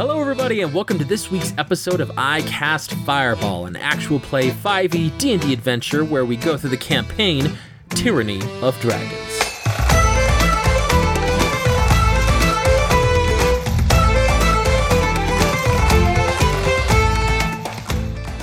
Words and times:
Hello, 0.00 0.18
everybody, 0.18 0.62
and 0.62 0.72
welcome 0.72 0.98
to 0.98 1.04
this 1.04 1.30
week's 1.30 1.52
episode 1.58 2.00
of 2.00 2.10
I 2.16 2.40
Cast 2.40 2.94
Fireball, 3.04 3.66
an 3.66 3.76
actual 3.76 4.18
play 4.18 4.48
5e 4.48 5.18
D&D 5.18 5.52
adventure 5.52 6.06
where 6.06 6.24
we 6.24 6.38
go 6.38 6.56
through 6.56 6.70
the 6.70 6.78
campaign 6.78 7.52
Tyranny 7.90 8.40
of 8.62 8.80
Dragons. 8.80 9.12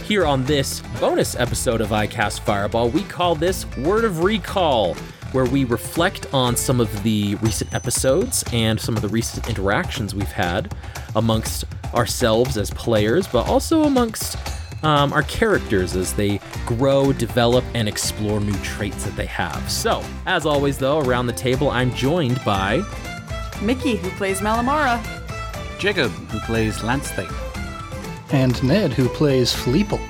Here 0.08 0.28
on 0.28 0.46
this 0.46 0.82
bonus 1.00 1.36
episode 1.36 1.82
of 1.82 1.92
I 1.92 2.06
Cast 2.06 2.44
Fireball, 2.44 2.92
we 2.92 3.02
call 3.02 3.34
this 3.34 3.66
Word 3.78 4.06
of 4.06 4.24
Recall, 4.24 4.96
where 5.38 5.46
we 5.46 5.66
reflect 5.66 6.26
on 6.34 6.56
some 6.56 6.82
of 6.82 7.04
the 7.04 7.36
recent 7.36 7.72
episodes 7.72 8.44
and 8.52 8.82
some 8.82 8.96
of 8.96 9.04
the 9.04 9.08
recent 9.08 9.48
interactions 9.48 10.16
we've 10.16 10.32
had 10.32 10.74
amongst 11.16 11.64
ourselves 11.94 12.58
as 12.58 12.72
players, 12.72 13.28
but 13.28 13.48
also 13.48 13.84
amongst 13.84 14.36
um, 14.84 15.14
our 15.14 15.22
characters 15.22 15.96
as 15.96 16.12
they 16.14 16.42
grow, 16.66 17.14
develop, 17.14 17.64
and 17.76 17.88
explore 17.88 18.40
new 18.40 18.58
traits 18.64 19.06
that 19.06 19.16
they 19.16 19.28
have. 19.28 19.70
So, 19.70 20.04
as 20.26 20.48
always, 20.48 20.80
though, 20.80 21.02
around 21.02 21.28
the 21.28 21.34
table, 21.34 21.70
I'm 21.70 21.94
joined 21.94 22.44
by 22.44 22.84
Mickey, 23.62 23.96
who 23.96 24.10
plays 24.18 24.40
Malamara. 24.40 25.00
Jacob, 25.78 26.10
who 26.32 26.40
plays 26.48 26.82
Lance 26.82 27.12
Thing. 27.12 27.30
and 28.32 28.64
Ned, 28.64 28.92
who 28.92 29.08
plays 29.08 29.54
Fleeple. 29.54 30.02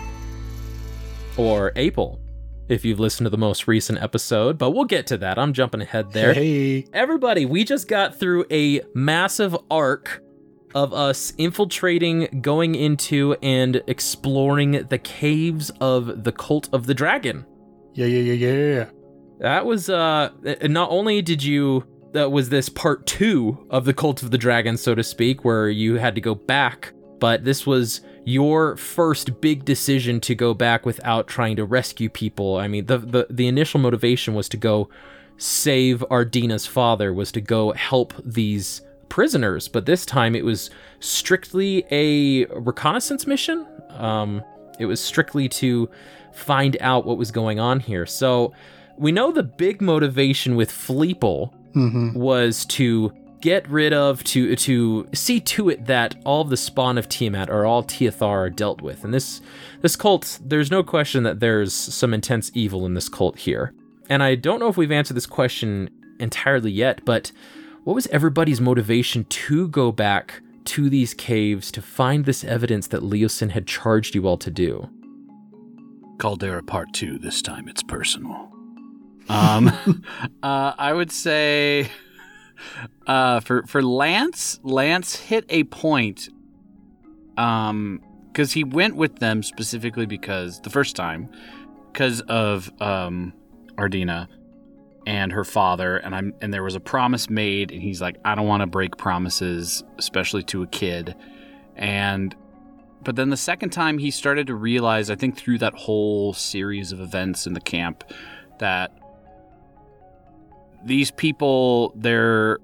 Or 1.36 1.74
Apel, 1.76 2.18
if 2.70 2.86
you've 2.86 3.00
listened 3.00 3.26
to 3.26 3.30
the 3.30 3.38
most 3.38 3.68
recent 3.68 4.02
episode, 4.02 4.58
but 4.58 4.72
we'll 4.72 4.86
get 4.86 5.08
to 5.08 5.18
that. 5.18 5.38
I'm 5.38 5.54
jumping 5.54 5.82
ahead 5.82 6.12
there. 6.12 6.34
Hey. 6.34 6.86
Everybody, 6.94 7.46
we 7.46 7.64
just 7.64 7.88
got 7.88 8.20
through 8.20 8.46
a 8.52 8.82
massive 8.94 9.56
arc 9.72 10.22
of 10.76 10.94
us 10.94 11.34
infiltrating, 11.38 12.42
going 12.42 12.76
into, 12.76 13.36
and 13.42 13.82
exploring 13.88 14.72
the 14.90 14.98
caves 14.98 15.72
of 15.82 16.24
the 16.24 16.32
Cult 16.32 16.70
of 16.74 16.86
the 16.86 16.94
Dragon. 16.94 17.46
Yeah, 17.94 18.06
yeah, 18.06 18.34
yeah, 18.34 18.54
yeah. 18.54 18.86
That 19.40 19.66
was, 19.66 19.90
uh, 19.90 20.30
not 20.64 20.92
only 20.92 21.22
did 21.22 21.44
you, 21.44 21.86
that 22.12 22.32
was 22.32 22.50
this 22.50 22.70
part 22.70 23.06
two 23.06 23.66
of 23.70 23.86
the 23.86 23.94
Cult 23.94 24.24
of 24.24 24.32
the 24.32 24.38
Dragon, 24.38 24.78
so 24.78 24.94
to 24.94 25.04
speak, 25.04 25.46
where 25.46 25.70
you 25.70 25.96
had 25.96 26.16
to 26.16 26.22
go 26.22 26.36
back 26.36 26.94
but 27.20 27.44
this 27.44 27.66
was 27.66 28.02
your 28.28 28.76
first 28.76 29.40
big 29.40 29.64
decision 29.64 30.20
to 30.20 30.36
go 30.36 30.54
back 30.54 30.86
without 30.86 31.28
trying 31.28 31.56
to 31.56 31.64
rescue 31.64 32.10
people. 32.10 32.58
I 32.58 32.68
mean, 32.68 32.88
the 32.88 32.98
the, 32.98 33.28
the 33.30 33.48
initial 33.48 33.80
motivation 33.80 34.34
was 34.34 34.50
to 34.50 34.58
go 34.58 34.90
save 35.38 36.04
Ardina's 36.12 36.66
father, 36.66 37.14
was 37.14 37.32
to 37.32 37.40
go 37.40 37.72
help 37.72 38.14
these 38.26 38.82
prisoners, 39.08 39.70
but 39.70 39.86
this 39.86 40.06
time 40.06 40.36
it 40.36 40.44
was 40.44 40.70
strictly 41.00 41.86
a 41.90 42.46
reconnaissance 42.48 43.26
mission. 43.26 43.66
Um, 43.92 44.44
it 44.78 44.88
was 44.88 45.00
strictly 45.00 45.48
to 45.48 45.90
find 46.34 46.76
out 46.82 47.06
what 47.06 47.18
was 47.18 47.32
going 47.32 47.62
on 47.62 47.80
here. 47.80 48.06
So 48.06 48.52
we 48.98 49.14
know 49.14 49.32
the 49.32 49.44
big 49.44 49.82
motivation 49.82 50.58
with 50.58 50.70
Fleeple 50.70 51.54
mm-hmm. 51.74 52.12
was 52.14 52.66
to 52.66 53.14
get 53.42 53.68
rid 53.70 53.94
of 53.94 54.24
to 54.26 54.56
to 54.56 55.08
see 55.14 55.40
to 55.40 55.70
it 55.70 55.86
that 55.86 56.16
all 56.26 56.44
the 56.44 56.58
spawn 56.58 56.98
of 56.98 57.08
Tiamat 57.08 57.50
or 57.50 57.66
all 57.66 57.84
Tiathar 57.84 58.28
are 58.28 58.50
dealt 58.50 58.82
with. 58.82 59.04
And 59.04 59.14
this 59.14 59.42
this 59.82 59.96
cult, 59.96 60.40
there's 60.44 60.72
no 60.72 60.84
question 60.84 61.24
that 61.24 61.40
there's 61.40 61.74
some 61.74 62.14
intense 62.14 62.52
evil 62.54 62.86
in 62.86 62.94
this 62.94 63.10
cult 63.10 63.40
here. 63.40 63.74
And 64.10 64.24
I 64.24 64.36
don't 64.36 64.60
know 64.60 64.70
if 64.70 64.78
we've 64.78 64.92
answered 64.92 65.16
this 65.16 65.26
question 65.26 65.90
entirely 66.20 66.72
yet, 66.72 67.04
but 67.06 67.32
what 67.84 67.94
was 67.94 68.08
everybody's 68.08 68.62
motivation 68.62 69.26
to 69.26 69.68
go 69.68 69.92
back 69.92 70.42
to 70.66 70.90
these 70.90 71.14
caves 71.14 71.72
to 71.72 71.82
find 71.82 72.26
this 72.26 72.44
evidence 72.44 72.88
that 72.88 73.02
Leosin 73.02 73.52
had 73.52 73.68
charged 73.68 74.16
you 74.16 74.28
all 74.28 74.38
to 74.38 74.52
do? 74.52 74.90
Caldera 76.18 76.64
Part 76.64 76.94
2, 76.94 77.20
this 77.20 77.42
time 77.42 77.68
it's 77.68 77.84
personal. 77.84 78.52
Um, 79.30 79.70
uh, 80.44 80.74
I 80.78 80.94
would 80.94 81.12
say 81.12 81.90
uh, 83.08 83.40
for 83.40 83.64
for 83.64 83.82
Lance, 83.82 84.60
Lance 84.64 85.16
hit 85.16 85.46
a 85.50 85.64
point. 85.66 86.30
Um, 87.38 88.02
because 88.38 88.52
he 88.52 88.64
went 88.64 88.96
with 88.96 89.18
them 89.18 89.42
specifically 89.42 90.06
because 90.06 90.62
the 90.62 90.70
first 90.70 90.96
time, 90.96 91.28
because 91.92 92.22
of 92.22 92.70
um, 92.80 93.34
Ardina 93.78 94.28
and 95.08 95.32
her 95.32 95.44
father, 95.44 95.98
and 95.98 96.14
I'm 96.14 96.36
and 96.40 96.54
there 96.54 96.62
was 96.62 96.76
a 96.76 96.80
promise 96.80 97.32
made, 97.32 97.72
and 97.72 97.82
he's 97.82 98.00
like, 98.00 98.18
I 98.24 98.36
don't 98.36 98.46
want 98.46 98.62
to 98.62 98.68
break 98.68 98.96
promises, 98.96 99.84
especially 99.98 100.44
to 100.44 100.62
a 100.62 100.68
kid, 100.68 101.16
and. 101.76 102.36
But 103.04 103.16
then 103.16 103.30
the 103.30 103.38
second 103.38 103.70
time 103.70 104.00
he 104.00 104.12
started 104.12 104.48
to 104.48 104.56
realize, 104.56 105.10
I 105.10 105.16
think 105.16 105.38
through 105.38 105.60
that 105.60 105.74
whole 105.76 106.34
series 106.34 106.92
of 106.92 107.00
events 107.00 107.48
in 107.48 107.54
the 107.54 107.62
camp, 107.62 108.04
that 108.60 108.92
these 110.84 111.12
people, 111.12 111.94
their 111.96 112.58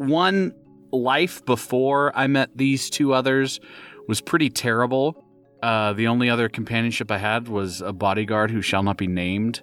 one 0.00 0.54
life 0.92 1.44
before 1.44 2.10
I 2.16 2.26
met 2.26 2.56
these 2.56 2.88
two 2.88 3.12
others 3.12 3.60
was 4.08 4.20
pretty 4.20 4.48
terrible. 4.48 5.24
Uh, 5.62 5.92
the 5.92 6.06
only 6.06 6.30
other 6.30 6.48
companionship 6.48 7.10
I 7.10 7.18
had 7.18 7.48
was 7.48 7.82
a 7.82 7.92
bodyguard 7.92 8.50
who 8.50 8.62
shall 8.62 8.82
not 8.82 8.96
be 8.96 9.06
named. 9.06 9.60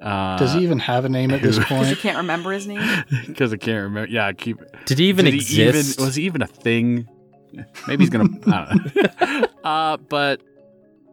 Uh, 0.00 0.36
Does 0.36 0.52
he 0.52 0.60
even 0.60 0.78
have 0.78 1.06
a 1.06 1.08
name 1.08 1.30
at 1.30 1.40
this 1.40 1.56
point? 1.56 1.68
Because 1.68 1.90
you 1.90 1.96
can't 1.96 2.18
remember 2.18 2.52
his 2.52 2.66
name. 2.66 3.04
Because 3.26 3.52
I 3.52 3.56
can't 3.56 3.84
remember. 3.84 4.10
Yeah, 4.10 4.26
I 4.26 4.34
keep. 4.34 4.58
Did 4.84 4.98
he 4.98 5.06
even 5.06 5.24
did 5.24 5.34
exist? 5.34 5.56
He 5.56 5.62
even, 5.62 6.04
was 6.04 6.14
he 6.14 6.24
even 6.24 6.42
a 6.42 6.46
thing? 6.46 7.08
Maybe 7.88 8.04
he's 8.04 8.10
gonna. 8.10 8.28
I 8.46 8.74
don't 8.74 9.20
know. 9.32 9.48
uh, 9.64 9.96
but 9.96 10.42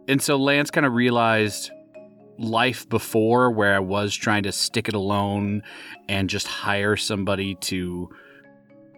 and 0.07 0.21
so 0.21 0.35
Lance 0.35 0.69
kind 0.69 0.85
of 0.85 0.93
realized 0.93 1.71
life 2.37 2.87
before 2.89 3.49
where 3.51 3.73
I 3.73 3.79
was 3.79 4.13
trying 4.13 4.43
to 4.43 4.51
stick 4.51 4.89
it 4.89 4.93
alone 4.93 5.63
and 6.09 6.29
just 6.29 6.47
hire 6.47 6.97
somebody 6.97 7.55
to 7.55 8.09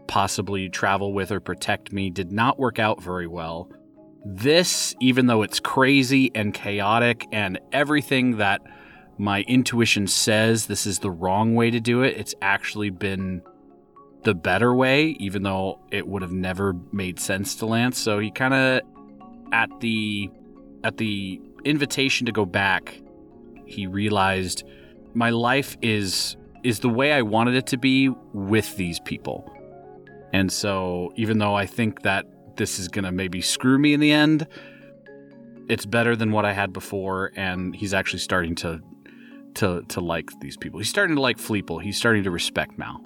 possibly 0.07 0.69
travel 0.69 1.13
with 1.13 1.31
or 1.31 1.39
protect 1.39 1.91
me 1.91 2.09
did 2.09 2.31
not 2.31 2.59
work 2.59 2.79
out 2.79 3.01
very 3.01 3.27
well. 3.27 3.69
This, 4.25 4.95
even 4.99 5.27
though 5.27 5.41
it's 5.41 5.59
crazy 5.59 6.31
and 6.35 6.53
chaotic 6.53 7.25
and 7.31 7.59
everything 7.71 8.37
that 8.37 8.61
my 9.17 9.41
intuition 9.43 10.07
says 10.07 10.67
this 10.67 10.85
is 10.85 10.99
the 10.99 11.11
wrong 11.11 11.55
way 11.55 11.71
to 11.71 11.79
do 11.79 12.03
it, 12.03 12.17
it's 12.17 12.35
actually 12.41 12.89
been 12.89 13.41
the 14.23 14.35
better 14.35 14.73
way, 14.73 15.15
even 15.19 15.43
though 15.43 15.79
it 15.91 16.07
would 16.07 16.21
have 16.21 16.31
never 16.31 16.73
made 16.91 17.19
sense 17.19 17.55
to 17.55 17.65
Lance. 17.65 17.97
So 17.97 18.19
he 18.19 18.31
kind 18.31 18.53
of 18.53 18.81
at 19.51 19.69
the 19.79 20.29
at 20.83 20.97
the 20.97 21.41
invitation 21.63 22.25
to 22.25 22.31
go 22.31 22.45
back, 22.45 23.01
he 23.65 23.87
realized 23.87 24.63
my 25.13 25.29
life 25.29 25.77
is 25.81 26.35
is 26.63 26.79
the 26.79 26.89
way 26.89 27.13
I 27.13 27.21
wanted 27.21 27.55
it 27.55 27.67
to 27.67 27.77
be 27.77 28.09
with 28.33 28.75
these 28.77 28.99
people. 28.99 29.53
And 30.37 30.51
so, 30.51 31.11
even 31.15 31.39
though 31.39 31.55
I 31.55 31.65
think 31.65 32.03
that 32.03 32.27
this 32.57 32.77
is 32.77 32.87
going 32.89 33.05
to 33.05 33.11
maybe 33.11 33.41
screw 33.41 33.79
me 33.79 33.95
in 33.95 33.99
the 33.99 34.11
end, 34.11 34.45
it's 35.67 35.87
better 35.87 36.15
than 36.15 36.31
what 36.31 36.45
I 36.45 36.53
had 36.53 36.71
before. 36.71 37.31
And 37.35 37.75
he's 37.75 37.91
actually 37.91 38.19
starting 38.19 38.53
to 38.57 38.79
to 39.55 39.81
to 39.87 39.99
like 39.99 40.29
these 40.39 40.55
people. 40.55 40.77
He's 40.79 40.89
starting 40.89 41.15
to 41.15 41.21
like 41.23 41.39
Fleeple. 41.39 41.81
He's 41.81 41.97
starting 41.97 42.23
to 42.23 42.29
respect 42.29 42.77
Mal. 42.77 43.01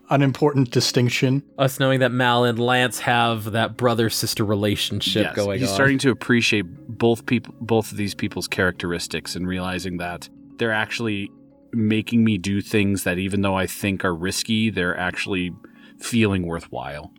An 0.10 0.22
important 0.22 0.72
distinction. 0.72 1.44
Us 1.56 1.78
knowing 1.78 2.00
that 2.00 2.10
Mal 2.10 2.42
and 2.42 2.58
Lance 2.58 2.98
have 2.98 3.52
that 3.52 3.76
brother 3.76 4.10
sister 4.10 4.44
relationship 4.44 5.26
yes, 5.26 5.36
going 5.36 5.60
he's 5.60 5.68
on. 5.68 5.74
starting 5.76 5.98
to 5.98 6.10
appreciate 6.10 6.64
both 6.88 7.26
people, 7.26 7.54
both 7.60 7.92
of 7.92 7.96
these 7.96 8.16
people's 8.16 8.48
characteristics, 8.48 9.36
and 9.36 9.46
realizing 9.46 9.98
that 9.98 10.28
they're 10.56 10.72
actually 10.72 11.30
making 11.72 12.24
me 12.24 12.38
do 12.38 12.60
things 12.60 13.04
that 13.04 13.18
even 13.18 13.42
though 13.42 13.54
I 13.54 13.66
think 13.66 14.04
are 14.04 14.14
risky, 14.14 14.70
they're 14.70 14.98
actually 14.98 15.52
feeling 15.98 16.46
worthwhile. 16.46 17.12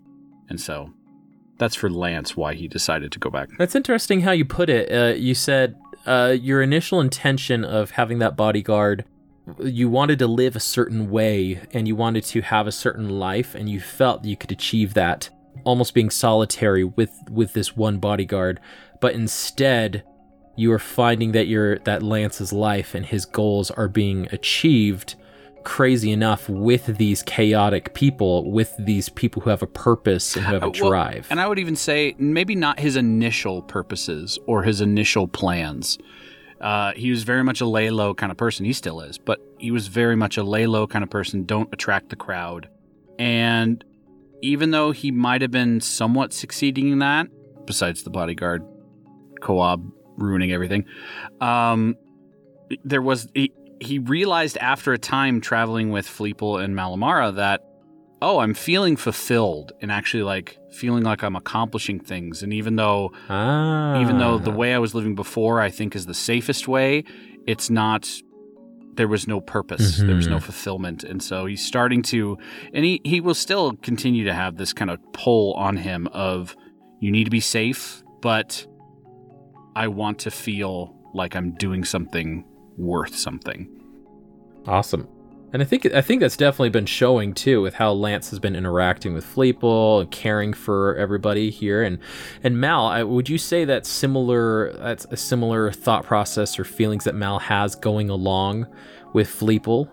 And 0.49 0.59
so 0.59 0.94
that's 1.57 1.75
for 1.75 1.89
Lance 1.89 2.38
why 2.38 2.53
he 2.53 2.67
decided 2.67 3.11
to 3.11 3.19
go 3.19 3.29
back. 3.29 3.49
That's 3.57 3.75
interesting 3.75 4.21
how 4.21 4.31
you 4.31 4.45
put 4.45 4.69
it. 4.69 4.91
Uh, 4.91 5.15
you 5.15 5.33
said 5.33 5.75
uh, 6.05 6.35
your 6.39 6.61
initial 6.61 7.01
intention 7.01 7.65
of 7.65 7.91
having 7.91 8.19
that 8.19 8.38
bodyguard, 8.38 9.05
you 9.59 9.89
wanted 9.89 10.19
to 10.19 10.27
live 10.27 10.55
a 10.55 10.59
certain 10.59 11.09
way 11.09 11.61
and 11.71 11.88
you 11.88 11.95
wanted 11.95 12.23
to 12.25 12.41
have 12.41 12.67
a 12.67 12.71
certain 12.71 13.09
life, 13.09 13.55
and 13.55 13.69
you 13.69 13.79
felt 13.79 14.25
you 14.25 14.38
could 14.38 14.51
achieve 14.51 14.93
that 14.93 15.29
almost 15.63 15.93
being 15.93 16.09
solitary 16.09 16.83
with 16.83 17.11
with 17.29 17.53
this 17.53 17.75
one 17.75 17.97
bodyguard, 17.97 18.59
but 19.01 19.13
instead 19.13 20.03
you 20.57 20.71
are 20.74 20.80
finding 20.80 21.31
that 21.31 21.48
your 21.48 21.80
that 21.80 22.04
Lance's 22.04 22.51
life 22.51 22.94
and 22.95 23.06
his 23.06 23.25
goals 23.25 23.71
are 23.71 23.88
being 23.88 24.27
achieved 24.31 25.15
crazy 25.63 26.12
enough 26.12 26.48
with 26.48 26.86
these 26.98 27.21
chaotic 27.24 27.94
people, 27.94 28.50
with 28.50 28.74
these 28.80 29.09
people 29.09 29.42
who 29.42 29.50
have 29.50 29.62
a 29.62 29.68
purpose 29.68 30.36
and 30.38 30.45
who 30.45 30.54
have 30.54 30.63
a 30.63 30.68
Uh, 30.68 30.69
well, 30.80 30.89
drive. 30.89 31.27
and 31.30 31.42
I 31.42 31.48
would 31.48 31.59
even 31.59 31.75
say 31.75 32.15
maybe 32.18 32.56
not 32.56 32.80
his 32.80 32.95
initial 32.95 33.62
purposes 33.63 34.39
or 34.48 34.63
his 34.63 34.80
initial 34.81 35.27
plans. 35.27 35.98
Uh, 36.62 36.94
he 36.95 37.10
was 37.12 37.24
very 37.24 37.44
much 37.44 37.60
a 37.62 37.65
lay 37.65 37.89
low 37.89 38.13
kind 38.15 38.31
of 38.31 38.38
person. 38.38 38.65
He 38.65 38.74
still 38.74 39.01
is, 39.01 39.18
but 39.18 39.39
he 39.60 39.69
was 39.71 39.88
very 39.88 40.15
much 40.15 40.38
a 40.38 40.44
lay 40.44 40.65
low 40.68 40.88
kind 40.88 41.03
of 41.03 41.10
person. 41.10 41.44
Don't 41.45 41.69
attract 41.74 42.10
the 42.10 42.15
crowd. 42.15 42.69
And 43.19 43.83
even 44.42 44.71
though 44.71 44.92
he 44.92 45.12
might 45.12 45.42
have 45.42 45.51
been 45.51 45.81
somewhat 45.81 46.31
succeeding 46.33 46.89
in 46.94 47.00
that, 47.00 47.27
besides 47.65 48.03
the 48.03 48.10
bodyguard 48.10 48.63
co-op 49.42 49.81
ruining 50.17 50.51
everything, 50.51 50.85
um, 51.41 51.95
there 52.83 53.01
was 53.01 53.27
he, 53.33 53.51
he 53.79 53.99
realized 53.99 54.57
after 54.57 54.91
a 54.93 54.97
time 54.97 55.39
traveling 55.41 55.91
with 55.91 56.05
Fleeple 56.07 56.63
and 56.63 56.75
Malamara 56.75 57.35
that 57.35 57.61
oh, 58.19 58.39
I'm 58.39 58.55
feeling 58.55 58.95
fulfilled 58.97 59.73
and 59.79 59.91
actually 59.91 60.23
like 60.23 60.57
feeling 60.71 61.03
like 61.03 61.23
I'm 61.23 61.35
accomplishing 61.35 61.99
things. 61.99 62.41
And 62.41 62.51
even 62.51 62.75
though 62.75 63.11
Ah. 63.29 64.01
even 64.01 64.17
though 64.17 64.39
the 64.39 64.49
way 64.51 64.73
I 64.73 64.79
was 64.79 64.95
living 64.95 65.13
before 65.13 65.61
I 65.61 65.69
think 65.69 65.95
is 65.95 66.07
the 66.07 66.15
safest 66.15 66.67
way, 66.67 67.03
it's 67.45 67.69
not 67.69 68.09
there 68.95 69.07
was 69.07 69.27
no 69.27 69.39
purpose. 69.39 69.97
There 69.97 70.15
was 70.15 70.25
no 70.27 70.37
Mhm. 70.37 70.41
fulfillment. 70.41 71.03
And 71.03 71.21
so 71.21 71.45
he's 71.45 71.63
starting 71.63 72.01
to 72.03 72.39
and 72.73 72.83
he, 72.83 72.99
he 73.05 73.21
will 73.21 73.35
still 73.35 73.73
continue 73.83 74.25
to 74.25 74.33
have 74.33 74.57
this 74.57 74.73
kind 74.73 74.89
of 74.89 74.97
pull 75.13 75.53
on 75.53 75.77
him 75.77 76.07
of 76.11 76.55
you 76.99 77.11
need 77.11 77.25
to 77.25 77.29
be 77.29 77.39
safe, 77.39 78.01
but 78.23 78.65
I 79.77 79.88
want 79.88 80.18
to 80.19 80.31
feel 80.31 80.95
like 81.13 81.35
I'm 81.35 81.51
doing 81.51 81.85
something 81.85 82.44
worth 82.77 83.15
something. 83.15 83.69
Awesome. 84.65 85.07
And 85.53 85.62
I 85.62 85.65
think 85.65 85.85
I 85.85 86.01
think 86.01 86.19
that's 86.19 86.35
definitely 86.35 86.71
been 86.71 86.88
showing 86.88 87.35
too 87.35 87.62
with 87.62 87.75
how 87.75 87.91
Lance 87.91 88.31
has 88.31 88.39
been 88.39 88.56
interacting 88.56 89.13
with 89.13 89.24
Fleeple 89.24 90.01
and 90.01 90.12
caring 90.12 90.53
for 90.53 90.95
everybody 90.95 91.51
here. 91.51 91.83
And 91.83 92.00
and 92.44 92.59
Mal, 92.59 92.88
I, 92.88 93.03
would 93.03 93.29
you 93.29 93.38
say 93.38 93.65
that 93.65 93.85
similar 93.85 94.74
that's 94.74 95.06
a 95.12 95.15
similar 95.15 95.71
thought 95.71 96.06
process 96.06 96.57
or 96.57 96.63
feelings 96.63 97.03
that 97.03 97.13
Mal 97.13 97.38
has 97.38 97.75
going 97.75 98.09
along 98.09 98.65
with 99.13 99.29
Fleeple, 99.29 99.89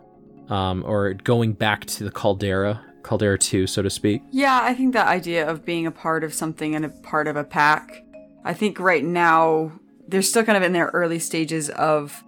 um, 0.51 0.83
or 0.87 1.13
going 1.13 1.53
back 1.53 1.85
to 1.85 2.05
the 2.05 2.11
Caldera, 2.11 2.83
Caldera 3.03 3.39
Two, 3.39 3.67
so 3.67 3.83
to 3.83 3.91
speak? 3.91 4.23
Yeah, 4.31 4.61
I 4.63 4.73
think 4.73 4.95
that 4.95 5.09
idea 5.09 5.47
of 5.47 5.67
being 5.67 5.87
a 5.87 5.93
part 5.93 6.25
of 6.25 6.33
something 6.33 6.75
and 6.75 6.87
a 6.87 6.89
part 6.89 7.29
of 7.29 7.37
a 7.37 7.45
pack. 7.45 8.04
I 8.45 8.53
think 8.55 8.79
right 8.79 9.05
now 9.05 9.73
they're 10.07 10.23
still 10.23 10.45
kind 10.45 10.57
of 10.57 10.63
in 10.63 10.73
their 10.73 10.91
early 10.93 11.19
stages 11.19 11.71
of 11.71 12.23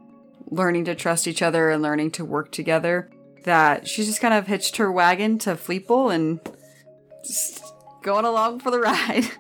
learning 0.51 0.85
to 0.87 0.95
trust 0.95 1.27
each 1.27 1.43
other 1.43 1.71
and 1.71 1.83
learning 1.83 2.13
to 2.13 2.25
work 2.25 2.53
together. 2.53 3.11
That 3.45 3.87
she's 3.87 4.07
just 4.07 4.21
kind 4.21 4.35
of 4.35 4.47
hitched 4.47 4.77
her 4.79 4.91
wagon 4.91 5.39
to 5.41 5.51
Fleeple 5.55 6.13
and 6.13 6.41
just 7.25 7.63
going 8.03 8.25
along 8.25 8.61
for 8.61 8.71
the 8.71 8.81
ride. 8.81 9.31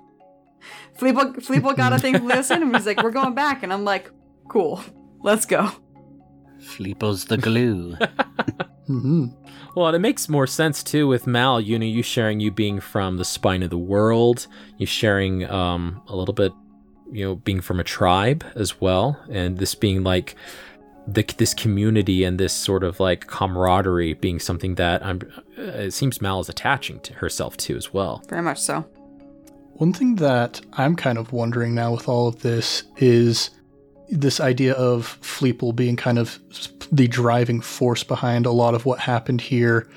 Fleeple, 0.99 1.37
Fleeple 1.37 1.76
got 1.76 1.93
a 1.93 1.99
thing 1.99 2.17
from 2.17 2.28
Leosin 2.31 2.62
and 2.62 2.75
he's 2.76 2.87
like, 2.87 3.02
"We're 3.02 3.11
going 3.11 3.34
back," 3.34 3.62
and 3.62 3.73
I'm 3.73 3.84
like, 3.84 4.11
"Cool, 4.49 4.82
let's 5.23 5.46
go." 5.46 5.70
Fleeple's 6.61 7.26
the 7.26 7.37
glue. 7.37 7.96
hmm 8.87 9.26
Well, 9.75 9.88
and 9.88 9.96
it 9.96 10.00
makes 10.00 10.28
more 10.28 10.46
sense 10.46 10.82
too 10.82 11.06
with 11.06 11.26
Mal. 11.26 11.61
You 11.61 11.78
know, 11.78 11.87
you 11.87 12.02
sharing 12.02 12.40
you 12.40 12.50
being 12.50 12.81
from 12.81 13.17
the 13.17 13.25
spine 13.25 13.62
of 13.62 13.70
the 13.70 13.78
world, 13.78 14.46
you 14.78 14.87
sharing 14.87 15.49
um, 15.50 16.02
a 16.08 16.17
little 16.17 16.34
bit, 16.34 16.52
you 17.10 17.24
know, 17.24 17.36
being 17.36 17.60
from 17.60 17.80
a 17.80 17.84
tribe 17.84 18.44
as 18.54 18.80
well, 18.80 19.18
and 19.30 19.58
this 19.58 19.74
being 19.74 20.02
like 20.02 20.36
the, 21.06 21.22
this 21.36 21.54
community 21.54 22.24
and 22.24 22.38
this 22.38 22.52
sort 22.52 22.82
of 22.82 22.98
like 23.00 23.26
camaraderie 23.26 24.14
being 24.14 24.38
something 24.38 24.74
that 24.76 25.04
I'm. 25.04 25.20
Uh, 25.58 25.62
it 25.62 25.92
seems 25.92 26.20
Mal 26.20 26.40
is 26.40 26.48
attaching 26.48 27.00
to 27.00 27.14
herself 27.14 27.56
to 27.58 27.76
as 27.76 27.92
well. 27.92 28.22
Very 28.28 28.42
much 28.42 28.60
so. 28.60 28.84
One 29.74 29.92
thing 29.92 30.16
that 30.16 30.60
I'm 30.72 30.96
kind 30.96 31.18
of 31.18 31.32
wondering 31.32 31.74
now 31.74 31.92
with 31.92 32.08
all 32.08 32.28
of 32.28 32.40
this 32.40 32.84
is 32.96 33.50
this 34.08 34.40
idea 34.40 34.72
of 34.74 35.18
Fleeple 35.20 35.74
being 35.76 35.96
kind 35.96 36.18
of 36.18 36.38
the 36.90 37.08
driving 37.08 37.60
force 37.60 38.02
behind 38.02 38.46
a 38.46 38.52
lot 38.52 38.74
of 38.74 38.86
what 38.86 39.00
happened 39.00 39.40
here. 39.40 39.88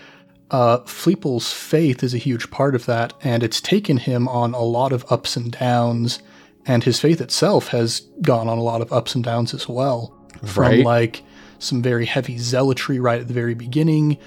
Uh, 0.52 0.80
Fleeple's 0.80 1.54
faith 1.54 2.04
is 2.04 2.14
a 2.14 2.18
huge 2.18 2.50
part 2.50 2.76
of 2.76 2.86
that, 2.88 3.14
and 3.24 3.44
it's 3.44 3.62
taken 3.62 3.98
him 3.98 4.28
on 4.28 4.54
a 4.54 4.62
lot 4.62 4.92
of 4.92 5.06
ups 5.12 5.38
and 5.38 5.52
downs, 5.52 6.20
and 6.66 6.84
his 6.84 7.00
faith 7.00 7.22
itself 7.22 7.70
has 7.70 8.02
gone 8.22 8.48
on 8.48 8.58
a 8.58 8.64
lot 8.64 8.82
of 8.82 8.92
ups 8.94 9.16
and 9.16 9.24
downs 9.24 9.54
as 9.54 9.68
well. 9.68 10.16
From 10.44 10.64
Right. 10.64 10.86
like 10.86 11.24
some 11.58 11.82
very 11.82 12.06
heavy 12.06 12.38
zealotry 12.38 13.00
right 13.00 13.20
at 13.20 13.28
the 13.28 13.34
very 13.34 13.54
beginning 13.54 14.18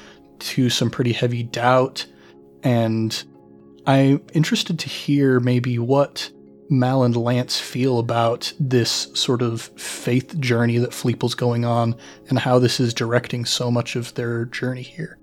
to 0.41 0.69
some 0.69 0.91
pretty 0.91 1.13
heavy 1.13 1.43
doubt. 1.43 2.07
And 2.63 3.23
I'm 3.87 4.21
interested 4.35 4.79
to 4.81 4.89
hear 4.89 5.41
maybe 5.41 5.79
what 5.79 6.31
Mal 6.69 7.03
and 7.03 7.17
Lance 7.17 7.59
feel 7.59 7.99
about 7.99 8.53
this 8.59 9.09
sort 9.15 9.43
of 9.43 9.63
faith 9.79 10.39
journey 10.41 10.79
that 10.79 10.93
Fleeple's 10.95 11.35
going 11.35 11.65
on 11.65 11.95
and 12.29 12.39
how 12.39 12.59
this 12.59 12.81
is 12.81 12.93
directing 12.95 13.45
so 13.45 13.71
much 13.71 13.97
of 13.97 14.13
their 14.15 14.45
journey 14.47 14.83
here. 14.83 15.19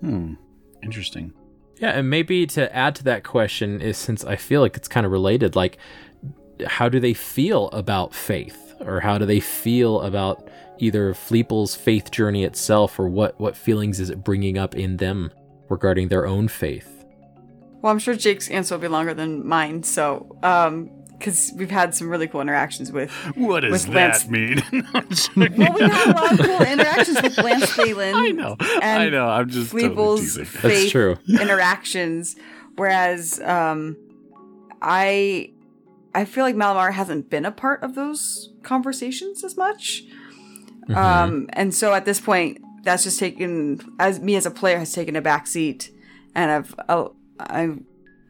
Hmm. 0.00 0.34
Interesting. 0.82 1.32
Yeah, 1.78 1.90
and 1.90 2.08
maybe 2.08 2.46
to 2.48 2.74
add 2.74 2.94
to 2.96 3.04
that 3.04 3.24
question 3.24 3.80
is 3.80 3.96
since 3.96 4.24
I 4.24 4.36
feel 4.36 4.60
like 4.60 4.76
it's 4.76 4.88
kind 4.88 5.04
of 5.04 5.12
related, 5.12 5.56
like 5.56 5.78
how 6.66 6.88
do 6.88 7.00
they 7.00 7.14
feel 7.14 7.68
about 7.70 8.14
faith, 8.14 8.74
or 8.80 9.00
how 9.00 9.18
do 9.18 9.26
they 9.26 9.40
feel 9.40 10.00
about 10.02 10.48
either 10.78 11.14
Fleeple's 11.14 11.74
faith 11.74 12.10
journey 12.10 12.44
itself, 12.44 12.98
or 12.98 13.08
what 13.08 13.38
what 13.40 13.56
feelings 13.56 14.00
is 14.00 14.10
it 14.10 14.22
bringing 14.22 14.56
up 14.56 14.74
in 14.76 14.98
them 14.98 15.32
regarding 15.68 16.08
their 16.08 16.26
own 16.26 16.48
faith? 16.48 17.04
Well, 17.82 17.92
I'm 17.92 17.98
sure 17.98 18.14
Jake's 18.14 18.48
answer 18.48 18.74
will 18.74 18.80
be 18.82 18.88
longer 18.88 19.12
than 19.12 19.46
mine. 19.46 19.82
So, 19.82 20.38
um, 20.42 20.90
because 21.24 21.52
we've 21.56 21.70
had 21.70 21.94
some 21.94 22.10
really 22.10 22.26
cool 22.28 22.42
interactions 22.42 22.92
with. 22.92 23.10
What 23.34 23.60
does 23.60 23.72
With 23.86 23.94
Lance- 23.94 24.24
that 24.24 24.30
mean? 24.30 24.62
Well, 25.36 25.72
we 25.72 25.80
had 25.80 26.10
a 26.10 26.12
lot 26.12 26.32
of 26.32 26.38
cool 26.46 26.60
interactions 26.62 27.22
with 27.22 27.38
Lance 27.38 27.64
Thalen. 27.76 28.14
I 28.14 28.28
know. 28.30 28.56
I 28.60 29.08
know. 29.08 29.26
I'm 29.28 29.48
just 29.48 29.72
totally 29.72 30.20
teasing. 30.20 30.46
That's 30.62 30.90
true. 30.90 31.16
interactions, 31.28 32.36
whereas 32.76 33.40
um, 33.40 33.96
I 34.82 35.50
I 36.14 36.26
feel 36.26 36.44
like 36.44 36.54
Malamar 36.56 36.92
hasn't 36.92 37.30
been 37.30 37.44
a 37.46 37.52
part 37.52 37.82
of 37.82 37.94
those 37.94 38.50
conversations 38.62 39.42
as 39.44 39.56
much. 39.56 40.04
Mhm. 40.88 40.96
Um, 40.96 41.48
and 41.54 41.74
so 41.74 41.94
at 41.94 42.04
this 42.04 42.20
point, 42.20 42.58
that's 42.82 43.04
just 43.04 43.18
taken 43.18 43.80
as 43.98 44.20
me 44.20 44.36
as 44.36 44.44
a 44.44 44.50
player 44.50 44.78
has 44.78 44.92
taken 44.92 45.16
a 45.16 45.22
back 45.22 45.46
seat, 45.46 45.90
and 46.34 46.50
I've 46.50 46.74
uh, 46.88 47.08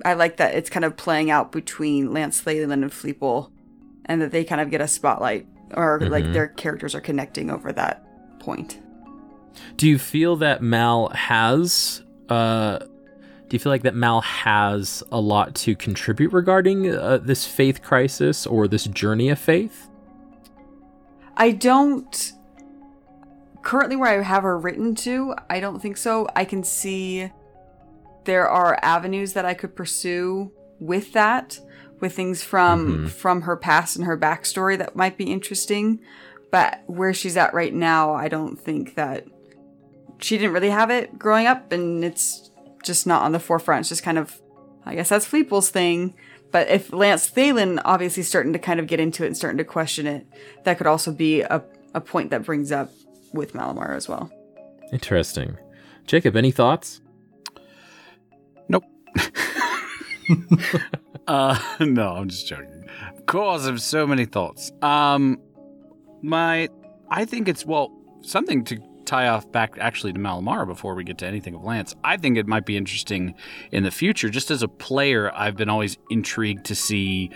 I 0.04 0.14
like 0.14 0.36
that 0.38 0.54
it's 0.54 0.70
kind 0.70 0.84
of 0.84 0.96
playing 0.96 1.30
out 1.30 1.52
between 1.52 2.12
Lance 2.12 2.46
Leyland 2.46 2.82
and 2.82 2.92
Fleeple, 2.92 3.50
and 4.06 4.20
that 4.22 4.30
they 4.32 4.44
kind 4.44 4.60
of 4.60 4.70
get 4.70 4.80
a 4.80 4.88
spotlight 4.88 5.46
or 5.74 6.00
like 6.00 6.24
Mhm. 6.24 6.32
their 6.32 6.48
characters 6.48 6.94
are 6.94 7.00
connecting 7.00 7.50
over 7.50 7.72
that 7.72 8.04
point. 8.38 8.78
Do 9.76 9.88
you 9.88 9.98
feel 9.98 10.36
that 10.36 10.62
Mal 10.62 11.08
has 11.10 12.02
uh 12.28 12.78
do 13.48 13.54
you 13.54 13.58
feel 13.58 13.70
like 13.70 13.82
that 13.82 13.94
Mal 13.94 14.20
has 14.22 15.02
a 15.12 15.20
lot 15.20 15.54
to 15.56 15.76
contribute 15.76 16.32
regarding 16.32 16.90
uh, 16.90 17.18
this 17.18 17.46
faith 17.46 17.82
crisis 17.82 18.46
or 18.46 18.66
this 18.66 18.84
journey 18.84 19.28
of 19.28 19.38
faith? 19.38 19.88
I 21.36 21.50
don't 21.50 22.32
currently 23.62 23.96
where 23.96 24.18
I 24.20 24.22
have 24.22 24.42
her 24.42 24.58
written 24.58 24.94
to, 24.96 25.34
I 25.48 25.60
don't 25.60 25.80
think 25.80 25.96
so. 25.96 26.26
I 26.34 26.44
can 26.44 26.64
see 26.64 27.30
there 28.24 28.48
are 28.48 28.78
avenues 28.82 29.32
that 29.34 29.44
I 29.44 29.54
could 29.54 29.74
pursue 29.74 30.50
with 30.80 31.12
that, 31.12 31.58
with 32.00 32.14
things 32.14 32.42
from 32.42 33.04
Mhm. 33.06 33.10
from 33.10 33.42
her 33.42 33.56
past 33.56 33.96
and 33.96 34.04
her 34.04 34.18
backstory 34.18 34.76
that 34.78 34.96
might 34.96 35.16
be 35.16 35.30
interesting. 35.32 36.00
But 36.50 36.82
where 36.86 37.12
she's 37.14 37.36
at 37.36 37.54
right 37.54 37.74
now, 37.74 38.12
I 38.14 38.28
don't 38.28 38.56
think 38.60 38.94
that 38.94 39.24
she 40.18 40.36
didn't 40.38 40.52
really 40.52 40.70
have 40.70 40.90
it 40.90 41.18
growing 41.18 41.46
up, 41.46 41.72
and 41.72 42.04
it's 42.04 42.50
just 42.82 43.06
not 43.06 43.22
on 43.22 43.32
the 43.32 43.40
forefront. 43.40 43.80
It's 43.80 43.88
just 43.88 44.02
kind 44.02 44.18
of, 44.18 44.40
I 44.86 44.94
guess 44.94 45.08
that's 45.08 45.26
Fleeple's 45.26 45.70
thing. 45.70 46.14
But 46.52 46.68
if 46.68 46.92
Lance 46.92 47.28
Thalen 47.28 47.80
obviously 47.84 48.22
starting 48.22 48.52
to 48.52 48.58
kind 48.60 48.78
of 48.78 48.86
get 48.86 49.00
into 49.00 49.24
it 49.24 49.26
and 49.28 49.36
starting 49.36 49.58
to 49.58 49.64
question 49.64 50.06
it, 50.06 50.24
that 50.64 50.78
could 50.78 50.86
also 50.86 51.10
be 51.10 51.40
a, 51.40 51.64
a 51.94 52.00
point 52.00 52.30
that 52.30 52.44
brings 52.44 52.70
up 52.70 52.92
with 53.32 53.54
Malamar 53.54 53.96
as 53.96 54.08
well. 54.08 54.30
Interesting. 54.92 55.56
Jacob, 56.06 56.36
any 56.36 56.52
thoughts? 56.52 57.00
Uh, 61.26 61.58
no, 61.80 62.10
I'm 62.10 62.28
just 62.28 62.46
joking. 62.46 62.84
Of 63.16 63.26
course, 63.26 63.62
I 63.62 63.66
have 63.66 63.80
so 63.80 64.06
many 64.06 64.26
thoughts. 64.26 64.72
Um, 64.82 65.40
my, 66.22 66.68
I 67.10 67.24
think 67.24 67.48
it's 67.48 67.64
well 67.64 67.90
something 68.22 68.64
to 68.64 68.78
tie 69.04 69.28
off 69.28 69.50
back 69.52 69.76
actually 69.78 70.12
to 70.12 70.18
Malamara 70.18 70.66
before 70.66 70.94
we 70.94 71.04
get 71.04 71.18
to 71.18 71.26
anything 71.26 71.54
of 71.54 71.62
Lance. 71.62 71.94
I 72.04 72.16
think 72.16 72.36
it 72.36 72.46
might 72.46 72.66
be 72.66 72.76
interesting 72.76 73.34
in 73.70 73.84
the 73.84 73.90
future. 73.90 74.28
Just 74.30 74.50
as 74.50 74.62
a 74.62 74.68
player, 74.68 75.32
I've 75.34 75.56
been 75.56 75.68
always 75.68 75.98
intrigued 76.10 76.66
to 76.66 76.74
see 76.74 77.30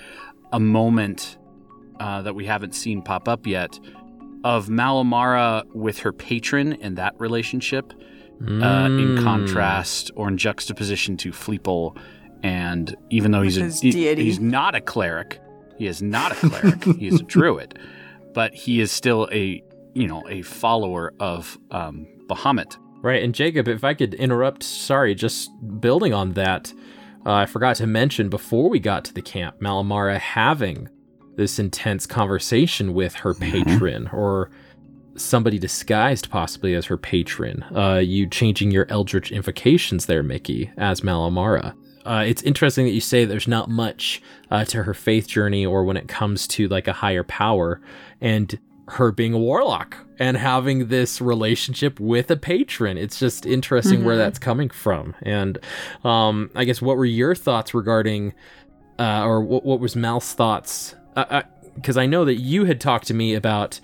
a 0.52 0.60
moment 0.60 1.38
uh, 2.00 2.22
that 2.22 2.34
we 2.34 2.46
haven't 2.46 2.74
seen 2.74 3.02
pop 3.02 3.28
up 3.28 3.46
yet 3.46 3.78
of 4.44 4.68
Malamara 4.68 5.64
with 5.74 6.00
her 6.00 6.12
patron 6.12 6.74
and 6.74 6.96
that 6.96 7.18
relationship 7.18 7.92
uh, 8.40 8.44
in 8.86 9.16
Mm. 9.16 9.22
contrast 9.24 10.10
or 10.14 10.28
in 10.28 10.36
juxtaposition 10.38 11.16
to 11.18 11.30
Fleeple. 11.32 11.96
And 12.42 12.94
even 13.10 13.32
though 13.32 13.40
With 13.40 13.56
he's 13.56 13.82
a, 13.82 13.86
he- 13.86 13.90
deity. 13.90 14.24
he's 14.24 14.38
not 14.40 14.74
a 14.74 14.80
cleric, 14.80 15.40
he 15.76 15.86
is 15.86 16.00
not 16.02 16.32
a 16.32 16.34
cleric. 16.48 16.84
he 16.84 17.08
is 17.08 17.20
a 17.20 17.24
druid, 17.34 17.78
but 18.34 18.54
he 18.54 18.80
is 18.80 18.92
still 18.92 19.28
a 19.32 19.62
you 19.94 20.06
know 20.06 20.22
a 20.28 20.42
follower 20.42 21.14
of 21.18 21.58
um, 21.72 22.06
Bahamut. 22.28 22.76
Right, 23.00 23.22
and 23.22 23.32
Jacob, 23.34 23.68
if 23.68 23.84
I 23.84 23.94
could 23.94 24.14
interrupt, 24.14 24.62
sorry, 24.64 25.14
just 25.14 25.50
building 25.80 26.12
on 26.12 26.32
that, 26.34 26.72
uh, 27.24 27.32
I 27.32 27.46
forgot 27.46 27.76
to 27.76 27.86
mention 27.86 28.28
before 28.28 28.68
we 28.68 28.80
got 28.80 29.04
to 29.06 29.14
the 29.14 29.22
camp, 29.22 29.60
Malamara 29.60 30.18
having 30.18 30.88
this 31.36 31.60
intense 31.60 32.06
conversation 32.06 32.94
with 32.94 33.14
her 33.14 33.34
patron 33.34 34.08
or 34.12 34.50
somebody 35.18 35.58
disguised 35.58 36.30
possibly 36.30 36.74
as 36.74 36.86
her 36.86 36.96
patron. 36.96 37.64
Uh, 37.74 37.98
you 37.98 38.26
changing 38.26 38.70
your 38.70 38.86
Eldritch 38.88 39.32
invocations 39.32 40.06
there, 40.06 40.22
Mickey, 40.22 40.70
as 40.76 41.00
Malamara. 41.02 41.74
Uh, 42.04 42.24
it's 42.26 42.42
interesting 42.42 42.86
that 42.86 42.92
you 42.92 43.00
say 43.00 43.24
there's 43.24 43.48
not 43.48 43.68
much 43.68 44.22
uh, 44.50 44.64
to 44.64 44.82
her 44.84 44.94
faith 44.94 45.28
journey 45.28 45.66
or 45.66 45.84
when 45.84 45.96
it 45.96 46.08
comes 46.08 46.46
to 46.46 46.66
like 46.68 46.88
a 46.88 46.92
higher 46.92 47.22
power 47.22 47.82
and 48.20 48.58
her 48.88 49.12
being 49.12 49.34
a 49.34 49.38
warlock 49.38 49.96
and 50.18 50.36
having 50.36 50.88
this 50.88 51.20
relationship 51.20 52.00
with 52.00 52.30
a 52.30 52.36
patron. 52.36 52.96
It's 52.96 53.18
just 53.18 53.44
interesting 53.44 54.04
where 54.04 54.16
that's 54.16 54.38
coming 54.38 54.70
from. 54.70 55.14
And 55.22 55.58
um, 56.04 56.50
I 56.54 56.64
guess 56.64 56.80
what 56.80 56.96
were 56.96 57.04
your 57.04 57.34
thoughts 57.34 57.74
regarding, 57.74 58.32
uh, 58.98 59.24
or 59.24 59.42
what, 59.42 59.64
what 59.64 59.78
was 59.78 59.94
Mal's 59.94 60.32
thoughts? 60.32 60.94
Because 61.74 61.98
I 61.98 62.06
know 62.06 62.24
that 62.24 62.36
you 62.36 62.64
had 62.64 62.80
talked 62.80 63.06
to 63.08 63.14
me 63.14 63.34
about 63.34 63.78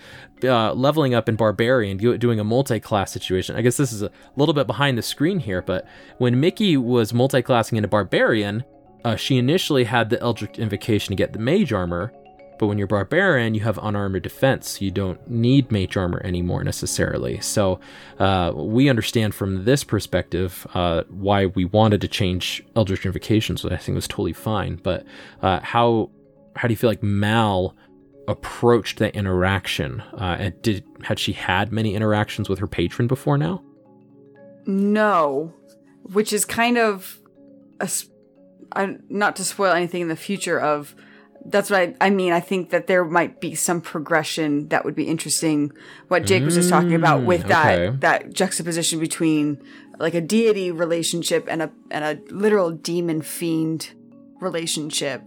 uh, 0.44 0.72
leveling 0.74 1.14
up 1.14 1.28
in 1.28 1.36
barbarian, 1.36 1.96
doing 1.96 2.40
a 2.40 2.44
multi-class 2.44 3.12
situation. 3.12 3.56
I 3.56 3.62
guess 3.62 3.76
this 3.76 3.92
is 3.92 4.02
a 4.02 4.10
little 4.36 4.54
bit 4.54 4.66
behind 4.66 4.98
the 4.98 5.02
screen 5.02 5.40
here, 5.40 5.62
but 5.62 5.86
when 6.18 6.40
Mickey 6.40 6.76
was 6.76 7.12
multi-classing 7.12 7.76
into 7.76 7.88
barbarian, 7.88 8.64
uh, 9.04 9.16
she 9.16 9.36
initially 9.36 9.84
had 9.84 10.10
the 10.10 10.20
Eldritch 10.20 10.58
Invocation 10.58 11.12
to 11.12 11.16
get 11.16 11.32
the 11.32 11.38
mage 11.38 11.72
armor, 11.72 12.12
but 12.58 12.66
when 12.66 12.78
you're 12.78 12.86
barbarian, 12.86 13.54
you 13.54 13.60
have 13.62 13.78
unarmored 13.82 14.22
defense. 14.22 14.80
You 14.80 14.90
don't 14.90 15.28
need 15.28 15.70
mage 15.72 15.96
armor 15.96 16.22
anymore 16.24 16.62
necessarily. 16.64 17.40
So 17.40 17.80
uh, 18.18 18.52
we 18.54 18.88
understand 18.88 19.34
from 19.34 19.64
this 19.64 19.84
perspective 19.84 20.66
uh, 20.74 21.02
why 21.08 21.46
we 21.46 21.64
wanted 21.64 22.00
to 22.02 22.08
change 22.08 22.64
Eldritch 22.76 23.04
Invocations, 23.04 23.64
which 23.64 23.72
I 23.72 23.76
think 23.76 23.96
was 23.96 24.08
totally 24.08 24.32
fine. 24.32 24.76
But 24.76 25.04
uh, 25.42 25.60
how 25.60 26.10
how 26.56 26.68
do 26.68 26.72
you 26.72 26.76
feel 26.76 26.90
like 26.90 27.02
Mal 27.02 27.74
approached 28.28 28.98
that 28.98 29.14
interaction? 29.14 30.00
Uh, 30.14 30.36
and 30.38 30.62
did 30.62 30.84
had 31.02 31.18
she 31.18 31.32
had 31.32 31.72
many 31.72 31.94
interactions 31.94 32.48
with 32.48 32.58
her 32.58 32.66
patron 32.66 33.06
before 33.08 33.36
now? 33.38 33.62
No, 34.66 35.52
which 36.12 36.32
is 36.32 36.44
kind 36.44 36.78
of 36.78 37.18
a, 37.80 37.84
s- 37.84 38.08
I, 38.72 38.96
not 39.08 39.36
to 39.36 39.44
spoil 39.44 39.72
anything 39.72 40.02
in 40.02 40.08
the 40.08 40.16
future 40.16 40.58
of 40.58 40.94
that's 41.46 41.68
what 41.68 41.80
I, 41.80 41.94
I 42.00 42.08
mean. 42.10 42.32
I 42.32 42.40
think 42.40 42.70
that 42.70 42.86
there 42.86 43.04
might 43.04 43.38
be 43.42 43.54
some 43.54 43.82
progression 43.82 44.68
that 44.68 44.86
would 44.86 44.94
be 44.94 45.04
interesting. 45.04 45.72
What 46.08 46.24
Jake 46.24 46.42
was 46.42 46.54
just 46.54 46.70
talking 46.70 46.94
about 46.94 47.24
with 47.24 47.44
Mm, 47.44 47.48
that 47.48 47.78
okay. 47.78 47.96
that 47.98 48.32
juxtaposition 48.32 48.98
between 48.98 49.62
like 49.98 50.14
a 50.14 50.22
deity 50.22 50.70
relationship 50.72 51.46
and 51.50 51.60
a 51.60 51.70
and 51.90 52.02
a 52.04 52.34
literal 52.34 52.70
demon 52.70 53.20
fiend 53.20 53.90
relationship. 54.40 55.22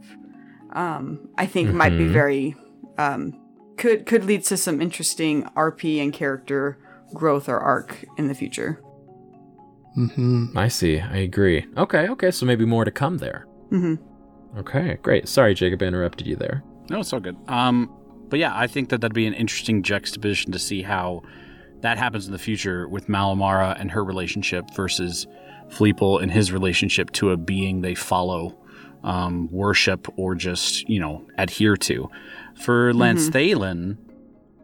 Um, 0.73 1.29
I 1.37 1.45
think 1.45 1.71
might 1.71 1.91
be 1.97 2.05
Mhm. 2.05 2.11
very 2.13 2.55
um, 2.97 3.39
could 3.77 4.05
could 4.05 4.23
lead 4.25 4.43
to 4.45 4.57
some 4.57 4.81
interesting 4.81 5.43
RP 5.55 6.01
and 6.01 6.11
character 6.13 6.77
growth 7.13 7.47
or 7.47 7.59
arc 7.59 8.03
in 8.17 8.27
the 8.27 8.33
future. 8.33 8.81
hmm 9.95 10.45
I 10.55 10.67
see. 10.67 10.99
I 10.99 11.17
agree. 11.17 11.65
Okay. 11.77 12.07
Okay. 12.09 12.31
So 12.31 12.45
maybe 12.45 12.65
more 12.65 12.85
to 12.85 12.91
come 12.91 13.17
there. 13.17 13.45
hmm 13.69 13.95
Okay. 14.57 14.97
Great. 15.01 15.27
Sorry, 15.27 15.53
Jacob, 15.53 15.81
I 15.81 15.85
interrupted 15.85 16.25
you 16.27 16.35
there. 16.35 16.63
No, 16.89 16.99
it's 17.01 17.13
all 17.13 17.19
good. 17.19 17.37
Um, 17.47 17.93
but 18.29 18.39
yeah, 18.39 18.57
I 18.57 18.67
think 18.67 18.89
that 18.89 19.01
that'd 19.01 19.13
be 19.13 19.27
an 19.27 19.33
interesting 19.33 19.83
juxtaposition 19.83 20.51
to 20.51 20.59
see 20.59 20.81
how 20.81 21.21
that 21.81 21.97
happens 21.97 22.25
in 22.25 22.31
the 22.31 22.39
future 22.39 22.87
with 22.87 23.07
Malamara 23.07 23.79
and 23.79 23.91
her 23.91 24.03
relationship 24.03 24.65
versus 24.75 25.27
Fleeple 25.69 26.21
and 26.23 26.31
his 26.31 26.51
relationship 26.51 27.11
to 27.11 27.31
a 27.31 27.37
being 27.37 27.81
they 27.81 27.93
follow, 27.93 28.57
um, 29.03 29.47
worship, 29.51 30.07
or 30.17 30.33
just 30.33 30.87
you 30.89 30.99
know 30.99 31.25
adhere 31.37 31.77
to. 31.77 32.09
For 32.59 32.93
Lance 32.93 33.29
Thalen, 33.29 33.97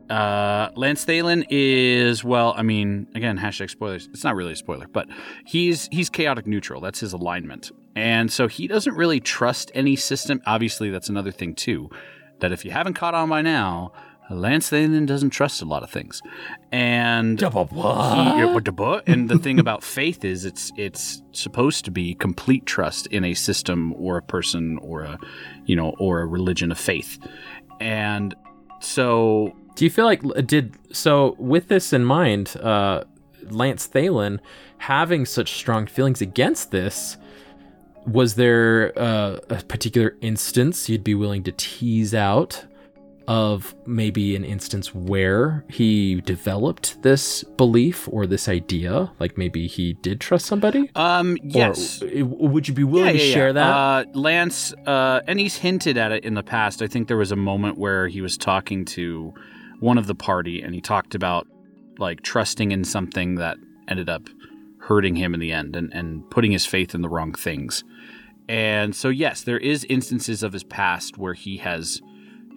uh, 0.10 0.70
Lance 0.76 1.06
Thalen 1.06 1.46
is 1.50 2.24
well. 2.24 2.54
I 2.58 2.62
mean, 2.64 3.08
again, 3.16 3.38
hashtag 3.38 3.70
spoilers. 3.70 4.08
It's 4.12 4.24
not 4.24 4.36
really 4.36 4.54
a 4.54 4.56
spoiler, 4.56 4.88
but 4.88 5.08
he's 5.46 5.88
he's 5.92 6.10
chaotic 6.10 6.46
neutral. 6.46 6.82
That's 6.82 7.00
his 7.00 7.14
alignment, 7.14 7.72
and 7.96 8.32
so 8.32 8.48
he 8.48 8.68
doesn't 8.68 8.96
really 8.96 9.20
trust 9.20 9.72
any 9.74 9.96
system. 9.96 10.42
Obviously, 10.46 10.90
that's 10.90 11.10
another 11.10 11.32
thing 11.32 11.56
too. 11.56 11.90
That 12.40 12.52
if 12.52 12.66
you 12.66 12.72
haven't 12.72 12.96
caught 12.96 13.14
on 13.14 13.30
by 13.30 13.42
now, 13.42 13.94
Lance 14.30 14.70
Thalen 14.70 15.06
doesn't 15.06 15.32
trust 15.32 15.62
a 15.62 15.66
lot 15.66 15.84
of 15.84 15.90
things, 15.90 16.22
and 16.72 17.40
he, 17.40 17.46
what 18.54 18.66
the 18.66 18.72
and 19.08 19.30
the 19.30 19.38
thing 19.38 19.60
about 19.60 19.84
faith 19.98 20.24
is 20.24 20.46
it's 20.46 20.72
it's 20.78 21.22
supposed 21.32 21.86
to 21.86 21.92
be 21.92 22.14
complete 22.14 22.66
trust 22.66 23.08
in 23.08 23.24
a 23.24 23.34
system 23.34 23.94
or 23.94 24.18
a 24.18 24.22
person 24.22 24.78
or 24.80 25.02
a 25.04 25.20
you 25.66 25.76
know 25.76 25.96
or 26.00 26.22
a 26.22 26.26
religion 26.26 26.72
of 26.72 26.80
faith, 26.80 27.20
and 27.80 28.36
so 28.80 29.54
Do 29.76 29.86
you 29.86 29.92
feel 29.92 30.06
like 30.06 30.22
did 30.46 30.76
so 30.92 31.36
with 31.40 31.68
this 31.68 31.94
in 31.94 32.06
mind, 32.06 32.56
uh, 32.58 33.04
Lance 33.50 33.88
Thalen 33.88 34.40
having 34.78 35.26
such 35.26 35.54
strong 35.54 35.88
feelings 35.88 36.22
against 36.22 36.72
this? 36.72 37.18
Was 38.06 38.36
there 38.36 38.92
uh, 38.98 39.40
a 39.50 39.64
particular 39.64 40.16
instance 40.22 40.90
you'd 40.90 41.04
be 41.04 41.16
willing 41.16 41.44
to 41.44 41.54
tease 41.54 42.14
out 42.14 42.66
of 43.28 43.74
maybe 43.86 44.36
an 44.36 44.44
instance 44.44 44.94
where 44.94 45.64
he 45.70 46.22
developed 46.22 47.02
this 47.04 47.44
belief 47.44 48.08
or 48.12 48.26
this 48.26 48.50
idea? 48.50 49.12
Like 49.20 49.38
maybe 49.38 49.68
he 49.68 49.94
did 49.94 50.20
trust 50.20 50.46
somebody? 50.46 50.90
um 50.96 51.38
yes. 51.44 52.02
Or 52.02 52.26
would 52.50 52.68
you 52.68 52.74
be 52.74 52.84
willing 52.84 53.14
to 53.14 53.20
share 53.20 53.54
that? 53.54 53.68
Uh, 53.68 54.06
Lance, 54.14 54.74
uh, 54.86 55.22
and 55.28 55.40
he's 55.40 55.56
hinted 55.56 55.98
at 55.98 56.12
it 56.12 56.26
in 56.26 56.34
the 56.34 56.44
past. 56.44 56.82
I 56.82 56.88
think 56.88 57.08
there 57.08 57.18
was 57.18 57.32
a 57.32 57.38
moment 57.38 57.78
where 57.78 58.08
he 58.08 58.22
was 58.22 58.38
talking 58.38 58.86
to 58.86 59.34
one 59.80 59.98
of 59.98 60.08
the 60.08 60.16
party, 60.16 60.62
and 60.62 60.74
he 60.74 60.82
talked 60.82 61.16
about 61.16 61.48
like 61.98 62.22
trusting 62.22 62.72
in 62.72 62.84
something 62.84 63.36
that 63.36 63.58
ended 63.88 64.10
up 64.10 64.28
hurting 64.80 65.16
him 65.16 65.34
in 65.34 65.40
the 65.40 65.52
end, 65.52 65.76
and, 65.76 65.94
and 65.94 66.30
putting 66.30 66.52
his 66.52 66.66
faith 66.66 66.94
in 66.94 67.02
the 67.02 67.10
wrong 67.10 67.34
things. 67.34 67.84
And 68.50 68.94
so, 68.94 69.08
yes, 69.08 69.42
there 69.42 69.58
is 69.58 69.86
instances 69.86 70.44
of 70.44 70.52
his 70.52 70.64
past 70.66 71.18
where 71.18 71.34
he 71.34 71.58
has 71.58 72.02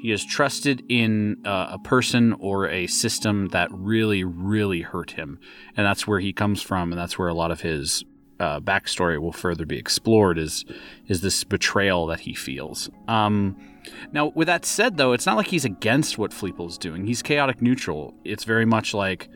he 0.00 0.10
has 0.10 0.24
trusted 0.24 0.84
in 0.88 1.38
uh, 1.44 1.68
a 1.72 1.78
person 1.78 2.34
or 2.34 2.68
a 2.68 2.86
system 2.86 3.48
that 3.48 3.68
really, 3.72 4.24
really 4.24 4.82
hurt 4.82 5.12
him, 5.12 5.38
and 5.76 5.86
that's 5.86 6.06
where 6.06 6.20
he 6.20 6.32
comes 6.32 6.62
from, 6.62 6.92
and 6.92 7.00
that's 7.00 7.18
where 7.18 7.28
a 7.28 7.34
lot 7.34 7.50
of 7.50 7.60
his 7.62 8.04
uh, 8.38 8.60
backstory 8.60 9.20
will 9.20 9.32
further 9.32 9.64
be 9.64 9.78
explored. 9.78 10.38
Is 10.38 10.64
is 11.08 11.20
this 11.20 11.44
betrayal 11.44 12.06
that 12.06 12.20
he 12.20 12.34
feels? 12.34 12.90
Um, 13.08 13.56
now, 14.12 14.26
with 14.34 14.46
that 14.46 14.64
said, 14.64 14.96
though, 14.96 15.12
it's 15.12 15.26
not 15.26 15.36
like 15.36 15.48
he's 15.48 15.64
against 15.64 16.18
what 16.18 16.32
Fleeple's 16.32 16.78
doing. 16.78 17.06
He's 17.06 17.22
chaotic 17.22 17.62
neutral. 17.62 18.14
It's 18.24 18.44
very 18.44 18.64
much 18.64 18.94
like 18.94 19.28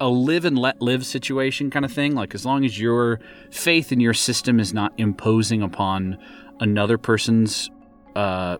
a 0.00 0.08
live 0.08 0.44
and 0.44 0.56
let 0.56 0.80
live 0.80 1.04
situation 1.04 1.70
kind 1.70 1.84
of 1.84 1.92
thing. 1.92 2.14
Like 2.14 2.34
as 2.34 2.46
long 2.46 2.64
as 2.64 2.78
your 2.78 3.20
faith 3.50 3.92
in 3.92 4.00
your 4.00 4.14
system 4.14 4.60
is 4.60 4.72
not 4.72 4.92
imposing 4.96 5.62
upon 5.62 6.18
another 6.60 6.98
person's 6.98 7.68
uh, 8.14 8.58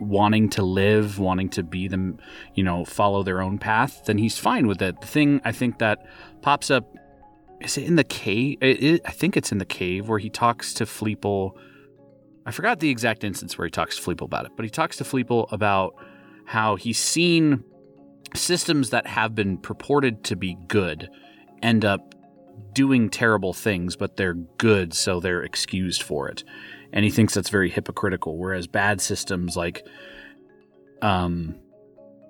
wanting 0.00 0.48
to 0.50 0.62
live, 0.62 1.18
wanting 1.18 1.48
to 1.50 1.62
be 1.62 1.88
them, 1.88 2.18
you 2.54 2.64
know, 2.64 2.84
follow 2.84 3.22
their 3.22 3.40
own 3.40 3.58
path, 3.58 4.02
then 4.06 4.18
he's 4.18 4.38
fine 4.38 4.66
with 4.66 4.80
it. 4.82 5.00
The 5.00 5.06
thing 5.06 5.40
I 5.44 5.52
think 5.52 5.78
that 5.78 6.06
pops 6.42 6.70
up 6.70 6.96
is 7.60 7.76
it 7.76 7.84
in 7.84 7.96
the 7.96 8.04
cave? 8.04 8.58
It, 8.62 8.82
it, 8.82 9.02
I 9.04 9.10
think 9.10 9.36
it's 9.36 9.52
in 9.52 9.58
the 9.58 9.64
cave 9.64 10.08
where 10.08 10.18
he 10.18 10.30
talks 10.30 10.72
to 10.74 10.84
Fleeple. 10.84 11.52
I 12.46 12.50
forgot 12.50 12.80
the 12.80 12.88
exact 12.88 13.22
instance 13.22 13.58
where 13.58 13.66
he 13.66 13.70
talks 13.70 13.96
to 13.96 14.02
Fleeple 14.02 14.24
about 14.24 14.46
it, 14.46 14.52
but 14.56 14.64
he 14.64 14.70
talks 14.70 14.96
to 14.96 15.04
Fleeple 15.04 15.52
about 15.52 15.94
how 16.46 16.76
he's 16.76 16.98
seen 16.98 17.62
systems 18.34 18.90
that 18.90 19.06
have 19.06 19.34
been 19.34 19.58
purported 19.58 20.24
to 20.24 20.36
be 20.36 20.56
good 20.68 21.10
end 21.62 21.84
up 21.84 22.14
doing 22.72 23.10
terrible 23.10 23.52
things, 23.52 23.96
but 23.96 24.16
they're 24.16 24.34
good, 24.34 24.94
so 24.94 25.20
they're 25.20 25.42
excused 25.42 26.02
for 26.02 26.28
it. 26.28 26.44
And 26.92 27.04
he 27.04 27.10
thinks 27.10 27.34
that's 27.34 27.50
very 27.50 27.70
hypocritical. 27.70 28.36
Whereas 28.36 28.66
bad 28.66 29.00
systems 29.00 29.56
like, 29.56 29.86
um, 31.02 31.56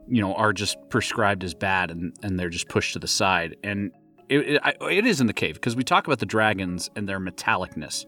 you 0.09 0.21
know, 0.21 0.35
are 0.35 0.53
just 0.53 0.77
prescribed 0.91 1.45
as 1.45 1.55
bad 1.55 1.91
and, 1.91 2.13
and 2.23 2.39
they're 2.39 2.51
just 2.51 2.69
pushed 2.69 2.95
to 2.95 2.99
the 2.99 3.09
side. 3.09 3.57
And 3.63 3.93
it, 4.29 4.39
it, 4.41 4.77
it 4.83 5.07
is 5.07 5.21
in 5.21 5.27
the 5.27 5.33
cave 5.33 5.55
because 5.55 5.77
we 5.77 5.85
talk 5.85 6.07
about 6.07 6.19
the 6.19 6.27
dragons 6.27 6.91
and 6.97 7.09
their 7.09 7.21
metallicness. 7.21 8.07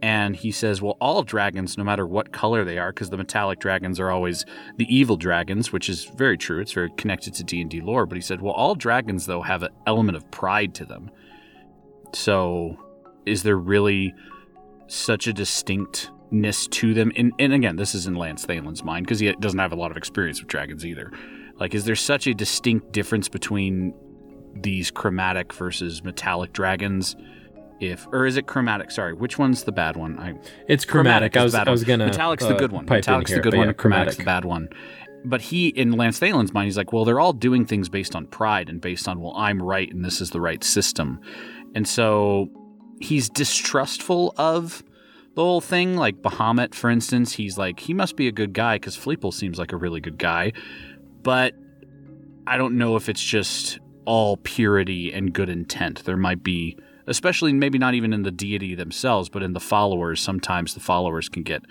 And 0.00 0.36
he 0.36 0.52
says, 0.52 0.80
well, 0.80 0.96
all 1.00 1.22
dragons, 1.22 1.76
no 1.76 1.82
matter 1.82 2.06
what 2.06 2.32
color 2.32 2.64
they 2.64 2.78
are, 2.78 2.92
because 2.92 3.10
the 3.10 3.16
metallic 3.16 3.58
dragons 3.58 3.98
are 3.98 4.10
always 4.10 4.44
the 4.76 4.86
evil 4.94 5.16
dragons, 5.16 5.72
which 5.72 5.88
is 5.88 6.04
very 6.04 6.38
true. 6.38 6.60
It's 6.60 6.72
very 6.72 6.90
connected 6.96 7.34
to 7.34 7.44
D 7.44 7.60
and 7.60 7.70
D 7.70 7.80
lore. 7.80 8.06
But 8.06 8.16
he 8.16 8.22
said, 8.22 8.40
well, 8.40 8.54
all 8.54 8.74
dragons 8.74 9.26
though 9.26 9.42
have 9.42 9.62
an 9.62 9.72
element 9.86 10.16
of 10.16 10.30
pride 10.30 10.74
to 10.76 10.84
them. 10.84 11.10
So, 12.14 12.78
is 13.26 13.42
there 13.42 13.58
really 13.58 14.14
such 14.88 15.26
a 15.26 15.32
distinctness 15.32 16.66
to 16.68 16.94
them? 16.94 17.12
And, 17.16 17.32
and 17.38 17.52
again, 17.52 17.76
this 17.76 17.94
is 17.94 18.06
in 18.06 18.14
Lance 18.14 18.44
Thalen's 18.44 18.82
mind 18.82 19.06
because 19.06 19.20
he 19.20 19.32
doesn't 19.32 19.58
have 19.58 19.72
a 19.72 19.76
lot 19.76 19.90
of 19.90 19.96
experience 19.96 20.40
with 20.40 20.48
dragons 20.48 20.84
either. 20.84 21.12
Like, 21.60 21.74
is 21.74 21.84
there 21.84 21.96
such 21.96 22.26
a 22.26 22.34
distinct 22.34 22.92
difference 22.92 23.28
between 23.28 23.94
these 24.62 24.90
chromatic 24.90 25.52
versus 25.52 26.02
metallic 26.02 26.52
dragons. 26.52 27.16
If 27.80 28.08
or 28.08 28.26
is 28.26 28.36
it 28.36 28.46
chromatic? 28.46 28.90
Sorry, 28.90 29.12
which 29.12 29.38
one's 29.38 29.62
the 29.62 29.72
bad 29.72 29.96
one? 29.96 30.18
I, 30.18 30.34
It's 30.66 30.84
chromatic. 30.84 31.36
I 31.36 31.44
is 31.44 31.52
was 31.52 31.54
I 31.54 31.70
was 31.70 31.84
gonna 31.84 32.06
Metallic's 32.06 32.42
uh, 32.42 32.48
the 32.48 32.54
good 32.54 32.72
one. 32.72 32.86
Metallic's 32.86 33.30
here, 33.30 33.38
the 33.38 33.42
good 33.42 33.56
one. 33.56 33.68
yeah, 33.68 33.72
chromatic's 33.72 34.16
the 34.16 34.24
bad 34.24 34.44
one. 34.44 34.68
But 35.24 35.40
he, 35.40 35.68
in 35.68 35.92
Lance 35.92 36.18
Thalen's 36.18 36.52
mind, 36.52 36.66
he's 36.66 36.76
like, 36.76 36.92
well, 36.92 37.04
they're 37.04 37.18
all 37.18 37.32
doing 37.32 37.66
things 37.66 37.88
based 37.88 38.14
on 38.14 38.26
pride 38.26 38.68
and 38.68 38.80
based 38.80 39.08
on, 39.08 39.20
well, 39.20 39.34
I'm 39.36 39.60
right 39.60 39.92
and 39.92 40.04
this 40.04 40.20
is 40.20 40.30
the 40.30 40.40
right 40.40 40.62
system. 40.62 41.20
And 41.74 41.88
so 41.88 42.48
he's 43.00 43.28
distrustful 43.28 44.34
of 44.36 44.82
the 45.34 45.42
whole 45.42 45.60
thing. 45.60 45.96
Like 45.96 46.22
Bahamut, 46.22 46.74
for 46.74 46.90
instance, 46.90 47.32
he's 47.32 47.56
like, 47.56 47.80
he 47.80 47.94
must 47.94 48.16
be 48.16 48.28
a 48.28 48.32
good 48.32 48.52
guy 48.52 48.76
because 48.76 48.96
Fleeple 48.96 49.32
seems 49.32 49.58
like 49.58 49.72
a 49.72 49.76
really 49.76 50.00
good 50.00 50.18
guy. 50.18 50.52
But 51.22 51.54
I 52.46 52.56
don't 52.56 52.76
know 52.76 52.96
if 52.96 53.08
it's 53.08 53.22
just 53.22 53.78
all 54.04 54.38
purity 54.38 55.12
and 55.12 55.32
good 55.32 55.48
intent. 55.48 56.04
There 56.04 56.16
might 56.16 56.42
be, 56.42 56.76
especially 57.06 57.52
maybe 57.52 57.78
not 57.78 57.94
even 57.94 58.12
in 58.12 58.22
the 58.22 58.30
deity 58.30 58.74
themselves, 58.74 59.28
but 59.28 59.42
in 59.42 59.52
the 59.52 59.60
followers, 59.60 60.20
sometimes 60.20 60.74
the 60.74 60.80
followers 60.80 61.28
can 61.28 61.42
get 61.42 61.62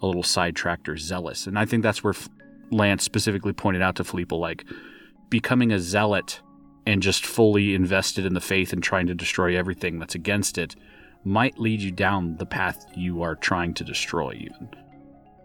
a 0.00 0.06
little 0.06 0.22
sidetracked 0.22 0.88
or 0.88 0.96
zealous. 0.96 1.46
And 1.46 1.58
I 1.58 1.64
think 1.64 1.82
that's 1.82 2.02
where 2.02 2.14
Lance 2.70 3.04
specifically 3.04 3.52
pointed 3.52 3.82
out 3.82 3.96
to 3.96 4.04
Fleeple, 4.04 4.40
like 4.40 4.64
becoming 5.28 5.70
a 5.70 5.78
zealot 5.78 6.40
and 6.86 7.02
just 7.02 7.24
fully 7.24 7.74
invested 7.74 8.26
in 8.26 8.34
the 8.34 8.40
faith 8.40 8.72
and 8.72 8.82
trying 8.82 9.06
to 9.06 9.14
destroy 9.14 9.56
everything 9.56 9.98
that's 9.98 10.14
against 10.14 10.58
it 10.58 10.74
might 11.24 11.58
lead 11.58 11.80
you 11.80 11.92
down 11.92 12.36
the 12.36 12.46
path 12.46 12.84
you 12.94 13.22
are 13.22 13.36
trying 13.36 13.74
to 13.74 13.84
destroy, 13.84 14.32
even. 14.32 14.68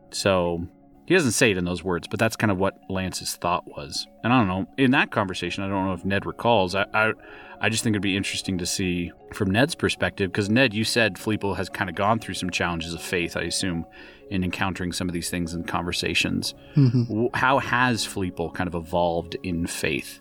So 0.10 0.68
he 1.06 1.14
doesn't 1.14 1.32
say 1.32 1.52
it 1.52 1.58
in 1.58 1.66
those 1.66 1.84
words, 1.84 2.08
but 2.08 2.20
that's 2.20 2.36
kind 2.36 2.52
of 2.52 2.58
what 2.58 2.78
Lance's 2.90 3.36
thought 3.36 3.68
was. 3.68 4.08
And 4.24 4.34
I 4.34 4.40
don't 4.40 4.48
know. 4.48 4.68
In 4.78 4.92
that 4.92 5.12
conversation, 5.12 5.64
I 5.64 5.70
don't 5.70 5.86
know 5.86 5.94
if 5.94 6.04
Ned 6.04 6.26
recalls. 6.26 6.74
I, 6.74 6.86
I, 6.94 7.14
I 7.62 7.70
just 7.70 7.84
think 7.84 7.94
it'd 7.94 8.02
be 8.02 8.18
interesting 8.18 8.58
to 8.58 8.66
see 8.66 9.12
from 9.34 9.52
Ned's 9.52 9.76
perspective, 9.76 10.32
because 10.32 10.50
Ned, 10.50 10.74
you 10.74 10.84
said 10.84 11.16
Fleeple 11.16 11.56
has 11.58 11.70
kind 11.70 11.90
of 11.90 11.96
gone 11.96 12.20
through 12.20 12.36
some 12.36 12.50
challenges 12.50 12.94
of 12.94 13.02
faith, 13.02 13.38
I 13.38 13.44
assume, 13.44 13.86
in 14.30 14.44
encountering 14.44 14.92
some 14.92 15.08
of 15.08 15.14
these 15.14 15.30
things 15.30 15.54
in 15.54 15.64
conversations. 15.64 16.56
hmm 16.74 17.28
How 17.34 17.60
has 17.60 18.06
Fleeple 18.06 18.54
kind 18.54 18.68
of 18.68 18.76
evolved 18.76 19.36
in 19.44 19.68
faith? 19.68 20.20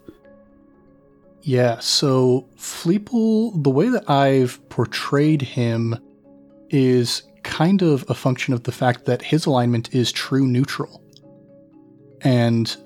Yeah, 1.46 1.78
so 1.78 2.48
Fleeple, 2.56 3.62
the 3.62 3.70
way 3.70 3.88
that 3.88 4.10
I've 4.10 4.58
portrayed 4.68 5.40
him 5.40 5.96
is 6.70 7.22
kind 7.44 7.82
of 7.82 8.04
a 8.08 8.14
function 8.14 8.52
of 8.52 8.64
the 8.64 8.72
fact 8.72 9.04
that 9.04 9.22
his 9.22 9.46
alignment 9.46 9.94
is 9.94 10.10
true 10.10 10.44
neutral. 10.44 11.00
And 12.22 12.76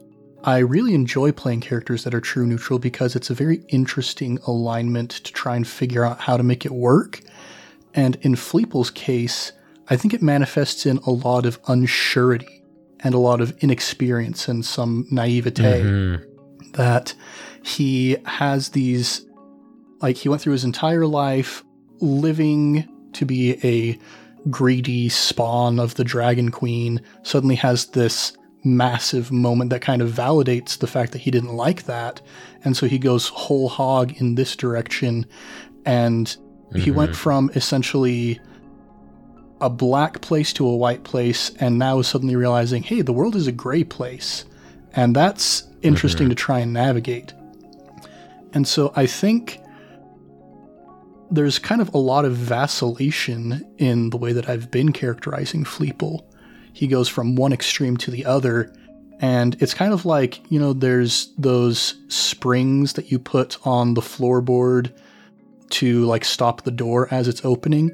I 0.45 0.59
really 0.59 0.93
enjoy 0.93 1.33
playing 1.33 1.63
characters 1.63 2.05
that 2.05 2.15
are 2.15 2.21
true 2.21 2.47
neutral 2.47 2.79
because 2.79 3.17
it's 3.17 3.31
a 3.31 3.35
very 3.35 3.65
interesting 3.69 4.39
alignment 4.47 5.11
to 5.13 5.33
try 5.33 5.57
and 5.57 5.67
figure 5.67 6.05
out 6.05 6.21
how 6.21 6.37
to 6.37 6.43
make 6.43 6.67
it 6.67 6.73
work. 6.73 7.23
And 7.95 8.17
in 8.17 8.35
Fleeple's 8.35 8.91
case, 8.91 9.53
I 9.89 9.97
think 9.97 10.13
it 10.13 10.21
manifests 10.21 10.85
in 10.85 10.99
a 10.99 11.11
lot 11.13 11.47
of 11.47 11.63
unsurety 11.63 12.61
and 13.01 13.15
a 13.15 13.19
lot 13.19 13.41
of 13.41 13.57
inexperience 13.61 14.49
and 14.49 14.67
some 14.67 15.07
naivete 15.11 15.83
Mhm. 15.83 16.30
That 16.73 17.15
he 17.63 18.17
has 18.25 18.71
these 18.71 19.27
like 20.01 20.17
he 20.17 20.29
went 20.29 20.41
through 20.41 20.55
his 20.55 20.65
entire 20.65 21.07
life 21.07 21.63
living 22.01 22.89
to 23.13 23.27
be 23.27 23.59
a 23.65 23.99
greedy 24.49 25.09
spawn 25.09 25.79
of 25.79 25.95
the 25.97 26.05
dragon 26.05 26.51
queen 26.51 27.01
suddenly 27.23 27.57
has 27.57 27.87
this 27.87 28.33
massive 28.65 29.31
moment 29.31 29.71
that 29.71 29.83
kind 29.83 30.01
of 30.01 30.11
validates 30.11 30.79
the 30.79 30.87
fact 30.87 31.13
that 31.13 31.19
he 31.19 31.31
didn't 31.31 31.55
like 31.55 31.85
that. 31.85 32.21
And 32.65 32.77
so 32.77 32.87
he 32.87 32.99
goes 32.99 33.29
whole 33.29 33.69
hog 33.69 34.13
in 34.21 34.35
this 34.35 34.57
direction. 34.57 35.27
And 35.85 36.35
he 36.75 36.91
Mhm. 36.91 36.95
went 36.95 37.17
from 37.17 37.51
essentially 37.55 38.41
a 39.61 39.69
black 39.69 40.21
place 40.21 40.53
to 40.55 40.67
a 40.67 40.77
white 40.77 41.05
place 41.05 41.51
and 41.61 41.79
now 41.79 41.99
is 41.99 42.07
suddenly 42.07 42.37
realizing 42.37 42.83
hey 42.83 43.03
the 43.03 43.13
world 43.13 43.37
is 43.37 43.47
a 43.47 43.53
gray 43.53 43.85
place. 43.85 44.45
And 44.95 45.15
that's 45.15 45.65
interesting 45.83 46.29
to 46.29 46.35
try 46.35 46.59
and 46.61 46.73
navigate. 46.73 47.33
And 48.53 48.67
so 48.67 48.93
i 48.97 49.07
think 49.07 49.61
there's 51.31 51.59
kind 51.61 51.81
of 51.81 51.95
a 51.95 51.99
lot 51.99 52.25
of 52.25 52.33
vacillation 52.33 53.65
in 53.79 54.11
the 54.11 54.17
way 54.17 54.33
that 54.33 54.49
i've 54.49 54.71
been 54.71 54.93
characterizing 54.93 55.65
fleeple. 55.65 56.25
He 56.73 56.87
goes 56.87 57.09
from 57.09 57.37
one 57.37 57.53
extreme 57.53 57.97
to 57.99 58.11
the 58.11 58.25
other 58.27 58.73
and 59.21 59.57
it's 59.63 59.75
kind 59.75 59.93
of 59.93 60.05
like 60.05 60.41
you 60.51 60.59
know 60.59 60.73
there's 60.73 61.33
those 61.39 61.95
springs 62.09 62.95
that 62.95 63.11
you 63.13 63.19
put 63.19 63.57
on 63.67 63.95
the 63.95 64.01
floorboard 64.01 64.93
to 65.71 66.05
like 66.07 66.25
stop 66.25 66.63
the 66.63 66.71
door 66.73 67.07
as 67.13 67.29
it's 67.29 67.45
opening 67.45 67.91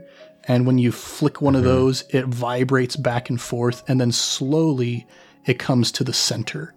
and 0.49 0.67
when 0.67 0.79
you 0.79 0.91
flick 0.93 1.43
one 1.43 1.55
of 1.57 1.63
Mhm. 1.63 1.65
those 1.65 2.05
it 2.11 2.25
vibrates 2.27 2.97
back 2.97 3.29
and 3.29 3.41
forth 3.41 3.83
and 3.89 4.01
then 4.01 4.13
slowly 4.13 5.07
it 5.45 5.59
comes 5.59 5.93
to 5.93 6.05
the 6.05 6.13
center 6.15 6.73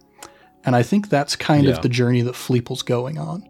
and 0.70 0.76
i 0.76 0.82
think 0.84 1.08
that's 1.08 1.34
kind 1.34 1.64
Yeah. 1.66 1.72
of 1.72 1.82
the 1.82 1.88
journey 1.88 2.22
that 2.22 2.34
fleeple's 2.36 2.82
going 2.82 3.18
on 3.18 3.42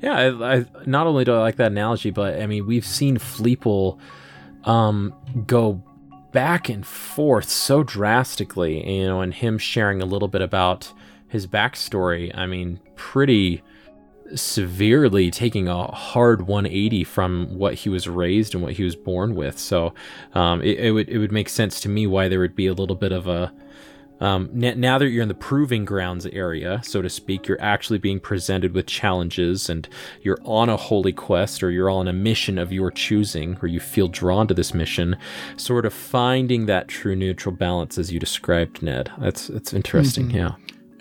Yeah, 0.00 0.14
I, 0.16 0.54
I 0.58 0.64
not 0.86 1.08
only 1.08 1.24
do 1.24 1.34
I 1.34 1.40
like 1.40 1.56
that 1.56 1.72
analogy, 1.72 2.12
but 2.12 2.40
I 2.40 2.46
mean 2.46 2.64
we've 2.66 2.86
seen 2.86 3.18
Fleeple 3.18 3.98
um, 4.64 5.12
go 5.46 5.82
back 6.30 6.68
and 6.68 6.86
forth 6.86 7.48
so 7.48 7.82
drastically, 7.82 8.74
you 8.88 9.06
know, 9.08 9.20
and 9.22 9.34
him 9.34 9.58
sharing 9.58 10.00
a 10.00 10.04
little 10.06 10.28
bit 10.28 10.40
about 10.40 10.92
his 11.26 11.48
backstory. 11.48 12.30
I 12.38 12.46
mean, 12.46 12.78
pretty 12.94 13.62
severely 14.36 15.30
taking 15.32 15.66
a 15.68 15.86
hard 15.88 16.42
180 16.42 17.02
from 17.04 17.58
what 17.58 17.74
he 17.74 17.88
was 17.88 18.06
raised 18.06 18.54
and 18.54 18.62
what 18.62 18.74
he 18.74 18.84
was 18.84 18.94
born 18.94 19.34
with. 19.34 19.58
So 19.58 19.94
um, 20.34 20.62
it, 20.62 20.78
it 20.78 20.90
would 20.92 21.08
it 21.08 21.18
would 21.18 21.32
make 21.32 21.48
sense 21.48 21.80
to 21.80 21.88
me 21.88 22.06
why 22.06 22.28
there 22.28 22.38
would 22.40 22.54
be 22.54 22.66
a 22.68 22.72
little 22.74 22.96
bit 22.96 23.10
of 23.12 23.26
a 23.26 23.52
um, 24.20 24.50
n- 24.62 24.80
now 24.80 24.98
that 24.98 25.08
you're 25.08 25.22
in 25.22 25.28
the 25.28 25.34
proving 25.34 25.84
grounds 25.84 26.26
area, 26.26 26.80
so 26.84 27.02
to 27.02 27.08
speak, 27.08 27.46
you're 27.46 27.60
actually 27.60 27.98
being 27.98 28.18
presented 28.20 28.74
with 28.74 28.86
challenges 28.86 29.68
and 29.70 29.88
you're 30.22 30.38
on 30.44 30.68
a 30.68 30.76
holy 30.76 31.12
quest 31.12 31.62
or 31.62 31.70
you're 31.70 31.90
on 31.90 32.08
a 32.08 32.12
mission 32.12 32.58
of 32.58 32.72
your 32.72 32.90
choosing 32.90 33.56
or 33.62 33.68
you 33.68 33.80
feel 33.80 34.08
drawn 34.08 34.46
to 34.48 34.54
this 34.54 34.74
mission, 34.74 35.16
sort 35.56 35.86
of 35.86 35.92
finding 35.92 36.66
that 36.66 36.88
true 36.88 37.14
neutral 37.16 37.54
balance 37.54 37.98
as 37.98 38.12
you 38.12 38.18
described, 38.18 38.82
Ned. 38.82 39.10
That's 39.18 39.46
that's 39.48 39.72
interesting, 39.72 40.28
Mhm. 40.30 40.34
yeah. 40.34 40.50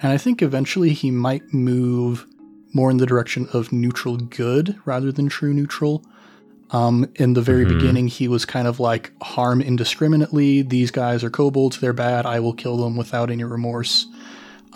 and 0.02 0.12
i 0.12 0.18
think 0.18 0.42
eventually 0.44 0.94
he 0.94 1.10
might 1.10 1.42
move 1.54 2.28
more 2.74 2.92
in 2.92 2.98
the 2.98 3.06
direction 3.08 3.48
of 3.54 3.72
neutral 3.72 4.18
good 4.18 4.76
rather 4.86 5.12
than 5.12 5.28
true 5.28 5.54
neutral 5.54 6.04
um, 6.72 7.08
in 7.16 7.34
the 7.34 7.42
very 7.42 7.66
Mhm. 7.66 7.70
beginning 7.70 8.08
he 8.08 8.28
was 8.28 8.44
kind 8.46 8.68
of 8.68 8.80
like 8.80 9.12
harm 9.22 9.62
indiscriminately 9.62 10.62
these 10.62 10.92
guys 10.92 11.24
are 11.24 11.30
kobolds 11.30 11.80
they're 11.80 11.94
bad 11.94 12.26
i 12.26 12.40
will 12.40 12.54
kill 12.54 12.78
them 12.78 12.98
without 12.98 13.30
any 13.32 13.44
remorse 13.44 14.06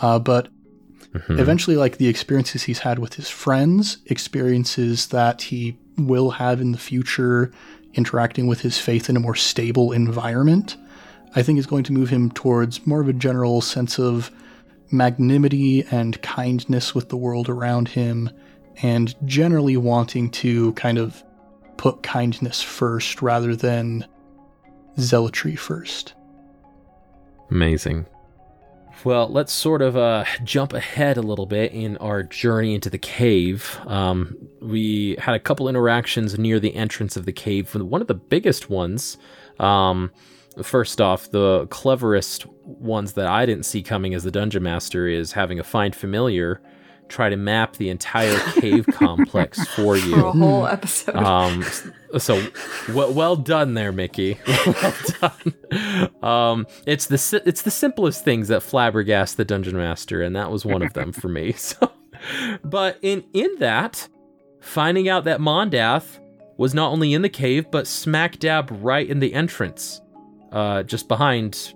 uh, 0.01 0.17
but 0.17 0.47
Mhm. 1.13 1.37
eventually 1.39 1.75
like 1.75 1.97
the 1.97 2.07
experiences 2.07 2.63
he's 2.63 2.79
had 2.79 2.97
with 2.99 3.15
his 3.15 3.27
friends 3.29 3.97
experiences 4.05 5.07
that 5.07 5.41
he 5.43 5.75
will 5.97 6.31
have 6.31 6.61
in 6.61 6.71
the 6.71 6.77
future 6.77 7.51
interacting 7.93 8.47
with 8.47 8.61
his 8.61 8.77
faith 8.77 9.09
in 9.09 9.17
a 9.17 9.19
more 9.19 9.35
stable 9.35 9.91
environment 9.91 10.77
i 11.35 11.41
think 11.43 11.59
is 11.59 11.65
going 11.65 11.83
to 11.83 11.91
move 11.91 12.09
him 12.09 12.31
towards 12.31 12.87
more 12.87 13.01
of 13.01 13.09
a 13.09 13.13
general 13.13 13.59
sense 13.59 13.99
of 13.99 14.31
magnanimity 14.91 15.85
and 15.91 16.21
kindness 16.21 16.93
with 16.95 17.09
the 17.09 17.17
world 17.17 17.49
around 17.49 17.89
him 17.89 18.29
and 18.81 19.15
generally 19.25 19.77
wanting 19.77 20.29
to 20.29 20.71
kind 20.73 20.97
of 20.97 21.23
put 21.81 22.03
kindness 22.03 22.61
first 22.61 23.23
rather 23.23 23.55
than 23.55 24.05
zealotry 24.99 25.55
first 25.55 26.13
Amazing. 27.49 28.05
Well, 29.03 29.27
let's 29.27 29.51
sort 29.51 29.81
of 29.81 29.97
uh, 29.97 30.25
jump 30.43 30.73
ahead 30.73 31.17
a 31.17 31.21
little 31.21 31.45
bit 31.45 31.73
in 31.73 31.97
our 31.97 32.23
journey 32.23 32.75
into 32.75 32.89
the 32.89 32.97
cave. 32.97 33.79
Um, 33.87 34.37
we 34.61 35.17
had 35.19 35.35
a 35.35 35.39
couple 35.39 35.67
interactions 35.67 36.37
near 36.39 36.59
the 36.59 36.75
entrance 36.75 37.17
of 37.17 37.25
the 37.25 37.33
cave. 37.33 37.73
One 37.75 37.99
of 37.99 38.07
the 38.07 38.13
biggest 38.13 38.69
ones, 38.69 39.17
um, 39.59 40.11
first 40.63 41.01
off, 41.01 41.29
the 41.31 41.67
cleverest 41.71 42.45
ones 42.63 43.13
that 43.13 43.27
I 43.27 43.45
didn't 43.45 43.65
see 43.65 43.83
coming 43.83 44.13
as 44.13 44.23
the 44.23 44.31
dungeon 44.31 44.63
master 44.63 45.07
is 45.07 45.33
having 45.33 45.59
a 45.59 45.63
find 45.63 45.95
familiar 45.95 46.61
try 47.11 47.29
to 47.29 47.35
map 47.35 47.75
the 47.75 47.89
entire 47.89 48.39
cave 48.53 48.87
complex 48.93 49.63
for 49.69 49.97
you. 49.97 50.15
for 50.15 50.25
a 50.27 50.31
whole 50.31 50.65
episode. 50.65 51.15
Um, 51.15 51.63
so 52.17 52.47
well, 52.93 53.13
well 53.13 53.35
done 53.35 53.73
there, 53.73 53.91
Mickey. 53.91 54.39
well 54.65 54.93
done. 55.19 56.13
Um, 56.23 56.67
it's 56.85 57.07
the 57.07 57.41
it's 57.45 57.61
the 57.61 57.71
simplest 57.71 58.23
things 58.23 58.47
that 58.47 58.61
flabbergast 58.61 59.35
the 59.35 59.45
dungeon 59.45 59.77
master, 59.77 60.21
and 60.21 60.35
that 60.35 60.49
was 60.49 60.65
one 60.65 60.81
of 60.81 60.93
them 60.93 61.11
for 61.11 61.27
me. 61.27 61.53
So, 61.61 61.91
but 62.63 62.99
in 63.01 63.23
in 63.33 63.55
that, 63.59 64.07
finding 64.59 65.09
out 65.09 65.23
that 65.23 65.41
Mondath 65.41 66.19
was 66.57 66.73
not 66.73 66.91
only 66.91 67.13
in 67.13 67.23
the 67.23 67.29
cave 67.29 67.65
but 67.71 67.87
smack 67.87 68.37
dab 68.37 68.69
right 68.81 69.07
in 69.09 69.19
the 69.19 69.33
entrance, 69.33 70.01
uh, 70.51 70.83
just 70.83 71.07
behind 71.07 71.73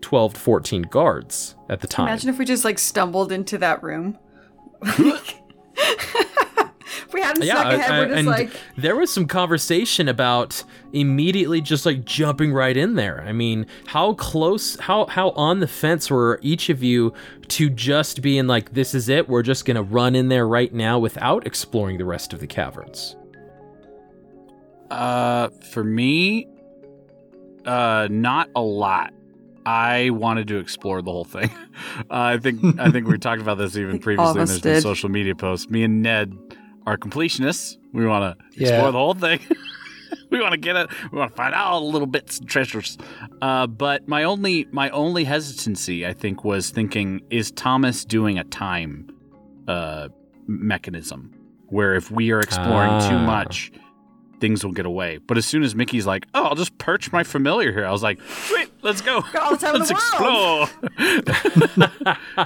twelve 0.00 0.34
to 0.34 0.40
fourteen 0.40 0.82
guards 0.82 1.56
at 1.68 1.80
the 1.80 1.86
time. 1.86 2.06
Imagine 2.08 2.30
if 2.30 2.38
we 2.38 2.44
just 2.44 2.64
like 2.64 2.78
stumbled 2.78 3.32
into 3.32 3.58
that 3.58 3.82
room. 3.82 4.16
We 7.12 7.20
hadn't 7.20 7.44
yeah, 7.44 7.54
snuck 7.54 7.66
I- 7.66 7.74
ahead. 7.74 7.90
I- 7.90 7.98
we're 8.00 8.06
just 8.06 8.18
and 8.18 8.28
like, 8.28 8.50
there 8.76 8.96
was 8.96 9.12
some 9.12 9.26
conversation 9.26 10.08
about 10.08 10.62
immediately 10.92 11.60
just 11.60 11.86
like 11.86 12.04
jumping 12.04 12.52
right 12.52 12.76
in 12.76 12.94
there. 12.94 13.22
I 13.26 13.32
mean, 13.32 13.66
how 13.86 14.14
close, 14.14 14.78
how 14.80 15.06
how 15.06 15.30
on 15.30 15.60
the 15.60 15.68
fence 15.68 16.10
were 16.10 16.38
each 16.42 16.68
of 16.68 16.82
you 16.82 17.12
to 17.48 17.68
just 17.70 18.22
being 18.22 18.46
like, 18.46 18.72
"This 18.72 18.94
is 18.94 19.08
it. 19.08 19.28
We're 19.28 19.42
just 19.42 19.64
gonna 19.64 19.82
run 19.82 20.14
in 20.14 20.28
there 20.28 20.46
right 20.46 20.72
now 20.72 20.98
without 20.98 21.46
exploring 21.46 21.98
the 21.98 22.04
rest 22.04 22.32
of 22.32 22.40
the 22.40 22.46
caverns." 22.46 23.16
Uh, 24.90 25.48
for 25.70 25.84
me, 25.84 26.48
uh, 27.64 28.08
not 28.10 28.48
a 28.56 28.60
lot. 28.60 29.12
I 29.70 30.10
wanted 30.10 30.48
to 30.48 30.58
explore 30.58 31.00
the 31.02 31.10
whole 31.12 31.24
thing. 31.24 31.50
Uh, 32.10 32.34
I 32.34 32.38
think 32.38 32.78
I 32.78 32.90
think 32.90 33.06
we 33.08 33.16
talked 33.18 33.40
about 33.40 33.56
this 33.56 33.74
even 33.76 34.00
think 34.00 34.18
all 34.18 34.30
of 34.30 34.34
previously. 34.36 34.40
and 34.42 34.50
us 34.50 34.60
There's 34.60 34.74
been 34.76 34.82
social 34.82 35.08
media 35.08 35.34
posts. 35.34 35.70
Me 35.70 35.82
and 35.82 36.02
Ned 36.02 36.34
are 36.86 36.96
completionists. 36.98 37.78
We 37.92 38.06
want 38.06 38.38
to 38.38 38.44
Yeah. 38.60 38.68
explore 38.68 38.92
the 38.92 38.98
whole 38.98 39.14
thing. 39.14 39.40
we 40.30 40.40
want 40.40 40.52
to 40.52 40.58
get 40.58 40.76
it. 40.76 40.88
We 41.10 41.18
want 41.18 41.30
to 41.30 41.36
find 41.36 41.54
out 41.54 41.68
all 41.68 41.80
the 41.86 41.92
little 41.92 42.06
bits 42.06 42.38
and 42.38 42.48
treasures. 42.48 42.98
Uh, 43.40 43.66
but 43.66 44.08
my 44.08 44.24
only 44.24 44.66
my 44.72 44.90
only 44.90 45.24
hesitancy, 45.24 46.06
I 46.06 46.12
think, 46.12 46.44
was 46.44 46.70
thinking: 46.70 47.20
Is 47.30 47.50
Thomas 47.50 48.04
doing 48.04 48.38
a 48.38 48.44
time 48.44 49.08
uh, 49.68 50.08
mechanism 50.46 51.32
where 51.68 51.94
if 51.94 52.10
we 52.10 52.30
are 52.32 52.40
exploring 52.40 52.90
too 53.08 53.16
Ah. 53.16 53.26
much, 53.26 53.72
things 54.40 54.64
will 54.64 54.72
get 54.72 54.86
away? 54.86 55.18
But 55.18 55.38
as 55.38 55.46
soon 55.46 55.62
as 55.62 55.74
Mickey's 55.74 56.06
like, 56.06 56.26
"Oh, 56.34 56.44
I'll 56.44 56.54
just 56.54 56.76
perch 56.78 57.12
my 57.12 57.22
familiar 57.22 57.72
here," 57.72 57.86
I 57.86 57.90
was 57.92 58.02
like, 58.02 58.20
"Sweet, 58.22 58.70
let's 58.82 59.00
go." 59.00 59.16
all 59.40 59.56
the 59.56 59.56
time 59.56 59.74
Let's 59.74 59.88
the 59.88 59.94
explore. 59.94 60.68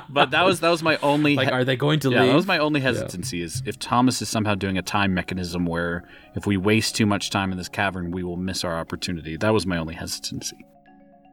but 0.11 0.31
that 0.31 0.45
was 0.45 0.61
that 0.61 0.71
was 0.71 0.83
my 0.83 0.97
only 0.99 1.37
Like, 1.37 1.53
are 1.53 1.65
they 1.65 1.77
going 1.77 2.01
to 2.01 2.11
yeah, 2.11 2.23
leave? 2.23 2.31
that 2.31 2.37
was 2.37 2.47
my 2.47 2.59
only 2.59 2.81
hesitancy 2.81 3.43
is 3.43 3.63
if 3.67 3.79
Thomas 3.79 4.21
is 4.21 4.29
somehow 4.29 4.55
doing 4.55 4.79
a 4.79 4.83
time 4.83 5.15
mechanism 5.15 5.67
where 5.67 6.05
if 6.35 6.47
we 6.47 6.57
waste 6.57 6.97
too 6.97 7.07
much 7.07 7.31
time 7.31 7.53
in 7.53 7.59
this 7.59 7.69
cavern, 7.69 8.11
we 8.11 8.23
will 8.23 8.37
miss 8.37 8.65
our 8.65 8.77
opportunity. 8.79 9.37
That 9.37 9.53
was 9.53 9.67
my 9.67 9.79
only 9.79 9.95
hesitancy. 9.95 10.65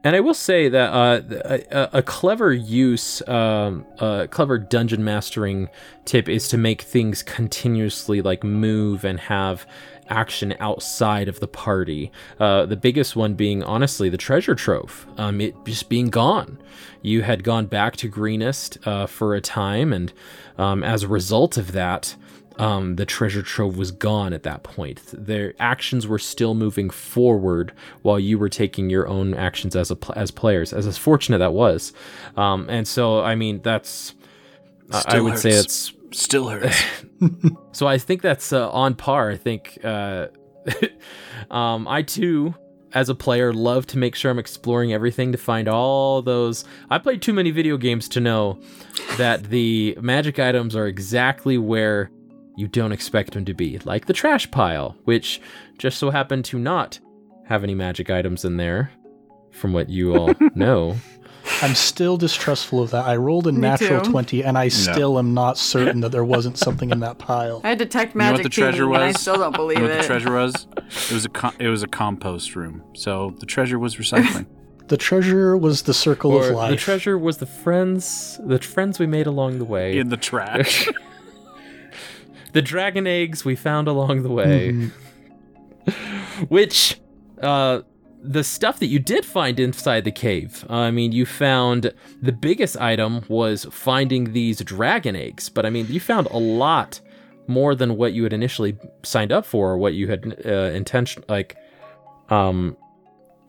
And 0.04 0.16
I 0.16 0.20
will 0.20 0.34
say 0.34 0.68
that 0.68 0.92
uh, 0.92 1.20
a, 1.70 1.98
a 1.98 2.02
clever 2.02 2.52
use, 2.52 3.22
um, 3.28 3.86
a 3.98 4.26
clever 4.28 4.58
dungeon 4.58 5.04
mastering 5.04 5.68
tip 6.04 6.28
is 6.28 6.48
to 6.48 6.58
make 6.58 6.82
things 6.82 7.22
continuously 7.22 8.20
like 8.20 8.42
move 8.42 9.04
and 9.04 9.20
have 9.20 9.64
action 10.12 10.54
outside 10.60 11.26
of 11.28 11.40
the 11.40 11.48
party. 11.48 12.12
Uh, 12.38 12.66
the 12.66 12.76
biggest 12.76 13.16
one 13.16 13.34
being, 13.34 13.62
honestly, 13.62 14.08
the 14.08 14.18
treasure 14.18 14.54
trove. 14.54 15.06
Um, 15.16 15.40
it 15.40 15.54
just 15.64 15.88
being 15.88 16.10
gone. 16.10 16.58
You 17.00 17.22
had 17.22 17.42
gone 17.42 17.66
back 17.66 17.96
to 17.96 18.08
Greenest 18.08 18.78
uh, 18.86 19.06
for 19.06 19.34
a 19.34 19.40
time, 19.40 19.92
and 19.92 20.12
um, 20.58 20.84
as 20.84 21.02
a 21.02 21.08
result 21.08 21.56
of 21.56 21.72
that, 21.72 22.14
um, 22.58 22.96
the 22.96 23.06
treasure 23.06 23.42
trove 23.42 23.78
was 23.78 23.90
gone 23.90 24.32
at 24.34 24.42
that 24.42 24.62
point. 24.62 25.00
Their 25.12 25.54
actions 25.58 26.06
were 26.06 26.18
still 26.18 26.54
moving 26.54 26.90
forward 26.90 27.72
while 28.02 28.20
you 28.20 28.38
were 28.38 28.50
taking 28.50 28.90
your 28.90 29.08
own 29.08 29.32
actions 29.34 29.74
as 29.74 29.90
a 29.90 29.96
as 30.14 30.30
players. 30.30 30.72
As 30.72 30.98
fortunate 30.98 31.38
that 31.38 31.54
was, 31.54 31.92
um, 32.36 32.66
and 32.68 32.86
so 32.86 33.20
I 33.22 33.34
mean 33.36 33.60
that's 33.62 34.14
I- 34.90 35.16
I 35.16 35.20
would 35.20 35.38
say 35.38 35.50
it's 35.50 35.92
Still 36.12 36.48
hurts. 36.48 36.82
so 37.72 37.86
I 37.86 37.98
think 37.98 38.22
that's 38.22 38.52
uh, 38.52 38.70
on 38.70 38.94
par. 38.94 39.30
I 39.30 39.36
think 39.36 39.78
uh, 39.84 40.28
um, 41.50 41.88
I 41.88 42.02
too, 42.02 42.54
as 42.92 43.08
a 43.08 43.14
player, 43.14 43.52
love 43.52 43.86
to 43.88 43.98
make 43.98 44.14
sure 44.14 44.30
I'm 44.30 44.38
exploring 44.38 44.92
everything 44.92 45.32
to 45.32 45.38
find 45.38 45.68
all 45.68 46.22
those. 46.22 46.64
I 46.90 46.98
played 46.98 47.22
too 47.22 47.32
many 47.32 47.50
video 47.50 47.76
games 47.76 48.08
to 48.10 48.20
know 48.20 48.60
that 49.16 49.44
the 49.44 49.96
magic 50.00 50.38
items 50.38 50.76
are 50.76 50.86
exactly 50.86 51.58
where 51.58 52.10
you 52.56 52.68
don't 52.68 52.92
expect 52.92 53.32
them 53.32 53.44
to 53.46 53.54
be, 53.54 53.78
like 53.84 54.06
the 54.06 54.12
trash 54.12 54.50
pile, 54.50 54.96
which 55.04 55.40
just 55.78 55.98
so 55.98 56.10
happened 56.10 56.44
to 56.46 56.58
not 56.58 57.00
have 57.46 57.64
any 57.64 57.74
magic 57.74 58.10
items 58.10 58.44
in 58.44 58.56
there, 58.58 58.92
from 59.50 59.72
what 59.72 59.88
you 59.88 60.14
all 60.14 60.32
know. 60.54 60.96
I'm 61.60 61.74
still 61.74 62.16
distrustful 62.16 62.82
of 62.82 62.90
that. 62.90 63.04
I 63.06 63.16
rolled 63.16 63.46
a 63.46 63.52
Me 63.52 63.60
natural 63.60 64.00
too. 64.00 64.10
20, 64.10 64.42
and 64.44 64.56
I 64.58 64.68
still 64.68 65.18
am 65.18 65.34
not 65.34 65.58
certain 65.58 66.00
that 66.00 66.10
there 66.10 66.24
wasn't 66.24 66.58
something 66.58 66.90
in 66.90 67.00
that 67.00 67.18
pile. 67.18 67.60
I 67.64 67.74
detect 67.74 68.14
You 68.14 68.18
know 68.20 68.24
what 68.26 68.30
magic 68.38 68.44
the 68.44 68.48
treasure 68.50 68.84
thing, 68.84 68.94
and 68.94 69.04
I 69.04 69.12
still 69.12 69.36
don't 69.36 69.54
believe 69.54 69.78
You 69.78 69.84
know 69.84 69.90
what 69.90 69.98
it. 69.98 70.02
the 70.02 70.06
treasure 70.08 70.32
was? 70.32 70.66
It 70.76 71.12
was 71.12 71.24
a 71.24 71.28
com- 71.28 71.54
it 71.58 71.68
was 71.68 71.82
a 71.82 71.86
compost 71.88 72.56
room. 72.56 72.82
So 72.94 73.34
the 73.38 73.46
treasure 73.46 73.78
was 73.78 73.96
recycling. 73.96 74.46
The 74.88 74.96
treasure 74.98 75.56
was 75.56 75.82
the 75.82 75.94
circle 75.94 76.32
Or 76.32 76.48
of 76.50 76.54
life. 76.56 76.70
the 76.70 76.76
treasure 76.76 77.16
was 77.16 77.38
the 77.38 77.46
friends, 77.46 78.38
the 78.44 78.58
friends 78.58 78.98
we 78.98 79.06
made 79.06 79.26
along 79.26 79.58
the 79.58 79.64
way. 79.64 79.96
in 79.96 80.10
the 80.10 80.18
trash. 80.18 80.86
the 82.52 82.60
dragon 82.60 83.06
eggs 83.06 83.42
we 83.42 83.54
found 83.56 83.88
along 83.88 84.22
the 84.22 84.28
way. 84.28 84.72
Mhm. 85.86 86.50
Which, 86.50 87.00
uh, 87.40 87.82
the 88.22 88.44
stuff 88.44 88.78
that 88.78 88.86
you 88.86 89.00
did 89.00 89.24
find 89.24 89.58
inside 89.58 90.04
the 90.04 90.12
cave, 90.12 90.64
I 90.70 90.90
mean, 90.92 91.12
you 91.12 91.26
found 91.26 91.92
the 92.20 92.32
biggest 92.32 92.76
item 92.76 93.24
was 93.28 93.66
finding 93.70 94.32
these 94.32 94.60
dragon 94.60 95.16
eggs, 95.16 95.48
but 95.48 95.66
I 95.66 95.70
mean, 95.70 95.86
you 95.88 95.98
found 95.98 96.28
a 96.28 96.38
lot 96.38 97.00
more 97.48 97.74
than 97.74 97.96
what 97.96 98.12
you 98.12 98.22
had 98.22 98.32
initially 98.32 98.78
signed 99.02 99.32
up 99.32 99.44
for, 99.44 99.72
or 99.72 99.78
what 99.78 99.94
you 99.94 100.08
had 100.08 100.40
uh, 100.46 100.70
intention 100.72 101.24
like, 101.28 101.56
um, 102.28 102.76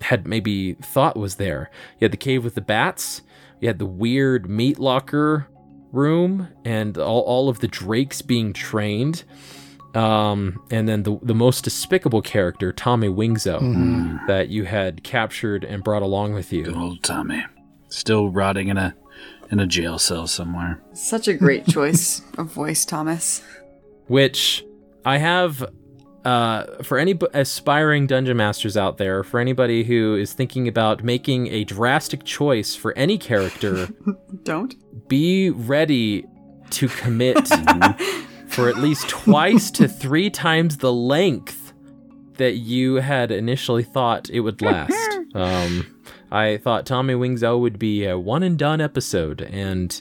had 0.01 0.27
maybe 0.27 0.73
thought 0.73 1.15
was 1.15 1.35
there. 1.35 1.69
You 1.99 2.05
had 2.05 2.11
the 2.11 2.17
cave 2.17 2.43
with 2.43 2.55
the 2.55 2.61
bats. 2.61 3.21
You 3.61 3.67
had 3.67 3.79
the 3.79 3.85
weird 3.85 4.49
meat 4.49 4.79
locker 4.79 5.47
room, 5.91 6.49
and 6.65 6.97
all, 6.97 7.21
all 7.21 7.47
of 7.47 7.59
the 7.59 7.67
drakes 7.67 8.23
being 8.23 8.51
trained. 8.51 9.23
Um, 9.95 10.59
and 10.71 10.87
then 10.89 11.03
the 11.03 11.19
the 11.21 11.35
most 11.35 11.63
despicable 11.63 12.21
character, 12.21 12.71
Tommy 12.73 13.07
Wingzo, 13.09 13.59
Mhm. 13.61 14.25
that 14.27 14.49
you 14.49 14.65
had 14.65 15.03
captured 15.03 15.63
and 15.63 15.83
brought 15.83 16.01
along 16.01 16.33
with 16.33 16.49
Good 16.49 16.67
you. 16.67 16.75
old 16.75 17.03
Tommy, 17.03 17.43
still 17.89 18.29
rotting 18.29 18.69
in 18.69 18.77
a 18.77 18.95
in 19.51 19.59
a 19.59 19.67
jail 19.67 19.99
cell 19.99 20.25
somewhere. 20.25 20.81
Such 20.93 21.27
a 21.27 21.33
great 21.35 21.67
choice 21.67 22.21
of 22.39 22.47
voice, 22.51 22.85
Thomas. 22.85 23.43
Which 24.07 24.65
I 25.05 25.17
have 25.17 25.63
uh, 26.25 26.81
for 26.83 26.97
any 26.97 27.11
b- 27.13 27.27
aspiring 27.33 28.07
dungeon 28.07 28.37
masters 28.37 28.77
out 28.77 28.97
there, 28.97 29.23
for 29.25 29.41
anybody 29.41 29.83
who 29.83 30.15
is 30.15 30.31
thinking 30.33 30.69
about 30.69 31.03
making 31.03 31.47
a 31.47 31.65
drastic 31.65 32.23
choice 32.23 32.75
for 32.75 32.97
any 32.97 33.17
character, 33.17 33.89
Don't. 34.43 34.73
be 35.09 35.49
ready 35.49 36.23
to 36.71 36.87
commit 36.87 37.35
for 38.53 38.69
at 38.69 38.77
least 38.77 39.09
twice 39.09 39.71
to 39.71 39.87
three 39.87 40.29
times 40.29 40.77
the 40.77 40.93
length 40.93 41.73
that 42.37 42.53
you 42.55 42.95
had 42.95 43.31
initially 43.31 43.83
thought 43.83 44.29
it 44.29 44.41
would 44.41 44.61
last. 44.61 44.93
Um, 45.35 45.99
I 46.31 46.57
thought 46.57 46.85
Tommy 46.85 47.15
Wingzo 47.15 47.59
would 47.59 47.79
be 47.79 48.05
a 48.05 48.19
one 48.19 48.43
and 48.43 48.55
done 48.55 48.79
episode, 48.79 49.41
and 49.41 49.99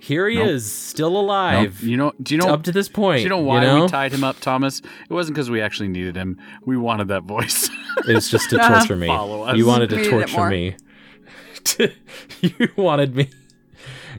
here 0.00 0.28
he 0.28 0.38
Nope. 0.38 0.48
is, 0.48 0.72
still 0.72 1.12
Nope. 1.12 1.22
alive. 1.22 1.80
You 1.84 1.96
know? 1.96 2.12
Do 2.20 2.34
you 2.34 2.40
know? 2.40 2.48
up 2.52 2.64
to 2.64 2.72
this 2.72 2.88
point. 2.88 3.18
do 3.18 3.22
you 3.22 3.28
know 3.28 3.38
why 3.38 3.62
know? 3.62 3.82
we 3.84 3.88
tied 3.88 4.12
him 4.12 4.24
up, 4.24 4.40
Thomas? 4.40 4.80
It 5.08 5.12
wasn't 5.12 5.36
because 5.36 5.50
we 5.50 5.60
actually 5.60 5.86
needed 5.86 6.16
him. 6.16 6.36
We 6.66 6.76
wanted 6.76 7.06
that 7.08 7.22
voice. 7.22 7.70
it 8.08 8.12
was 8.12 8.28
just 8.28 8.50
to 8.50 8.58
torture 8.68 8.96
me. 8.96 9.08
Us. 9.08 9.56
You 9.56 9.66
wanted 9.66 9.90
to 9.90 9.96
We 9.96 10.02
needed 10.02 10.26
torture 10.26 10.50
me. 10.50 10.76
you 12.40 12.68
wanted 12.76 13.14
me. 13.14 13.30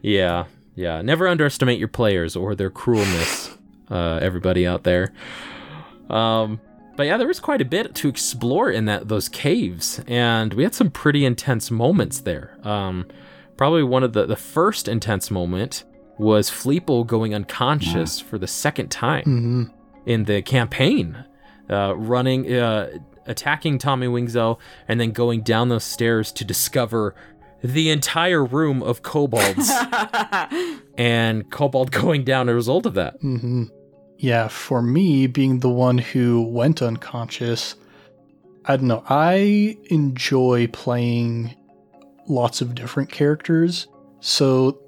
Yeah, 0.02 0.46
yeah. 0.76 1.02
Never 1.02 1.28
underestimate 1.28 1.80
your 1.80 1.88
players 1.88 2.36
or 2.36 2.56
their 2.56 2.70
cruelness. 2.70 3.58
Uh, 3.90 4.20
everybody 4.22 4.66
out 4.66 4.84
there. 4.84 5.14
Um, 6.10 6.60
but 6.96 7.04
yeah, 7.08 7.18
there 7.18 7.28
was 7.28 7.40
quite 7.40 7.62
a 7.62 7.66
bit 7.66 7.94
to 7.96 8.08
explore 8.10 8.70
in 8.72 8.86
that 8.86 9.08
those 9.08 9.28
caves, 9.30 10.00
and 10.08 10.54
we 10.54 10.64
had 10.64 10.74
some 10.74 10.90
pretty 10.90 11.26
intense 11.26 11.70
moments 11.70 12.22
there. 12.22 12.58
Um, 12.64 13.06
probably 13.58 13.84
one 13.84 14.04
of 14.04 14.14
the 14.14 14.26
the 14.26 14.36
first 14.36 14.88
intense 14.88 15.30
moment 15.30 15.84
was 16.18 16.50
Fleeple 16.50 17.06
going 17.06 17.36
unconscious 17.36 18.20
for 18.22 18.38
the 18.38 18.48
second 18.48 18.90
time 18.90 19.24
Mhm. 19.26 19.72
in 20.06 20.24
the 20.24 20.42
campaign, 20.42 21.26
uh, 21.70 21.94
running, 21.98 22.52
uh, 22.54 22.90
attacking 23.28 23.78
Tommy 23.80 24.08
Wingzo, 24.08 24.58
and 24.88 25.00
then 25.02 25.12
going 25.12 25.42
down 25.42 25.68
those 25.68 25.84
stairs 25.84 26.32
to 26.32 26.46
discover 26.46 27.14
the 27.66 27.90
entire 27.90 28.44
room 28.44 28.84
of 28.84 29.02
kobolds 29.02 29.72
and 30.98 31.50
kobold 31.50 31.92
going 31.92 32.24
down 32.24 32.48
as 32.48 32.54
a 32.54 32.56
result 32.56 32.86
of 32.86 32.94
that. 32.94 33.16
hmm 33.22 33.64
Yeah, 34.18 34.48
for 34.48 34.82
me, 34.82 35.28
being 35.28 35.60
the 35.60 35.70
one 35.70 35.98
who 35.98 36.44
went 36.44 36.82
unconscious, 36.82 37.76
I 38.66 38.78
don't 38.78 38.88
know. 38.88 39.04
I 39.08 39.78
enjoy 39.90 40.68
playing 40.68 41.56
lots 42.28 42.62
of 42.62 42.76
different 42.76 43.12
characters. 43.12 43.88
So 44.20 44.80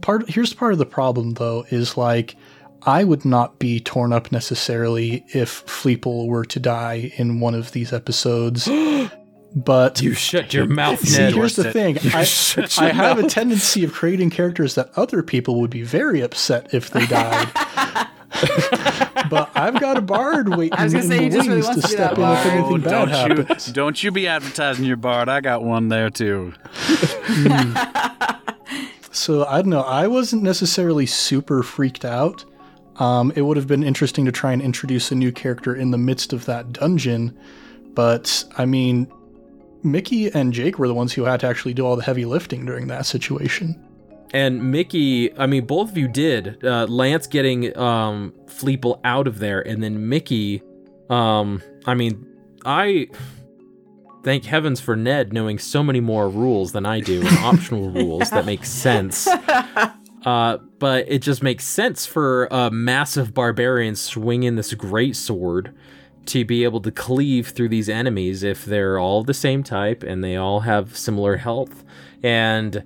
part 0.00 0.28
here's 0.28 0.54
part 0.54 0.72
of 0.72 0.78
the 0.78 0.86
problem 0.86 1.34
though 1.34 1.64
is 1.70 1.96
like 1.96 2.36
I 2.82 3.04
would 3.04 3.24
not 3.24 3.58
be 3.58 3.80
torn 3.80 4.12
up 4.12 4.32
necessarily 4.32 5.24
if 5.28 5.64
Fleeple 5.66 6.28
were 6.28 6.44
to 6.46 6.60
die 6.60 7.12
in 7.16 7.40
one 7.40 7.54
of 7.54 7.72
these 7.72 7.92
episodes. 7.92 8.68
But 9.54 10.00
You 10.00 10.14
shut 10.14 10.54
your 10.54 10.66
mouth, 10.66 11.00
See, 11.00 11.18
Ned. 11.18 11.34
here's 11.34 11.56
the 11.56 11.70
thing. 11.72 11.98
I, 12.14 12.20
I 12.20 12.86
your 12.86 12.94
have 12.94 13.18
a 13.18 13.28
tendency 13.28 13.84
of 13.84 13.92
creating 13.92 14.30
characters 14.30 14.74
that 14.76 14.90
other 14.96 15.22
people 15.22 15.60
would 15.60 15.70
be 15.70 15.82
very 15.82 16.20
upset 16.22 16.72
if 16.72 16.88
they 16.90 17.04
died. 17.06 17.48
but 19.28 19.50
I've 19.54 19.78
got 19.78 19.98
a 19.98 20.00
bard 20.00 20.48
waiting 20.56 20.72
I 20.78 20.84
was 20.84 20.94
gonna 20.94 21.04
in 21.04 21.10
the 21.10 21.22
he 21.24 21.28
just 21.28 21.48
really 21.48 21.60
wings 21.60 21.66
wants 21.66 21.82
to 21.82 21.88
to 21.88 21.92
step 21.92 22.16
in 22.16 22.24
if 22.24 22.46
anything 22.46 22.72
Oh, 22.72 22.78
bad 22.78 22.90
don't 22.90 23.08
happens. 23.08 23.68
you 23.68 23.74
don't 23.74 24.02
you 24.02 24.10
be 24.10 24.26
advertising 24.26 24.86
your 24.86 24.96
bard. 24.96 25.28
I 25.28 25.40
got 25.42 25.62
one 25.62 25.88
there 25.88 26.08
too. 26.10 26.54
So 29.14 29.44
I 29.44 29.60
don't 29.60 29.68
know. 29.68 29.82
I 29.82 30.06
wasn't 30.06 30.42
necessarily 30.42 31.04
super 31.04 31.62
freaked 31.62 32.02
out. 32.04 32.46
Um, 32.96 33.30
it 33.36 33.42
would 33.42 33.58
have 33.58 33.66
been 33.66 33.82
interesting 33.82 34.24
to 34.24 34.32
try 34.32 34.52
and 34.54 34.62
introduce 34.62 35.12
a 35.12 35.14
new 35.14 35.30
character 35.32 35.74
in 35.74 35.90
the 35.90 35.98
midst 35.98 36.32
of 36.32 36.46
that 36.46 36.72
dungeon, 36.72 37.38
but 37.94 38.42
I 38.56 38.64
mean, 38.64 39.12
Mickey 39.82 40.32
and 40.32 40.52
Jake 40.52 40.78
were 40.78 40.88
the 40.88 40.94
ones 40.94 41.12
who 41.12 41.24
had 41.24 41.40
to 41.40 41.46
actually 41.46 41.74
do 41.74 41.86
all 41.86 41.96
the 41.96 42.02
heavy 42.02 42.24
lifting 42.24 42.64
during 42.64 42.86
that 42.88 43.06
situation. 43.06 43.82
And 44.32 44.70
Mickey, 44.70 45.36
I 45.38 45.46
mean, 45.46 45.66
both 45.66 45.90
of 45.90 45.98
you 45.98 46.08
did. 46.08 46.64
Uh, 46.64 46.86
Lance 46.86 47.26
getting 47.26 47.76
um, 47.76 48.32
Fleeple 48.46 49.00
out 49.04 49.26
of 49.26 49.38
there, 49.38 49.60
and 49.60 49.82
then 49.82 50.08
Mickey. 50.08 50.62
Um, 51.10 51.62
I 51.84 51.94
mean, 51.94 52.26
I 52.64 53.08
thank 54.24 54.44
heavens 54.44 54.80
for 54.80 54.96
Ned 54.96 55.32
knowing 55.32 55.58
so 55.58 55.82
many 55.82 56.00
more 56.00 56.28
rules 56.30 56.72
than 56.72 56.86
I 56.86 57.00
do, 57.00 57.20
and 57.20 57.38
optional 57.38 57.90
rules 57.90 58.30
that 58.30 58.46
make 58.46 58.64
sense. 58.64 59.28
Uh, 60.24 60.58
but 60.78 61.04
it 61.08 61.18
just 61.20 61.42
makes 61.42 61.64
sense 61.64 62.06
for 62.06 62.46
a 62.52 62.70
massive 62.70 63.34
barbarian 63.34 63.96
swinging 63.96 64.54
this 64.54 64.72
great 64.74 65.16
sword 65.16 65.74
to 66.26 66.44
be 66.44 66.64
able 66.64 66.80
to 66.80 66.90
cleave 66.90 67.48
through 67.48 67.68
these 67.68 67.88
enemies 67.88 68.42
if 68.42 68.64
they're 68.64 68.98
all 68.98 69.22
the 69.22 69.34
same 69.34 69.62
type 69.62 70.02
and 70.02 70.22
they 70.22 70.36
all 70.36 70.60
have 70.60 70.96
similar 70.96 71.36
health. 71.36 71.84
And 72.22 72.82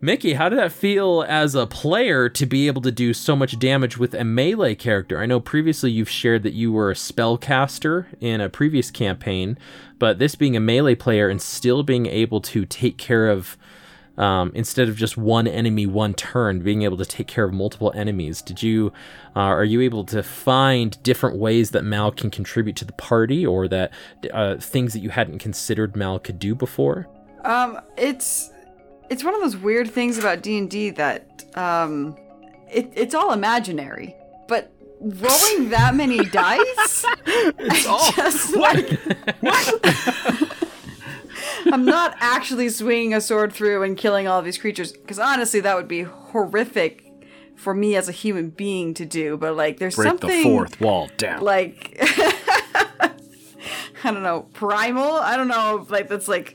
Mickey, 0.00 0.34
how 0.34 0.48
did 0.48 0.58
that 0.58 0.72
feel 0.72 1.24
as 1.26 1.54
a 1.54 1.66
player 1.66 2.28
to 2.28 2.46
be 2.46 2.66
able 2.66 2.82
to 2.82 2.92
do 2.92 3.14
so 3.14 3.34
much 3.34 3.58
damage 3.58 3.96
with 3.96 4.14
a 4.14 4.24
melee 4.24 4.74
character? 4.74 5.18
I 5.18 5.26
know 5.26 5.40
previously 5.40 5.90
you've 5.90 6.10
shared 6.10 6.42
that 6.42 6.52
you 6.52 6.70
were 6.70 6.90
a 6.90 6.94
spellcaster 6.94 8.06
in 8.20 8.40
a 8.40 8.50
previous 8.50 8.90
campaign, 8.90 9.56
but 9.98 10.18
this 10.18 10.34
being 10.34 10.56
a 10.56 10.60
melee 10.60 10.94
player 10.94 11.28
and 11.28 11.40
still 11.40 11.82
being 11.82 12.06
able 12.06 12.40
to 12.42 12.66
take 12.66 12.98
care 12.98 13.28
of 13.28 13.56
um, 14.18 14.50
instead 14.54 14.88
of 14.88 14.96
just 14.96 15.16
one 15.16 15.46
enemy 15.46 15.86
one 15.86 16.14
turn 16.14 16.60
being 16.60 16.82
able 16.82 16.96
to 16.96 17.04
take 17.04 17.26
care 17.26 17.44
of 17.44 17.52
multiple 17.52 17.92
enemies. 17.94 18.42
Did 18.42 18.62
you 18.62 18.92
uh, 19.34 19.40
are 19.40 19.64
you 19.64 19.80
able 19.82 20.04
to 20.04 20.22
find 20.22 21.00
different 21.02 21.36
ways 21.38 21.72
that 21.72 21.84
mal 21.84 22.10
can 22.12 22.30
contribute 22.30 22.76
to 22.76 22.84
the 22.84 22.92
party 22.94 23.44
or 23.46 23.68
that 23.68 23.92
uh, 24.32 24.56
things 24.56 24.92
that 24.94 25.00
you 25.00 25.10
hadn't 25.10 25.38
considered 25.38 25.96
mal 25.96 26.18
could 26.18 26.38
do 26.38 26.54
before? 26.54 27.06
Um, 27.44 27.78
it's 27.96 28.50
it's 29.10 29.22
one 29.22 29.34
of 29.34 29.40
those 29.40 29.56
weird 29.56 29.90
things 29.90 30.18
about 30.18 30.42
D 30.42 30.58
and 30.58 30.70
D 30.70 30.90
that 30.90 31.44
um, 31.56 32.16
it, 32.72 32.90
it's 32.94 33.14
all 33.14 33.32
imaginary, 33.32 34.16
but 34.48 34.72
rolling 35.00 35.68
that 35.70 35.94
many 35.94 36.24
dice, 36.24 37.04
it's 37.26 37.86
all- 37.86 38.10
just 38.12 38.56
like 38.56 38.98
I'm 41.72 41.84
not 41.84 42.16
actually 42.20 42.68
swinging 42.68 43.14
a 43.14 43.20
sword 43.20 43.52
through 43.52 43.82
and 43.82 43.96
killing 43.96 44.28
all 44.28 44.42
these 44.42 44.58
creatures 44.58 44.92
because 44.92 45.18
honestly, 45.18 45.60
that 45.60 45.76
would 45.76 45.88
be 45.88 46.02
horrific 46.02 47.04
for 47.56 47.74
me 47.74 47.96
as 47.96 48.08
a 48.08 48.12
human 48.12 48.50
being 48.50 48.94
to 48.94 49.06
do. 49.06 49.36
But 49.36 49.56
like, 49.56 49.78
there's 49.78 49.96
Break 49.96 50.08
something 50.08 50.28
the 50.28 50.42
fourth 50.42 50.80
wall 50.80 51.08
down. 51.16 51.42
like 51.42 51.96
I 54.04 54.12
don't 54.12 54.22
know, 54.22 54.42
primal. 54.52 55.12
I 55.12 55.36
don't 55.36 55.48
know, 55.48 55.86
like 55.88 56.08
that's 56.08 56.28
like 56.28 56.54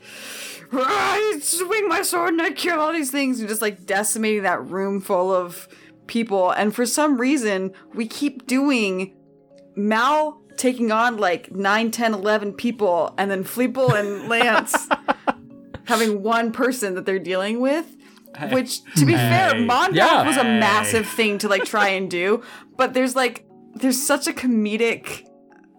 ah, 0.72 1.14
I 1.14 1.38
swing 1.42 1.88
my 1.88 2.02
sword 2.02 2.30
and 2.30 2.42
I 2.42 2.50
kill 2.52 2.80
all 2.80 2.92
these 2.92 3.10
things 3.10 3.40
and 3.40 3.48
just 3.48 3.62
like 3.62 3.84
decimating 3.86 4.44
that 4.44 4.64
room 4.64 5.00
full 5.00 5.32
of 5.32 5.68
people. 6.06 6.50
And 6.50 6.74
for 6.74 6.86
some 6.86 7.20
reason, 7.20 7.72
we 7.94 8.06
keep 8.06 8.46
doing 8.46 9.14
Mal 9.74 10.41
taking 10.56 10.92
on 10.92 11.16
like 11.16 11.50
9, 11.52 11.90
10, 11.90 12.14
11 12.14 12.52
people, 12.54 13.14
and 13.18 13.30
then 13.30 13.44
Fleeple 13.44 13.92
and 13.98 14.28
Lance 14.28 14.88
having 15.84 16.22
one 16.22 16.52
person 16.52 16.94
that 16.94 17.06
they're 17.06 17.18
dealing 17.18 17.60
with. 17.60 17.96
Which, 18.50 18.82
to 18.94 19.04
be 19.04 19.12
fair, 19.12 19.54
Hey. 19.54 19.66
Yeah. 19.94 20.26
was 20.26 20.36
a 20.38 20.42
Hey. 20.44 20.58
massive 20.58 21.06
thing 21.06 21.36
to 21.38 21.48
like 21.48 21.64
try 21.64 21.88
and 21.88 22.10
do, 22.10 22.42
but 22.76 22.94
there's 22.94 23.14
like 23.14 23.44
there's 23.74 24.00
such 24.00 24.26
a 24.26 24.32
comedic 24.32 25.26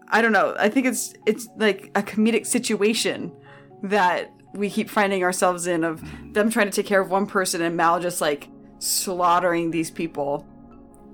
I 0.08 0.22
don't 0.22 0.32
know. 0.32 0.54
I 0.58 0.68
think 0.68 0.86
it's 0.86 1.14
it's 1.26 1.48
like 1.56 1.90
a 1.96 2.02
comedic 2.02 2.46
situation 2.46 3.32
that 3.82 4.30
we 4.54 4.70
keep 4.70 4.88
finding 4.88 5.24
ourselves 5.24 5.66
in 5.66 5.82
of 5.82 6.00
them 6.32 6.48
trying 6.48 6.66
to 6.66 6.72
take 6.72 6.86
care 6.86 7.00
of 7.00 7.10
one 7.10 7.26
person 7.26 7.60
and 7.60 7.76
Mal 7.76 7.98
just 7.98 8.20
like 8.20 8.48
slaughtering 8.78 9.72
these 9.72 9.90
people, 9.90 10.46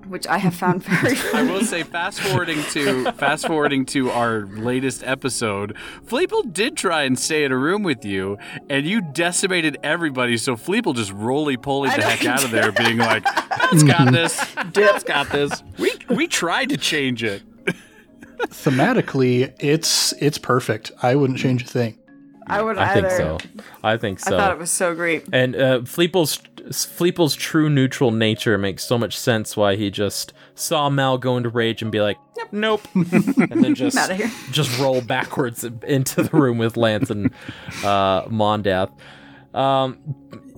which 0.07 0.27
I 0.27 0.39
have 0.39 0.55
found 0.55 0.83
very 0.83 1.17
I 1.35 1.43
will 1.43 1.63
say, 1.63 1.83
fast 1.83 2.21
forwarding 2.21 2.63
to 2.71 3.13
fast 3.13 3.47
forwarding 3.47 3.87
to 3.87 4.11
our 4.11 4.47
latest 4.47 5.03
episode, 5.05 5.77
Fleeple 6.07 6.53
did 6.53 6.77
try 6.77 7.03
and 7.03 7.19
stay 7.19 7.45
in 7.45 7.53
a 7.53 7.57
room 7.57 7.83
with 7.83 8.05
you, 8.05 8.39
and 8.69 8.87
you 8.87 9.01
decimated 9.01 9.79
everybody. 9.83 10.37
So 10.37 10.57
Fleeple 10.57 10.95
just 10.95 11.13
roly 11.13 11.57
poly 11.57 11.91
the 11.91 12.03
heck 12.03 12.25
out 12.25 12.45
of 12.45 12.51
there, 12.51 12.73
being 12.73 12.99
like, 12.99 13.25
"That's 13.25 13.83
got 13.83 14.13
this. 14.13 14.45
Dip's 14.73 15.05
got 15.05 15.31
this." 15.31 15.63
We 15.79 15.93
we 16.09 16.27
tried 16.27 16.71
to 16.71 16.77
change 16.77 17.23
it. 17.23 17.43
Thematically, 18.49 19.55
it's 19.59 20.13
it's 20.15 20.39
perfect. 20.39 20.93
I 21.03 21.15
wouldn't 21.15 21.39
change 21.39 21.63
a 21.63 21.67
thing. 21.67 21.99
I 22.47 22.63
would 22.63 22.79
i 22.79 22.91
either. 22.97 23.09
think 23.09 23.45
so 23.53 23.63
i 23.85 23.97
think 23.97 24.19
so. 24.19 24.37
I 24.37 24.41
thought 24.41 24.53
it 24.53 24.59
was 24.59 24.73
so 24.73 24.93
great. 24.95 25.25
and 25.33 25.55
uh, 25.55 25.79
Fleeple's 25.81 26.41
Fleeple's 26.73 27.35
true 27.35 27.69
neutral 27.69 28.11
nature 28.11 28.59
makes 28.59 28.85
so 28.85 28.99
much 28.99 29.19
sense 29.19 29.57
why 29.57 29.77
he 29.77 29.91
just 29.91 30.33
saw 30.55 30.89
Mal 30.91 31.19
go 31.19 31.37
into 31.37 31.49
rage 31.49 31.83
and 31.83 31.91
be 31.91 32.01
like, 32.01 32.17
"Nope," 32.53 32.87
and 32.95 33.65
then 33.65 33.75
just 33.75 33.97
outta 33.97 34.15
here. 34.15 34.31
just 34.51 34.79
roll 34.79 35.01
backwards 35.01 35.65
into 35.65 36.23
the 36.23 36.37
room 36.37 36.59
with 36.59 36.77
Lance 36.77 37.11
and 37.11 37.33
uh, 37.85 38.25
Mondath. 38.27 38.91
Um, 39.55 39.99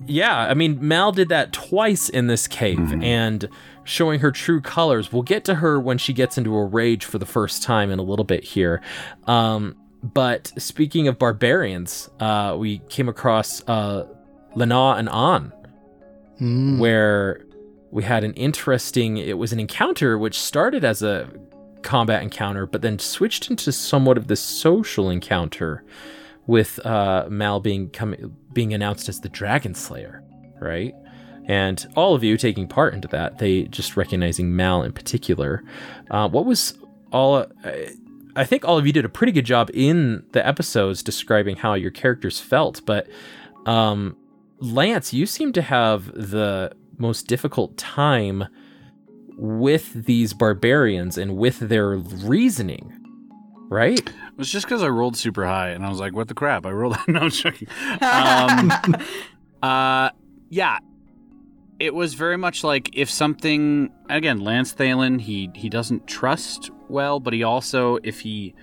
yeah, 0.05 0.37
I 0.37 0.53
mean 0.53 0.85
Mal 0.85 1.11
did 1.11 1.29
that 1.29 1.53
twice 1.53 2.09
in 2.09 2.27
this 2.27 2.47
cave, 2.47 2.93
and 3.01 3.47
showing 3.83 4.19
her 4.19 4.31
true 4.31 4.61
colors. 4.61 5.11
We'll 5.11 5.23
get 5.23 5.45
to 5.45 5.55
her 5.55 5.79
when 5.79 5.97
she 5.97 6.13
gets 6.13 6.37
into 6.37 6.55
a 6.55 6.65
rage 6.65 7.05
for 7.05 7.17
the 7.17 7.25
first 7.25 7.63
time 7.63 7.91
in 7.91 7.99
a 7.99 8.03
little 8.03 8.25
bit 8.25 8.43
here. 8.43 8.81
Um, 9.25 9.75
but 10.01 10.51
speaking 10.57 11.07
of 11.07 11.17
barbarians, 11.17 12.09
uh, 12.19 12.55
we 12.57 12.79
came 12.89 13.07
across 13.07 13.61
uh, 13.67 14.05
Lena 14.55 14.91
and 14.91 15.09
An, 15.09 15.53
Mm. 16.41 16.79
where 16.79 17.41
we 17.91 18.03
had 18.03 18.23
an 18.23 18.33
interesting. 18.33 19.17
It 19.17 19.37
was 19.37 19.53
an 19.53 19.59
encounter 19.59 20.17
which 20.17 20.39
started 20.39 20.83
as 20.83 21.03
a 21.03 21.29
combat 21.83 22.23
encounter, 22.23 22.65
but 22.65 22.81
then 22.81 22.97
switched 22.97 23.49
into 23.49 23.71
somewhat 23.71 24.17
of 24.17 24.27
this 24.27 24.41
social 24.41 25.09
encounter, 25.09 25.83
with 26.47 26.83
uh, 26.85 27.27
Mal 27.29 27.59
being 27.59 27.89
coming 27.89 28.35
being 28.51 28.73
announced 28.73 29.09
as 29.09 29.21
the 29.21 29.29
Dragon 29.29 29.73
Slayer, 29.73 30.23
right? 30.59 30.93
And 31.45 31.85
all 31.95 32.15
of 32.15 32.23
you 32.23 32.37
taking 32.37 32.67
part 32.67 32.93
into 32.93 33.07
that, 33.09 33.37
they 33.37 33.63
just 33.63 33.97
recognizing 33.97 34.55
Mal 34.55 34.83
in 34.83 34.93
particular. 34.93 35.63
Uh, 36.09 36.29
what 36.29 36.45
was 36.45 36.77
all? 37.11 37.45
I 37.63 37.93
I 38.35 38.45
think 38.45 38.65
all 38.65 38.77
of 38.77 38.87
you 38.87 38.93
did 38.93 39.05
a 39.05 39.09
pretty 39.09 39.31
good 39.31 39.45
job 39.45 39.69
in 39.73 40.25
the 40.31 40.45
episodes 40.45 41.03
describing 41.03 41.55
how 41.55 41.75
your 41.75 41.91
characters 41.91 42.39
felt, 42.39 42.81
but 42.85 43.07
um, 43.67 44.17
Lance, 44.63 45.13
you 45.13 45.25
seem 45.25 45.51
to 45.53 45.61
have 45.61 46.05
the 46.13 46.71
most 46.97 47.27
difficult 47.27 47.75
time 47.77 48.45
with 49.35 50.05
these 50.05 50.33
barbarians 50.33 51.17
and 51.17 51.35
with 51.35 51.59
their 51.59 51.97
reasoning, 51.97 52.93
right? 53.67 53.99
It 53.99 54.37
was 54.37 54.49
just 54.49 54.65
because 54.65 54.81
I 54.81 54.87
rolled 54.87 55.17
super 55.17 55.45
high, 55.45 55.69
and 55.71 55.85
I 55.85 55.89
was 55.89 55.99
like, 55.99 56.13
"What 56.13 56.29
the 56.29 56.33
crap?" 56.33 56.65
I 56.65 56.71
rolled. 56.71 56.97
no, 57.07 57.19
I'm 57.19 57.29
joking. 57.29 57.67
Um, 58.01 58.71
uh, 59.61 60.11
yeah, 60.49 60.79
it 61.79 61.93
was 61.93 62.13
very 62.13 62.37
much 62.37 62.63
like 62.63 62.89
if 62.93 63.09
something 63.09 63.91
again, 64.09 64.39
Lance 64.39 64.73
Thalen, 64.73 65.19
he 65.19 65.49
he 65.53 65.67
doesn't 65.67 66.07
trust 66.07 66.71
well, 66.87 67.19
but 67.19 67.33
he 67.33 67.43
also 67.43 67.97
if 68.03 68.21
he 68.21 68.55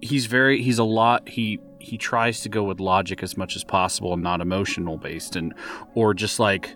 he's 0.00 0.26
very 0.26 0.60
he's 0.60 0.78
a 0.78 0.84
lot 0.84 1.28
he 1.28 1.60
he 1.78 1.96
tries 1.96 2.40
to 2.40 2.48
go 2.48 2.62
with 2.62 2.80
logic 2.80 3.22
as 3.22 3.36
much 3.36 3.56
as 3.56 3.64
possible 3.64 4.12
and 4.12 4.22
not 4.22 4.40
emotional 4.40 4.96
based 4.96 5.36
and 5.36 5.54
or 5.94 6.14
just 6.14 6.38
like 6.38 6.74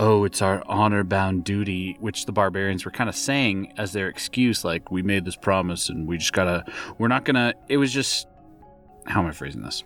oh 0.00 0.24
it's 0.24 0.42
our 0.42 0.62
honor 0.66 1.04
bound 1.04 1.44
duty 1.44 1.96
which 2.00 2.26
the 2.26 2.32
barbarians 2.32 2.84
were 2.84 2.90
kind 2.90 3.08
of 3.08 3.14
saying 3.14 3.72
as 3.76 3.92
their 3.92 4.08
excuse 4.08 4.64
like 4.64 4.90
we 4.90 5.02
made 5.02 5.24
this 5.24 5.36
promise 5.36 5.88
and 5.88 6.06
we 6.06 6.16
just 6.18 6.32
gotta 6.32 6.64
we're 6.98 7.08
not 7.08 7.24
gonna 7.24 7.54
it 7.68 7.76
was 7.76 7.92
just 7.92 8.26
how 9.06 9.20
am 9.20 9.26
i 9.26 9.32
phrasing 9.32 9.62
this? 9.62 9.82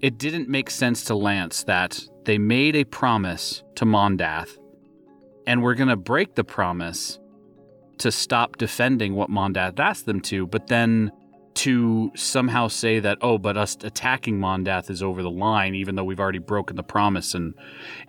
It 0.00 0.18
didn't 0.18 0.50
make 0.50 0.68
sense 0.68 1.04
to 1.04 1.14
lance 1.14 1.64
that 1.64 2.04
they 2.24 2.36
made 2.36 2.76
a 2.76 2.84
promise 2.84 3.62
to 3.76 3.86
mondath 3.86 4.58
and 5.46 5.62
we're 5.62 5.74
gonna 5.74 5.96
break 5.96 6.34
the 6.34 6.44
promise 6.44 7.18
to 7.98 8.12
stop 8.12 8.56
defending 8.56 9.14
what 9.14 9.30
mondath 9.30 9.78
asked 9.78 10.04
them 10.04 10.20
to 10.20 10.46
but 10.46 10.66
then 10.66 11.10
to 11.54 12.10
somehow 12.16 12.66
say 12.68 12.98
that 12.98 13.16
oh 13.22 13.38
but 13.38 13.56
us 13.56 13.76
attacking 13.82 14.38
mondath 14.40 14.90
is 14.90 15.02
over 15.02 15.22
the 15.22 15.30
line 15.30 15.74
even 15.74 15.94
though 15.94 16.04
we've 16.04 16.18
already 16.20 16.38
broken 16.38 16.74
the 16.76 16.82
promise 16.82 17.34
and 17.34 17.54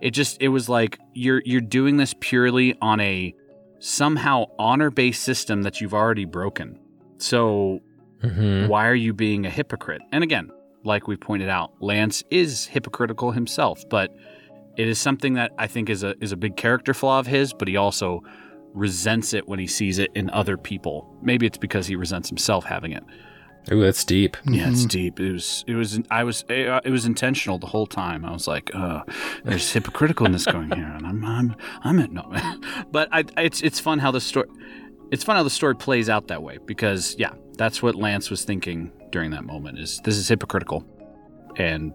it 0.00 0.10
just 0.10 0.40
it 0.42 0.48
was 0.48 0.68
like 0.68 0.98
you're 1.14 1.42
you're 1.44 1.60
doing 1.60 1.96
this 1.96 2.14
purely 2.20 2.74
on 2.80 2.98
a 3.00 3.32
somehow 3.78 4.44
honor 4.58 4.90
based 4.90 5.22
system 5.22 5.62
that 5.62 5.80
you've 5.80 5.94
already 5.94 6.24
broken. 6.24 6.78
So 7.18 7.80
Mhm. 8.24 8.68
why 8.68 8.86
are 8.88 8.94
you 8.94 9.12
being 9.12 9.44
a 9.46 9.50
hypocrite? 9.50 10.00
And 10.12 10.24
again, 10.24 10.50
like 10.84 11.06
we 11.06 11.16
pointed 11.16 11.48
out, 11.48 11.72
Lance 11.80 12.24
is 12.30 12.66
hypocritical 12.66 13.30
himself, 13.32 13.84
but 13.90 14.10
it 14.76 14.88
is 14.88 14.98
something 14.98 15.34
that 15.34 15.52
I 15.58 15.66
think 15.66 15.90
is 15.90 16.02
a 16.02 16.14
is 16.22 16.32
a 16.32 16.36
big 16.36 16.56
character 16.56 16.94
flaw 16.94 17.18
of 17.20 17.26
his, 17.26 17.52
but 17.52 17.68
he 17.68 17.76
also 17.76 18.22
resents 18.74 19.32
it 19.34 19.46
when 19.48 19.58
he 19.58 19.66
sees 19.66 19.98
it 19.98 20.10
in 20.14 20.28
other 20.30 20.56
people. 20.56 21.14
Maybe 21.22 21.46
it's 21.46 21.58
because 21.58 21.86
he 21.86 21.96
resents 21.96 22.28
himself 22.28 22.64
having 22.64 22.92
it. 22.92 23.04
Ooh, 23.72 23.80
that's 23.80 24.04
deep. 24.04 24.36
Yeah, 24.44 24.68
it's 24.70 24.84
Mhm. 24.84 24.88
deep. 24.88 25.20
It 25.20 25.32
was 25.32 25.64
it 25.66 25.74
was 25.74 26.00
I 26.10 26.22
was 26.24 26.44
it 26.48 26.90
was 26.90 27.04
intentional 27.04 27.58
the 27.58 27.66
whole 27.66 27.86
time. 27.86 28.24
I 28.24 28.32
was 28.32 28.46
like, 28.46 28.70
uh, 28.74 29.02
there's 29.44 29.72
hypocriticalness 29.74 30.50
going 30.52 30.70
here, 30.70 30.86
and 30.96 31.04
I'm 31.06 31.24
I'm 31.24 31.56
I'm 31.82 31.98
at 31.98 32.12
no. 32.12 32.32
but 32.92 33.08
I, 33.12 33.24
it's 33.38 33.62
it's 33.62 33.80
fun 33.80 33.98
how 33.98 34.10
the 34.12 34.20
story 34.20 34.48
it's 35.10 35.24
fun 35.24 35.36
how 35.36 35.42
the 35.42 35.50
story 35.50 35.74
plays 35.74 36.08
out 36.08 36.28
that 36.28 36.42
way 36.42 36.58
because 36.64 37.16
yeah, 37.18 37.32
that's 37.58 37.82
what 37.82 37.94
Lance 37.96 38.30
was 38.30 38.44
thinking 38.44 38.92
during 39.10 39.30
that 39.32 39.44
moment. 39.44 39.78
Is 39.78 40.00
this 40.04 40.16
is 40.16 40.28
hypocritical, 40.28 40.84
and 41.56 41.92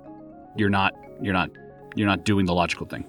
you're 0.57 0.69
not 0.69 0.93
you're 1.21 1.33
not 1.33 1.51
you're 1.95 2.07
not 2.07 2.25
doing 2.25 2.45
the 2.45 2.53
logical 2.53 2.85
thing. 2.85 3.05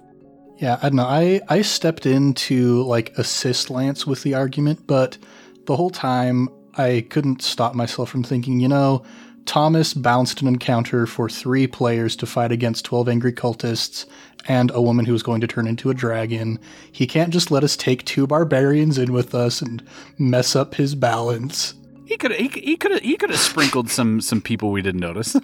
Yeah, 0.57 0.77
I 0.81 0.89
don't 0.89 0.95
know. 0.97 1.05
I, 1.05 1.41
I 1.49 1.61
stepped 1.63 2.05
in 2.05 2.33
to 2.35 2.83
like 2.83 3.17
assist 3.17 3.69
Lance 3.69 4.05
with 4.07 4.23
the 4.23 4.35
argument, 4.35 4.85
but 4.87 5.17
the 5.65 5.75
whole 5.75 5.89
time 5.89 6.47
I 6.75 7.05
couldn't 7.09 7.41
stop 7.41 7.75
myself 7.75 8.09
from 8.09 8.23
thinking, 8.23 8.59
you 8.59 8.67
know, 8.67 9.03
Thomas 9.45 9.93
bounced 9.93 10.41
an 10.41 10.47
encounter 10.47 11.05
for 11.05 11.29
three 11.29 11.67
players 11.67 12.15
to 12.17 12.25
fight 12.25 12.51
against 12.51 12.85
12 12.85 13.09
angry 13.09 13.33
cultists 13.33 14.05
and 14.47 14.71
a 14.71 14.81
woman 14.81 15.05
who 15.05 15.13
was 15.13 15.23
going 15.23 15.41
to 15.41 15.47
turn 15.47 15.67
into 15.67 15.89
a 15.89 15.93
dragon. 15.93 16.59
He 16.91 17.07
can't 17.07 17.33
just 17.33 17.51
let 17.51 17.63
us 17.63 17.75
take 17.75 18.05
two 18.05 18.25
barbarians 18.25 18.97
in 18.97 19.13
with 19.13 19.35
us 19.35 19.61
and 19.61 19.83
mess 20.17 20.55
up 20.55 20.75
his 20.75 20.95
balance. 20.95 21.73
He 22.05 22.17
could 22.17 22.33
he 22.33 22.47
he 22.49 22.75
could 22.75 23.01
he 23.01 23.15
could 23.15 23.29
have 23.29 23.39
sprinkled 23.39 23.89
some 23.89 24.19
some 24.21 24.41
people 24.41 24.71
we 24.71 24.81
didn't 24.81 24.99
notice, 24.99 25.35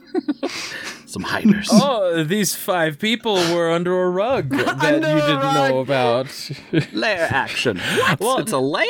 some 1.05 1.23
hiders. 1.23 1.69
Oh, 1.71 2.23
these 2.23 2.53
five 2.55 2.99
people 2.99 3.35
were 3.53 3.71
under 3.71 4.03
a 4.03 4.09
rug 4.09 4.49
that 4.51 4.67
Under 4.83 5.09
you 5.09 5.21
didn't 5.21 5.41
know 5.53 5.79
about. 5.79 6.51
Layer 6.93 7.27
action. 7.29 7.77
What? 7.79 8.19
Well- 8.19 8.37
it's 8.39 8.51
a 8.51 8.59
layer. 8.59 8.85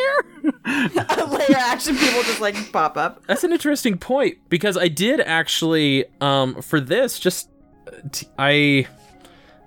Layer 0.66 1.58
action 1.58 1.96
people 1.96 2.24
just 2.24 2.42
like 2.42 2.72
pop 2.72 2.98
up. 2.98 3.24
That's 3.28 3.44
an 3.44 3.52
interesting 3.52 3.98
point 3.98 4.38
because 4.50 4.76
I 4.78 4.88
did 4.88 5.20
actually, 5.22 6.06
um, 6.22 6.62
for 6.62 6.80
this, 6.80 7.20
just 7.20 7.50
uh, 7.88 7.92
t- 8.12 8.28
I 8.38 8.88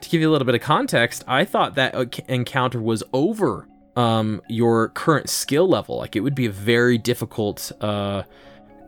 to 0.01 0.09
give 0.09 0.21
you 0.21 0.29
a 0.29 0.33
little 0.33 0.47
bit 0.47 0.55
of 0.57 0.61
context, 0.61 1.23
I 1.29 1.45
thought 1.45 1.77
that 1.77 1.95
uh, 1.95 2.07
encounter 2.29 2.81
was 2.83 3.03
over 3.13 3.69
um 3.97 4.41
your 4.49 4.89
current 4.91 5.29
skill 5.29 5.69
level. 5.69 5.99
Like 5.99 6.17
it 6.17 6.21
would 6.21 6.35
be 6.35 6.47
a 6.47 6.51
very 6.51 6.99
difficult 6.99 7.73
uh 7.81 8.23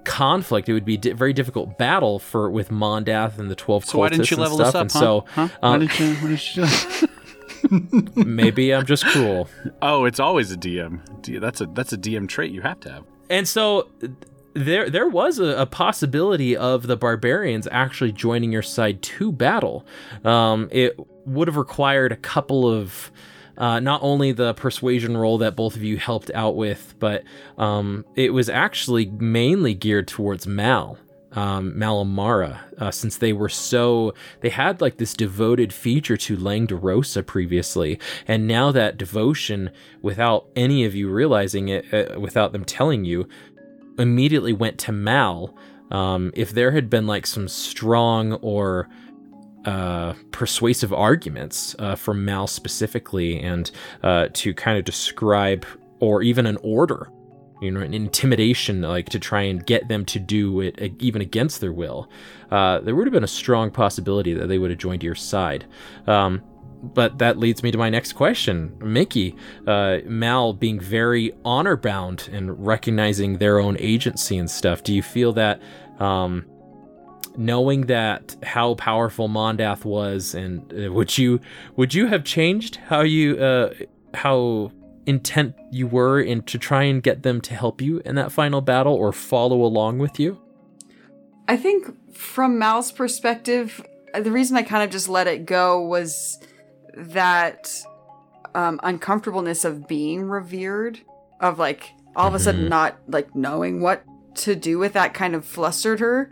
conflict. 0.05 0.69
It 0.69 0.73
would 0.75 0.85
be 0.85 0.95
a 0.95 0.99
di- 0.99 1.13
very 1.13 1.33
difficult 1.33 1.79
battle 1.79 2.19
for 2.19 2.51
with 2.51 2.71
Mondath 2.71 3.39
and 3.39 3.51
the 3.51 3.55
twelve 3.55 3.85
So 3.85 3.99
why 3.99 4.09
didn't 4.11 4.31
you 4.31 4.37
level 4.37 4.59
stuff. 4.59 4.75
us 4.75 4.75
up? 4.75 4.93
huh? 4.93 4.99
so 5.01 5.25
huh? 5.35 5.43
uh, 5.43 5.49
why 5.61 5.79
did 5.79 5.99
you? 5.99 6.17
Did 6.29 6.57
you? 6.57 7.09
maybe 8.25 8.75
I'm 8.75 8.85
just 8.87 9.07
cruel. 9.07 9.49
oh, 9.83 10.05
it's 10.05 10.21
always 10.21 10.53
a 10.53 10.57
DM. 10.57 11.01
That's 11.41 11.61
a 11.61 11.67
that's 11.67 11.93
a 11.93 11.99
DM 11.99 12.29
trait 12.29 12.53
you 12.53 12.61
have 12.63 12.81
to 12.81 12.93
have. 12.93 13.05
And 13.31 13.49
so 13.49 13.89
there 14.53 14.91
there 14.91 15.09
was 15.09 15.39
a, 15.39 15.61
a 15.63 15.67
possibility 15.67 16.57
of 16.57 16.87
the 16.87 16.97
barbarians 16.97 17.67
actually 17.71 18.13
joining 18.13 18.53
your 18.53 18.63
side 18.63 19.01
to 19.03 19.33
battle. 19.33 19.87
Um, 20.25 20.69
it 20.71 20.95
would 21.27 21.49
have 21.49 21.57
required 21.57 22.13
a 22.13 22.17
couple 22.17 22.69
of 22.69 23.11
uh, 23.57 23.81
not 23.81 24.03
only 24.03 24.33
the 24.33 24.55
persuasion 24.55 25.17
roll 25.17 25.39
that 25.39 25.57
both 25.57 25.77
of 25.77 25.83
you 25.83 25.97
helped 25.97 26.31
out 26.35 26.57
with, 26.57 26.95
but 26.99 27.23
um, 27.59 28.05
it 28.17 28.33
was 28.33 28.49
actually 28.49 29.07
mainly 29.07 29.75
geared 29.75 30.09
towards 30.09 30.47
Mal. 30.47 30.99
Um, 31.33 31.73
Malamara, 31.75 32.61
uh, 32.81 32.93
since 32.93 33.17
they 33.17 33.33
were 33.33 33.49
so, 33.49 34.15
they 34.41 34.51
had 34.51 34.81
like 34.81 34.99
this 34.99 35.15
devoted 35.15 35.73
feature 35.73 36.17
to 36.17 36.37
Langdorosa 36.37 37.27
previously, 37.27 37.99
and 38.29 38.47
now 38.47 38.71
that 38.71 38.97
devotion, 38.97 39.71
without 40.01 40.47
any 40.55 40.85
of 40.85 40.95
you 40.95 41.11
realizing 41.11 41.71
it, 41.71 41.93
uh, 41.93 42.21
without 42.21 42.53
them 42.53 42.65
telling 42.65 43.05
you, 43.05 43.29
immediately 43.99 44.53
went 44.53 44.79
to 44.79 44.93
Mal. 44.93 45.53
Um, 45.91 46.31
if 46.35 46.53
there 46.53 46.71
had 46.71 46.89
been 46.89 47.09
like 47.09 47.27
some 47.27 47.49
strong 47.49 48.35
or 48.35 48.89
uh, 49.65 50.15
persuasive 50.31 50.93
arguments 50.93 51.75
uh, 51.79 51.95
from 51.95 52.25
Mal 52.25 52.47
specifically, 52.47 53.41
and 53.41 53.71
uh, 54.03 54.29
to 54.35 54.55
kind 54.55 54.79
of 54.79 54.85
describe 54.85 55.67
or 56.01 56.23
even 56.23 56.47
an 56.47 56.59
order, 56.63 57.09
you 57.63 57.71
know, 57.71 57.81
an 57.81 57.95
intimidation, 57.95 58.83
like 58.83 59.09
to 59.09 59.19
try 59.19 59.43
and 59.43 59.65
get 59.65 59.89
them 59.89 60.05
to 60.05 60.19
do 60.19 60.61
it 60.61 60.79
even 61.01 61.23
against 61.23 61.61
their 61.61 61.73
will, 61.73 62.11
uh, 62.51 62.81
there 62.81 62.95
would 62.95 63.07
have 63.07 63.13
been 63.13 63.25
a 63.25 63.29
strong 63.29 63.71
possibility 63.71 64.35
that 64.35 64.49
they 64.49 64.59
would 64.59 64.71
have 64.71 64.79
joined 64.79 65.03
your 65.03 65.15
side. 65.15 65.65
Um, 66.07 66.43
but 66.83 67.19
that 67.19 67.39
leads 67.39 67.63
me 67.63 67.71
to 67.71 67.79
my 67.79 67.89
next 67.89 68.13
question. 68.13 68.77
Mickey, 68.81 69.35
uh, 69.67 69.99
Mal 70.05 70.53
being 70.53 70.79
very 70.79 71.33
honor 71.45 71.77
bound 71.77 72.29
and 72.31 72.67
recognizing 72.67 73.39
their 73.39 73.59
own 73.59 73.77
agency 73.81 74.37
and 74.37 74.51
stuff, 74.51 74.83
do 74.83 74.93
you 74.93 75.03
feel 75.03 75.33
that 75.33 75.63
um, 75.99 76.45
knowing 77.37 77.83
that 77.87 78.37
how 78.43 78.75
powerful 78.75 79.29
Mondath 79.29 79.85
was, 79.85 80.35
and 80.35 80.73
uh, 80.73 80.93
would 80.93 81.17
you 81.19 81.41
would 81.77 81.95
you 81.95 82.07
have 82.07 82.25
changed 82.25 82.77
how 82.77 83.01
you 83.01 83.37
uh, 83.39 83.75
how 84.15 84.71
intent 85.07 85.55
you 85.71 85.87
were 85.87 86.21
in 86.21 86.43
to 86.43 86.59
try 86.59 86.83
and 86.85 87.03
get 87.03 87.23
them 87.23 87.41
to 87.43 87.55
help 87.55 87.83
you 87.83 88.01
in 88.05 88.15
that 88.15 88.33
final 88.33 88.61
battle 88.61 88.95
or 88.95 89.13
follow 89.13 89.63
along 89.63 89.99
with 89.99 90.19
you? 90.19 90.41
I 91.47 91.57
think 91.57 92.15
from 92.17 92.59
Mal's 92.59 92.91
perspective, 92.91 93.85
uh, 94.15 94.21
the 94.21 94.33
reason 94.33 94.57
I 94.57 94.63
kind 94.63 94.83
of 94.83 94.91
just 94.91 95.09
let 95.09 95.27
it 95.27 95.45
go 95.45 95.81
was 95.81 96.39
that 96.97 97.71
um, 98.55 98.81
uncomfortableness 98.83 99.65
of 99.65 99.87
being 99.89 100.23
revered, 100.23 101.01
of 101.41 101.59
like 101.59 101.91
all 102.17 102.29
of 102.29 102.35
a 102.35 102.39
sudden 102.39 102.67
Mhm. 102.67 102.69
not 102.69 102.97
like 103.09 103.35
knowing 103.35 103.81
what 103.83 104.05
to 104.37 104.55
do 104.55 104.79
with 104.79 104.93
that 104.95 105.13
kind 105.13 105.35
of 105.35 105.45
flustered 105.45 106.01
her. 106.01 106.31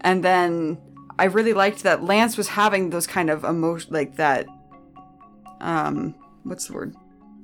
And 0.00 0.22
then 0.24 0.78
I 1.18 1.24
really 1.24 1.52
liked 1.52 1.82
that 1.82 2.04
Lance 2.04 2.36
was 2.36 2.48
having 2.48 2.90
those 2.90 3.06
kind 3.06 3.30
of 3.30 3.44
emotion, 3.44 3.92
like 3.92 4.16
that. 4.16 4.46
Um, 5.60 6.14
what's 6.44 6.68
the 6.68 6.74
word? 6.74 6.94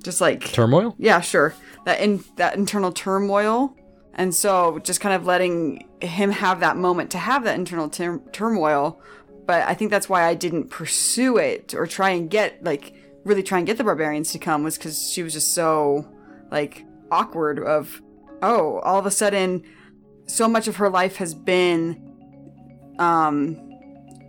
Just 0.03 0.21
like 0.21 0.53
Turmoil? 0.53 0.95
yeah, 0.99 1.21
sure. 1.21 1.55
That 1.87 2.01
in 2.01 2.23
that 2.37 2.57
internal 2.57 2.93
turmoil, 2.93 3.75
and 4.13 4.35
so 4.35 4.79
just 4.81 5.01
kind 5.01 5.15
of 5.15 5.27
letting 5.27 5.89
him 6.01 6.31
have 6.31 6.61
that 6.61 6.77
moment 6.77 7.11
to 7.13 7.19
have 7.19 7.45
that 7.45 7.59
internal 7.59 7.89
tur- 7.89 8.23
turmoil. 8.33 9.01
But 9.47 9.67
I 9.69 9.75
think 9.75 9.91
that's 9.91 10.09
why 10.09 10.25
I 10.25 10.35
didn't 10.35 10.71
pursue 10.71 11.39
it 11.39 11.75
or 11.75 11.87
try 11.87 12.11
and 12.11 12.31
get 12.31 12.63
like 12.63 12.95
really 13.25 13.43
try 13.43 13.59
and 13.59 13.67
get 13.67 13.79
the 13.79 13.85
barbarians 13.85 14.31
to 14.33 14.39
come 14.39 14.63
was 14.63 14.77
because 14.77 15.11
she 15.11 15.23
was 15.23 15.33
just 15.33 15.55
so 15.55 16.07
like 16.51 16.85
awkward. 17.11 17.59
Of 17.59 18.01
oh, 18.43 18.81
all 18.81 18.99
of 18.99 19.07
a 19.07 19.11
sudden, 19.11 19.63
so 20.27 20.47
much 20.49 20.69
of 20.69 20.77
her 20.77 20.91
life 20.91 21.17
has 21.17 21.35
been, 21.35 22.14
um, 22.99 23.71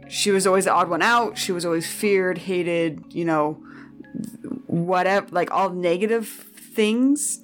she 0.08 0.32
was 0.32 0.46
always 0.46 0.66
the 0.66 0.72
odd 0.72 0.90
one 0.90 1.02
out. 1.02 1.38
She 1.38 1.52
was 1.52 1.66
always 1.66 1.92
feared, 1.92 2.38
hated. 2.38 3.14
You 3.14 3.26
know, 3.26 3.54
whatever, 4.68 5.28
like 5.32 5.52
all 5.52 5.70
negative 5.70 6.28
things 6.28 7.42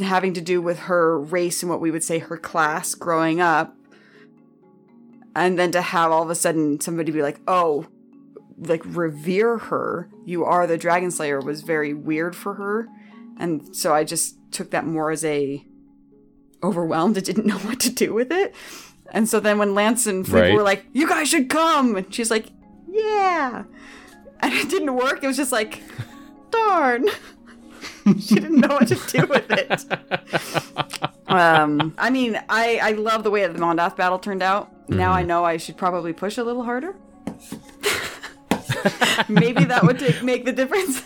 having 0.00 0.34
to 0.34 0.40
do 0.40 0.60
with 0.60 0.80
her 0.80 1.18
race 1.18 1.62
and 1.62 1.70
what 1.70 1.80
we 1.80 1.90
would 1.90 2.02
say 2.02 2.18
her 2.18 2.36
class 2.36 2.94
growing 2.94 3.40
up. 3.40 3.76
And 5.36 5.58
then 5.58 5.72
to 5.72 5.82
have 5.82 6.10
all 6.10 6.22
of 6.22 6.30
a 6.30 6.34
sudden 6.34 6.80
somebody 6.80 7.12
be 7.12 7.22
like, 7.22 7.40
oh, 7.46 7.86
like 8.58 8.82
revere 8.84 9.58
her, 9.58 10.08
you 10.24 10.44
are 10.44 10.66
the 10.66 10.78
Dragon 10.78 11.10
Slayer 11.10 11.40
was 11.40 11.62
very 11.62 11.92
weird 11.92 12.36
for 12.36 12.54
her. 12.54 12.88
And 13.38 13.74
so 13.74 13.92
I 13.92 14.04
just 14.04 14.36
took 14.52 14.70
that 14.70 14.86
more 14.86 15.10
as 15.10 15.24
a 15.24 15.64
overwhelmed. 16.62 17.18
I 17.18 17.20
didn't 17.20 17.46
know 17.46 17.58
what 17.58 17.80
to 17.80 17.90
do 17.90 18.14
with 18.14 18.30
it. 18.30 18.54
And 19.10 19.28
so 19.28 19.40
then 19.40 19.58
when 19.58 19.74
Lance 19.74 20.06
and 20.06 20.26
Fleet 20.26 20.40
Right. 20.40 20.54
were 20.54 20.62
like, 20.62 20.84
you 20.92 21.08
guys 21.08 21.28
should 21.28 21.48
come. 21.48 21.96
And 21.96 22.12
she's 22.14 22.30
like, 22.30 22.46
yeah. 22.88 23.64
And 24.40 24.52
it 24.52 24.68
didn't 24.68 24.94
work. 24.94 25.22
It 25.22 25.26
was 25.26 25.36
just 25.36 25.52
like, 25.52 25.82
darn. 26.50 27.06
she 28.20 28.34
didn't 28.34 28.60
know 28.60 28.68
what 28.68 28.88
to 28.88 28.94
do 29.08 29.26
with 29.26 29.46
it. 29.50 29.84
Um, 31.28 31.94
I 31.98 32.10
mean, 32.10 32.40
I, 32.48 32.78
I 32.82 32.90
love 32.92 33.24
the 33.24 33.30
way 33.30 33.42
that 33.46 33.52
the 33.54 33.58
Mondath 33.58 33.96
battle 33.96 34.18
turned 34.18 34.42
out. 34.42 34.70
Now 34.88 35.12
I 35.12 35.22
know 35.22 35.44
I 35.44 35.56
should 35.56 35.76
probably 35.76 36.12
push 36.12 36.36
a 36.38 36.44
little 36.44 36.62
harder. 36.64 36.94
Maybe 39.28 39.64
that 39.64 39.82
would 39.82 39.98
take, 39.98 40.22
make 40.22 40.44
the 40.44 40.52
difference. 40.52 41.02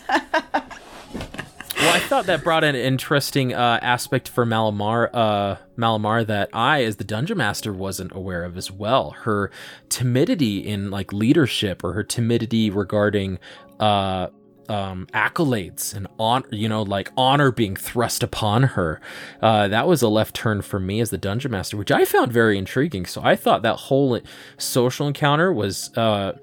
Well, 1.89 1.97
I 1.97 2.01
thought 2.01 2.27
that 2.27 2.43
brought 2.43 2.63
an 2.63 2.75
interesting 2.75 3.55
uh, 3.55 3.79
aspect 3.81 4.29
for 4.29 4.45
Malamar, 4.45 5.09
uh, 5.11 5.55
Malamar 5.75 6.23
that 6.27 6.51
I, 6.53 6.83
as 6.83 6.97
the 6.97 7.03
dungeon 7.03 7.39
master, 7.39 7.73
wasn't 7.73 8.13
aware 8.13 8.43
of 8.43 8.57
as 8.57 8.69
well. 8.69 9.09
Her 9.09 9.49
timidity 9.89 10.59
in 10.59 10.91
like 10.91 11.11
leadership, 11.11 11.83
or 11.83 11.93
her 11.93 12.03
timidity 12.03 12.69
regarding 12.69 13.39
uh, 13.79 14.27
um, 14.67 15.07
accolades 15.15 15.95
and 15.95 16.05
honor, 16.19 16.45
you 16.51 16.69
know 16.69 16.83
like 16.83 17.09
honor 17.17 17.51
being 17.51 17.75
thrust 17.75 18.21
upon 18.21 18.61
her 18.61 19.01
uh, 19.41 19.67
that 19.67 19.87
was 19.87 20.03
a 20.03 20.07
left 20.07 20.35
turn 20.35 20.61
for 20.61 20.79
me 20.79 20.99
as 20.99 21.09
the 21.09 21.17
dungeon 21.17 21.49
master 21.49 21.75
which 21.75 21.89
i 21.89 22.05
found 22.05 22.31
very 22.31 22.55
intriguing 22.55 23.03
so 23.03 23.19
i 23.23 23.35
thought 23.35 23.63
that 23.63 23.77
whole 23.77 24.19
social 24.59 25.07
encounter 25.07 25.51
was 25.51 25.89
uh, 25.97 26.33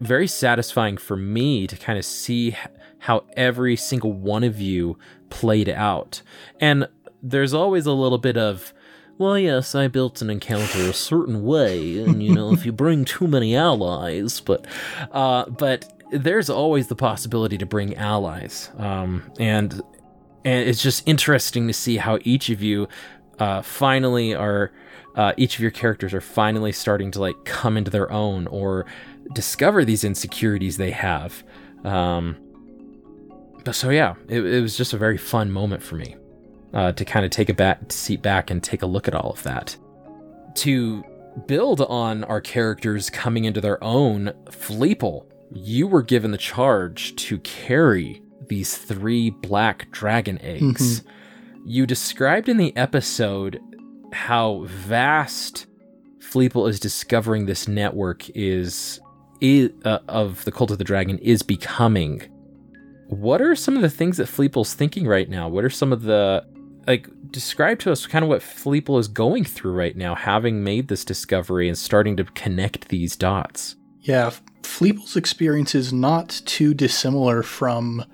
very 0.00 0.28
satisfying 0.28 0.96
for 0.96 1.16
me 1.16 1.66
to 1.66 1.76
kind 1.76 1.98
of 1.98 2.04
see 2.04 2.54
how 2.98 3.24
every 3.36 3.76
single 3.76 4.12
one 4.12 4.44
of 4.44 4.60
you 4.60 4.98
played 5.30 5.68
out 5.68 6.22
and 6.60 6.88
there's 7.22 7.54
always 7.54 7.86
a 7.86 7.92
little 7.92 8.18
bit 8.18 8.36
of 8.36 8.72
well, 9.18 9.38
yes, 9.38 9.74
I 9.74 9.88
built 9.88 10.20
an 10.20 10.28
encounter 10.28 10.82
a 10.82 10.92
certain 10.92 11.42
way, 11.42 11.98
and 12.00 12.22
you 12.22 12.34
know, 12.34 12.52
if 12.52 12.66
you 12.66 12.72
bring 12.72 13.04
too 13.04 13.26
many 13.26 13.56
allies, 13.56 14.40
but, 14.40 14.66
uh, 15.10 15.48
but 15.48 15.90
there's 16.10 16.50
always 16.50 16.88
the 16.88 16.96
possibility 16.96 17.56
to 17.58 17.66
bring 17.66 17.96
allies, 17.96 18.70
um, 18.76 19.30
and 19.38 19.80
and 20.44 20.68
it's 20.68 20.82
just 20.82 21.02
interesting 21.08 21.66
to 21.66 21.72
see 21.72 21.96
how 21.96 22.18
each 22.22 22.50
of 22.50 22.62
you, 22.62 22.88
uh, 23.38 23.62
finally 23.62 24.34
are, 24.34 24.70
uh, 25.16 25.32
each 25.36 25.56
of 25.56 25.60
your 25.60 25.72
characters 25.72 26.14
are 26.14 26.20
finally 26.20 26.70
starting 26.70 27.10
to 27.10 27.20
like 27.20 27.34
come 27.44 27.76
into 27.76 27.90
their 27.90 28.12
own 28.12 28.46
or 28.46 28.86
discover 29.32 29.84
these 29.84 30.04
insecurities 30.04 30.76
they 30.76 30.92
have. 30.92 31.42
Um, 31.84 32.36
so 33.72 33.90
yeah, 33.90 34.14
it, 34.28 34.44
it 34.44 34.60
was 34.60 34.76
just 34.76 34.92
a 34.92 34.98
very 34.98 35.18
fun 35.18 35.50
moment 35.50 35.82
for 35.82 35.96
me 35.96 36.16
uh, 36.74 36.92
to 36.92 37.04
kind 37.04 37.24
of 37.24 37.30
take 37.30 37.48
a 37.48 37.54
back 37.54 37.90
seat 37.92 38.22
back 38.22 38.50
and 38.50 38.62
take 38.62 38.82
a 38.82 38.86
look 38.86 39.08
at 39.08 39.14
all 39.14 39.30
of 39.30 39.42
that. 39.42 39.76
To 40.56 41.04
build 41.46 41.80
on 41.82 42.24
our 42.24 42.40
characters 42.40 43.10
coming 43.10 43.44
into 43.44 43.60
their 43.60 43.82
own, 43.82 44.32
Fleeple, 44.46 45.26
you 45.52 45.86
were 45.86 46.02
given 46.02 46.30
the 46.30 46.38
charge 46.38 47.14
to 47.16 47.38
carry 47.40 48.22
these 48.48 48.76
three 48.76 49.30
black 49.30 49.90
dragon 49.90 50.40
eggs. 50.42 51.02
You 51.64 51.86
described 51.86 52.48
in 52.48 52.56
the 52.56 52.76
episode 52.76 53.60
how 54.12 54.64
vast 54.66 55.66
Fleeple 56.20 56.68
is 56.68 56.80
discovering 56.80 57.46
this 57.46 57.68
network 57.68 58.28
is, 58.30 59.00
is 59.40 59.70
uh, 59.84 59.98
of 60.08 60.44
the 60.44 60.52
cult 60.52 60.70
of 60.70 60.78
the 60.78 60.84
dragon 60.84 61.18
is 61.18 61.42
becoming. 61.42 62.22
What 63.08 63.40
are 63.40 63.54
some 63.54 63.76
of 63.76 63.82
the 63.82 63.90
things 63.90 64.16
that 64.16 64.28
Fleeple's 64.28 64.74
thinking 64.74 65.06
right 65.06 65.28
now? 65.28 65.48
What 65.48 65.64
are 65.64 65.70
some 65.70 65.92
of 65.92 66.02
the 66.02 66.44
like 66.86 67.08
describe 67.30 67.78
to 67.80 67.92
us 67.92 68.06
kind 68.06 68.24
of 68.24 68.28
what 68.28 68.40
Fleeple 68.40 68.98
is 68.98 69.08
going 69.08 69.44
through 69.44 69.72
right 69.72 69.96
now, 69.96 70.14
having 70.14 70.62
made 70.62 70.88
this 70.88 71.04
discovery 71.04 71.68
and 71.68 71.76
starting 71.76 72.16
to 72.16 72.24
connect 72.24 72.88
these 72.88 73.16
dots. 73.16 73.76
Yeah, 74.00 74.30
Fleeple's 74.62 75.16
experience 75.16 75.74
is 75.74 75.92
not 75.92 76.42
too 76.44 76.74
dissimilar 76.74 77.42
from, 77.42 78.04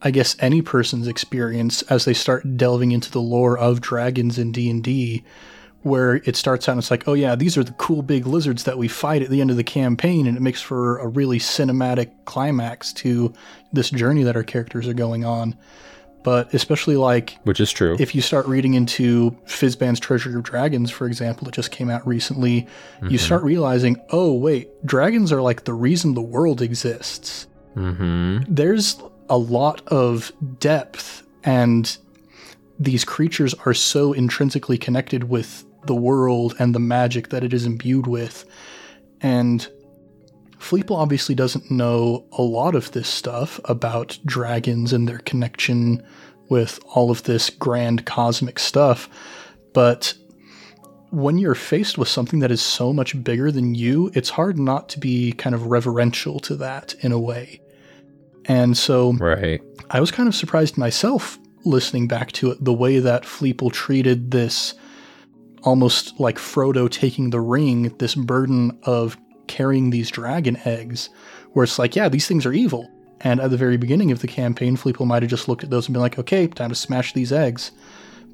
I 0.00 0.10
guess, 0.12 0.36
any 0.38 0.62
person's 0.62 1.08
experience 1.08 1.82
as 1.82 2.04
they 2.04 2.14
start 2.14 2.56
delving 2.56 2.92
into 2.92 3.10
the 3.10 3.20
lore 3.20 3.58
of 3.58 3.80
dragons 3.80 4.38
in 4.38 4.52
D 4.52 4.70
and 4.70 4.82
D, 4.82 5.24
where 5.84 6.16
it 6.16 6.34
starts 6.34 6.68
out 6.68 6.72
and 6.72 6.78
it's 6.80 6.90
like, 6.90 7.06
oh 7.06 7.12
yeah, 7.12 7.36
these 7.36 7.56
are 7.58 7.62
the 7.62 7.72
cool 7.72 8.02
big 8.02 8.26
lizards 8.26 8.64
that 8.64 8.78
we 8.78 8.88
fight 8.88 9.22
at 9.22 9.28
the 9.28 9.40
end 9.40 9.50
of 9.50 9.56
the 9.56 9.64
campaign, 9.64 10.26
and 10.26 10.36
it 10.36 10.40
makes 10.40 10.60
for 10.60 10.98
a 10.98 11.06
really 11.06 11.38
cinematic 11.38 12.10
climax 12.24 12.92
to 12.94 13.32
this 13.72 13.90
journey 13.90 14.22
that 14.22 14.34
our 14.34 14.42
characters 14.42 14.88
are 14.88 14.94
going 14.94 15.24
on. 15.24 15.56
But 16.22 16.54
especially 16.54 16.96
like 16.96 17.36
Which 17.44 17.60
is 17.60 17.70
true. 17.70 17.96
if 18.00 18.14
you 18.14 18.22
start 18.22 18.46
reading 18.46 18.72
into 18.72 19.32
Fizban's 19.46 20.00
Treasury 20.00 20.34
of 20.34 20.42
Dragons, 20.42 20.90
for 20.90 21.06
example, 21.06 21.44
that 21.44 21.52
just 21.52 21.70
came 21.70 21.90
out 21.90 22.06
recently, 22.06 22.66
you 23.06 23.18
start 23.18 23.42
realizing, 23.42 24.00
oh, 24.08 24.32
wait, 24.32 24.70
dragons 24.86 25.32
are 25.32 25.42
like 25.42 25.64
the 25.64 25.74
reason 25.74 26.14
the 26.14 26.22
world 26.22 26.62
exists. 26.62 27.46
mm-hmm. 27.76 28.38
There's 28.48 29.02
a 29.28 29.36
lot 29.36 29.86
of 29.88 30.32
depth, 30.60 31.24
and 31.44 31.94
these 32.78 33.04
creatures 33.04 33.54
are 33.64 33.74
so 33.74 34.12
intrinsically 34.12 34.78
connected 34.78 35.24
with 35.24 35.64
the 35.86 35.94
world 35.94 36.54
and 36.58 36.74
the 36.74 36.80
magic 36.80 37.28
that 37.28 37.44
it 37.44 37.52
is 37.52 37.66
imbued 37.66 38.06
with. 38.06 38.44
And 39.20 39.66
Fleeple 40.58 40.96
obviously 40.96 41.34
doesn't 41.34 41.70
know 41.70 42.26
a 42.32 42.42
lot 42.42 42.74
of 42.74 42.92
this 42.92 43.08
stuff 43.08 43.60
about 43.64 44.18
dragons 44.24 44.92
and 44.92 45.08
their 45.08 45.18
connection 45.18 46.02
with 46.48 46.80
all 46.86 47.10
of 47.10 47.22
this 47.24 47.50
grand 47.50 48.06
cosmic 48.06 48.58
stuff. 48.58 49.08
But 49.72 50.14
when 51.10 51.38
you're 51.38 51.54
faced 51.54 51.96
with 51.96 52.08
something 52.08 52.40
that 52.40 52.50
is 52.50 52.62
so 52.62 52.92
much 52.92 53.22
bigger 53.22 53.52
than 53.52 53.74
you, 53.74 54.10
it's 54.14 54.30
hard 54.30 54.58
not 54.58 54.88
to 54.90 54.98
be 54.98 55.32
kind 55.32 55.54
of 55.54 55.66
reverential 55.66 56.40
to 56.40 56.56
that 56.56 56.94
in 57.00 57.12
a 57.12 57.20
way. 57.20 57.60
And 58.46 58.76
so 58.76 59.12
Right. 59.12 59.62
I 59.90 60.00
was 60.00 60.10
kind 60.10 60.28
of 60.28 60.34
surprised 60.34 60.76
myself 60.76 61.38
listening 61.64 62.08
back 62.08 62.32
to 62.32 62.50
it, 62.50 62.64
the 62.64 62.72
way 62.72 62.98
that 62.98 63.24
Fleeple 63.24 63.72
treated 63.72 64.30
this 64.30 64.74
almost 65.62 66.18
like 66.20 66.36
Frodo 66.36 66.90
taking 66.90 67.30
the 67.30 67.40
ring, 67.40 67.94
this 67.98 68.14
burden 68.14 68.78
of 68.82 69.16
carrying 69.46 69.90
these 69.90 70.10
dragon 70.10 70.58
eggs, 70.64 71.08
where 71.52 71.64
it's 71.64 71.78
like, 71.78 71.96
yeah, 71.96 72.08
these 72.08 72.26
things 72.26 72.44
are 72.44 72.52
evil. 72.52 72.90
And 73.20 73.40
at 73.40 73.50
the 73.50 73.56
very 73.56 73.78
beginning 73.78 74.10
of 74.10 74.20
the 74.20 74.26
campaign, 74.26 74.76
Fleeple 74.76 75.06
might 75.06 75.22
have 75.22 75.30
just 75.30 75.48
looked 75.48 75.64
at 75.64 75.70
those 75.70 75.86
and 75.86 75.94
been 75.94 76.02
like, 76.02 76.18
okay, 76.18 76.46
time 76.46 76.68
to 76.68 76.74
smash 76.74 77.14
these 77.14 77.32
eggs. 77.32 77.70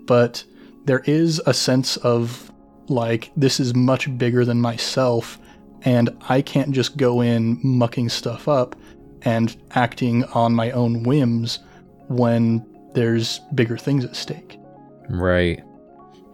But 0.06 0.42
there 0.84 1.02
is 1.06 1.40
a 1.46 1.54
sense 1.54 1.96
of 1.98 2.50
like, 2.88 3.30
this 3.36 3.60
is 3.60 3.74
much 3.74 4.18
bigger 4.18 4.44
than 4.44 4.60
myself, 4.60 5.38
and 5.82 6.10
I 6.28 6.42
can't 6.42 6.72
just 6.72 6.96
go 6.96 7.20
in 7.20 7.60
mucking 7.62 8.08
stuff 8.08 8.48
up 8.48 8.74
and 9.22 9.56
acting 9.72 10.24
on 10.24 10.54
my 10.54 10.72
own 10.72 11.04
whims 11.04 11.60
when 12.08 12.66
there's 12.94 13.40
bigger 13.54 13.76
things 13.76 14.04
at 14.04 14.16
stake. 14.16 14.58
Right. 15.08 15.62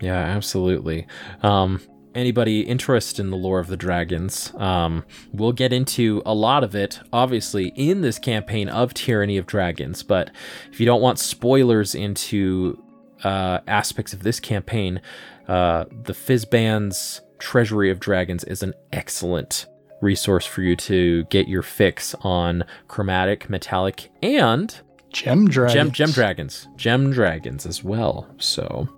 Yeah, 0.01 0.19
absolutely. 0.19 1.07
Um, 1.43 1.81
anybody 2.15 2.61
interested 2.61 3.21
in 3.21 3.31
the 3.31 3.37
lore 3.37 3.61
of 3.61 3.69
the 3.69 3.77
dragons, 3.77 4.53
um, 4.57 5.05
we'll 5.33 5.53
get 5.53 5.73
into 5.73 6.23
a 6.27 6.35
lot 6.35 6.65
of 6.65 6.75
it, 6.75 7.01
obviously, 7.13 7.69
in 7.77 8.01
this 8.01 8.19
campaign 8.19 8.69
of 8.69 8.95
Tyranny 8.95 9.37
of 9.37 9.47
Dragons. 9.47 10.03
But 10.03 10.31
if 10.71 10.81
you 10.81 10.87
don't 10.87 11.03
want 11.03 11.19
spoilers 11.19 11.95
into 11.95 12.83
uh, 13.25 13.61
aspects 13.67 14.13
of 14.13 14.23
this 14.23 14.41
campaign, 14.41 15.01
uh, 15.49 15.85
the 15.91 16.13
Fizban's 16.13 17.21
Treasury 17.39 17.91
of 17.91 18.01
Dragons 18.01 18.45
is 18.45 18.63
an 18.63 18.75
excellent 18.93 19.67
resource 20.03 20.45
for 20.45 20.63
you 20.63 20.77
to 20.77 21.25
get 21.25 21.49
your 21.49 21.63
fix 21.63 22.15
on 22.21 22.65
chromatic, 22.89 23.49
metallic, 23.49 24.11
and 24.23 24.81
Gem 25.25 25.49
dragons. 25.49 25.75
gem 25.75 25.91
gem 25.93 26.11
dragons, 26.11 26.69
gem 26.77 27.11
dragons 27.13 27.65
as 27.67 27.83
well. 27.83 28.29
So 28.39 28.89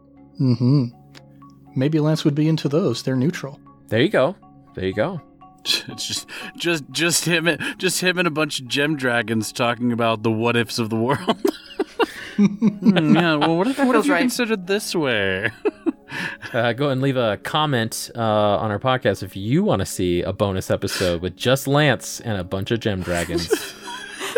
Mm-hmm. 0.40 0.86
Maybe 1.76 2.00
Lance 2.00 2.24
would 2.24 2.34
be 2.34 2.48
into 2.48 2.68
those. 2.68 3.02
They're 3.02 3.16
neutral. 3.16 3.60
there 3.88 4.00
you 4.00 4.08
go, 4.08 4.34
there 4.74 4.84
you 4.86 4.94
go. 4.94 5.20
It's 5.64 6.06
just, 6.08 6.26
just, 6.56 6.84
just 6.90 7.24
him, 7.24 7.46
and- 7.46 7.60
just 7.78 8.00
him 8.00 8.18
and 8.18 8.26
a 8.26 8.30
bunch 8.30 8.60
of 8.60 8.66
gem 8.68 8.96
dragons 8.96 9.52
talking 9.52 9.92
about 9.92 10.22
the 10.22 10.30
what 10.30 10.56
ifs 10.56 10.78
of 10.78 10.90
the 10.90 10.96
world. 10.96 11.36
Hmm, 12.36 13.16
yeah, 13.16 13.34
well, 13.34 13.56
what 13.56 13.66
if, 13.66 13.78
what 13.78 13.88
if 13.88 13.92
feels 13.94 14.06
you 14.06 14.12
right. 14.12 14.20
considered 14.20 14.66
this 14.68 14.94
way? 14.94 15.50
Uh, 16.54 16.72
go 16.72 16.88
and 16.88 17.02
leave 17.02 17.16
a 17.18 17.36
comment 17.38 18.10
uh, 18.14 18.20
on 18.22 18.70
our 18.70 18.78
podcast 18.78 19.22
if 19.22 19.36
you 19.36 19.62
want 19.62 19.80
to 19.80 19.84
see 19.86 20.22
a 20.22 20.32
bonus 20.32 20.70
episode 20.70 21.20
with 21.20 21.36
just 21.36 21.66
Lance 21.66 22.18
and 22.20 22.38
a 22.40 22.44
bunch 22.44 22.70
of 22.70 22.80
gem 22.80 23.02
dragons 23.02 23.48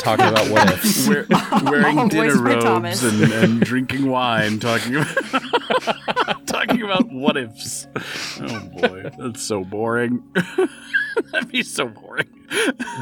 talking 0.03 0.26
about 0.26 0.48
what 0.51 0.70
ifs. 0.72 1.09
Wear, 1.09 1.26
wearing 1.64 1.98
Oh, 1.98 2.09
dinner 2.09 2.40
robes 2.40 3.03
and, 3.03 3.32
and 3.32 3.61
drinking 3.61 4.07
wine, 4.07 4.59
talking 4.59 4.96
about 4.96 6.46
talking 6.46 6.82
about 6.82 7.11
what 7.11 7.36
ifs. 7.36 7.86
Oh 8.40 8.61
boy, 8.80 9.11
that's 9.18 9.42
so 9.42 9.64
boring. 9.64 10.22
That'd 11.32 11.51
be 11.51 11.62
so 11.62 11.88
boring. 11.88 12.28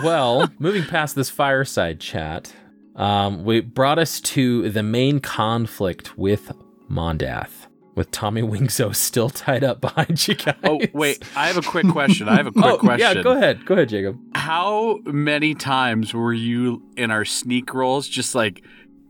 well, 0.03 0.51
moving 0.59 0.85
past 0.85 1.15
this 1.15 1.31
fireside 1.31 2.01
chat, 2.01 2.53
um, 2.97 3.45
we 3.45 3.61
brought 3.61 3.99
us 3.99 4.21
to 4.21 4.69
the 4.71 4.83
main 4.83 5.21
conflict 5.21 6.19
with 6.19 6.51
Mondath, 6.91 7.68
with 7.99 8.11
Tommy 8.11 8.41
Wingzo 8.41 8.95
still 8.95 9.29
tied 9.29 9.63
up 9.63 9.81
behind 9.83 10.27
you 10.27 10.35
oh, 10.41 10.45
guys. 10.45 10.57
Oh 10.65 10.81
wait, 10.95 11.23
I 11.37 11.49
have 11.49 11.59
a 11.59 11.63
quick 11.63 11.89
question. 11.89 12.29
I 12.29 12.37
have 12.37 12.47
a 12.47 12.53
quick 12.53 12.65
oh, 12.65 12.79
question. 12.79 13.17
yeah, 13.17 13.23
go 13.23 13.33
ahead, 13.33 13.67
go 13.67 13.75
ahead, 13.75 13.91
Jacob. 13.91 14.19
How 14.35 15.01
many 15.05 15.55
times 15.55 16.15
were 16.15 16.33
you 16.33 16.83
in 16.97 17.11
our 17.11 17.25
sneak 17.25 17.75
rolls 17.75 18.09
just 18.09 18.35
like, 18.35 18.65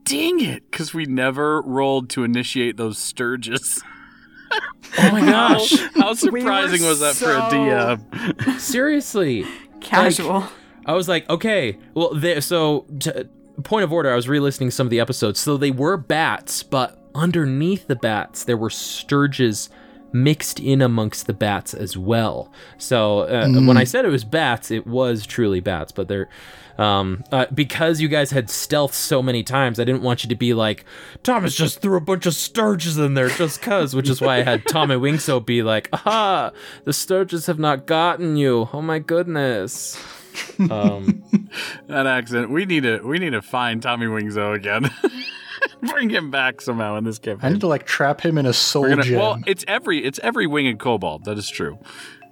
dang 0.05 0.41
it, 0.41 0.69
because 0.71 0.93
we 0.93 1.05
never 1.05 1.63
rolled 1.63 2.11
to 2.11 2.25
initiate 2.25 2.77
those 2.77 2.99
stirges? 2.99 3.83
Oh 4.99 5.13
my 5.13 5.21
gosh, 5.21 5.79
How 5.97 6.15
surprising 6.15 6.83
was 6.83 7.01
that 7.01 7.15
for 7.15 7.31
a 7.31 7.43
DM? 7.51 8.59
seriously. 8.59 9.45
Casual. 9.83 10.45
I 10.87 10.95
was 10.95 11.07
like, 11.07 11.29
okay, 11.29 11.77
well, 11.93 12.15
they, 12.15 12.41
so 12.41 12.87
t- 12.99 13.13
point 13.63 13.85
of 13.85 13.93
order, 13.93 14.11
I 14.11 14.17
was 14.17 14.27
re-listening 14.27 14.71
some 14.71 14.87
of 14.87 14.91
the 14.91 15.01
episodes. 15.01 15.39
So 15.39 15.59
they 15.59 15.71
were 15.71 15.99
bats, 15.99 16.63
but 16.63 16.98
underneath 17.15 17.87
the 17.87 17.97
bats 17.97 18.45
there 18.45 18.57
were 18.57 18.69
stirges 18.69 19.69
mixed 20.13 20.59
in 20.59 20.81
amongst 20.81 21.27
the 21.27 21.35
bats 21.35 21.75
as 21.75 21.97
well. 21.97 22.51
So 22.79 23.21
uh, 23.21 23.49
when 23.49 23.77
I 23.77 23.85
said 23.85 24.05
it 24.05 24.09
was 24.11 24.25
bats, 24.25 24.71
it 24.71 24.87
was 24.87 25.27
truly 25.27 25.61
bats, 25.61 25.93
but 25.93 26.09
they're 26.09 26.29
um, 26.79 27.25
uh, 27.33 27.47
because 27.53 28.01
you 28.01 28.07
guys 28.07 28.31
had 28.31 28.49
stealth 28.49 28.95
so 28.95 29.21
many 29.21 29.43
times, 29.43 29.81
I 29.81 29.85
didn't 29.85 30.03
want 30.03 30.23
you 30.23 30.29
to 30.29 30.37
be 30.37 30.55
like 30.55 30.85
Thomas 31.25 31.57
just 31.57 31.83
threw 31.83 31.97
a 31.97 32.01
bunch 32.01 32.25
of 32.25 32.35
stirges 32.35 33.05
in 33.05 33.15
there 33.15 33.29
just 33.29 33.61
cause, 33.61 33.97
which 33.97 34.09
is 34.09 34.21
why 34.21 34.37
I 34.37 34.43
had 34.43 34.65
Tommy 34.65 34.95
Wingzo 34.97 35.45
be 35.45 35.63
like, 35.63 35.89
"Aha, 35.93 36.53
the 36.85 36.93
stirges 36.93 37.49
have 37.49 37.59
not 37.59 37.87
gotten 37.87 38.37
you. 38.37 38.69
Oh 38.73 38.83
my 38.83 38.99
goodness." 38.99 40.03
Um, 40.71 41.25
That 41.89 42.07
accent. 42.07 42.51
We 42.51 42.65
need 42.65 42.85
to 42.85 43.01
we 43.01 43.19
need 43.19 43.31
to 43.31 43.43
find 43.43 43.83
Tommy 43.83 44.07
Wingzo 44.07 44.55
again. 44.55 44.89
Bring 45.83 46.11
him 46.11 46.31
back 46.31 46.61
somehow 46.61 46.97
in 46.97 47.05
this 47.05 47.19
game. 47.19 47.39
I 47.43 47.49
need 47.51 47.61
to 47.61 47.67
like 47.69 47.87
trap 47.87 48.21
him 48.21 48.39
in 48.39 48.47
a 48.47 48.53
soul 48.53 48.89
gonna- 48.89 49.03
gem. 49.03 49.19
well, 49.19 49.39
it's 49.47 49.65
every 49.69 50.05
it's 50.05 50.19
every 50.23 50.47
winged 50.47 50.79
kobold. 50.79 51.25
That 51.25 51.39
is 51.39 51.49
true. 51.49 51.79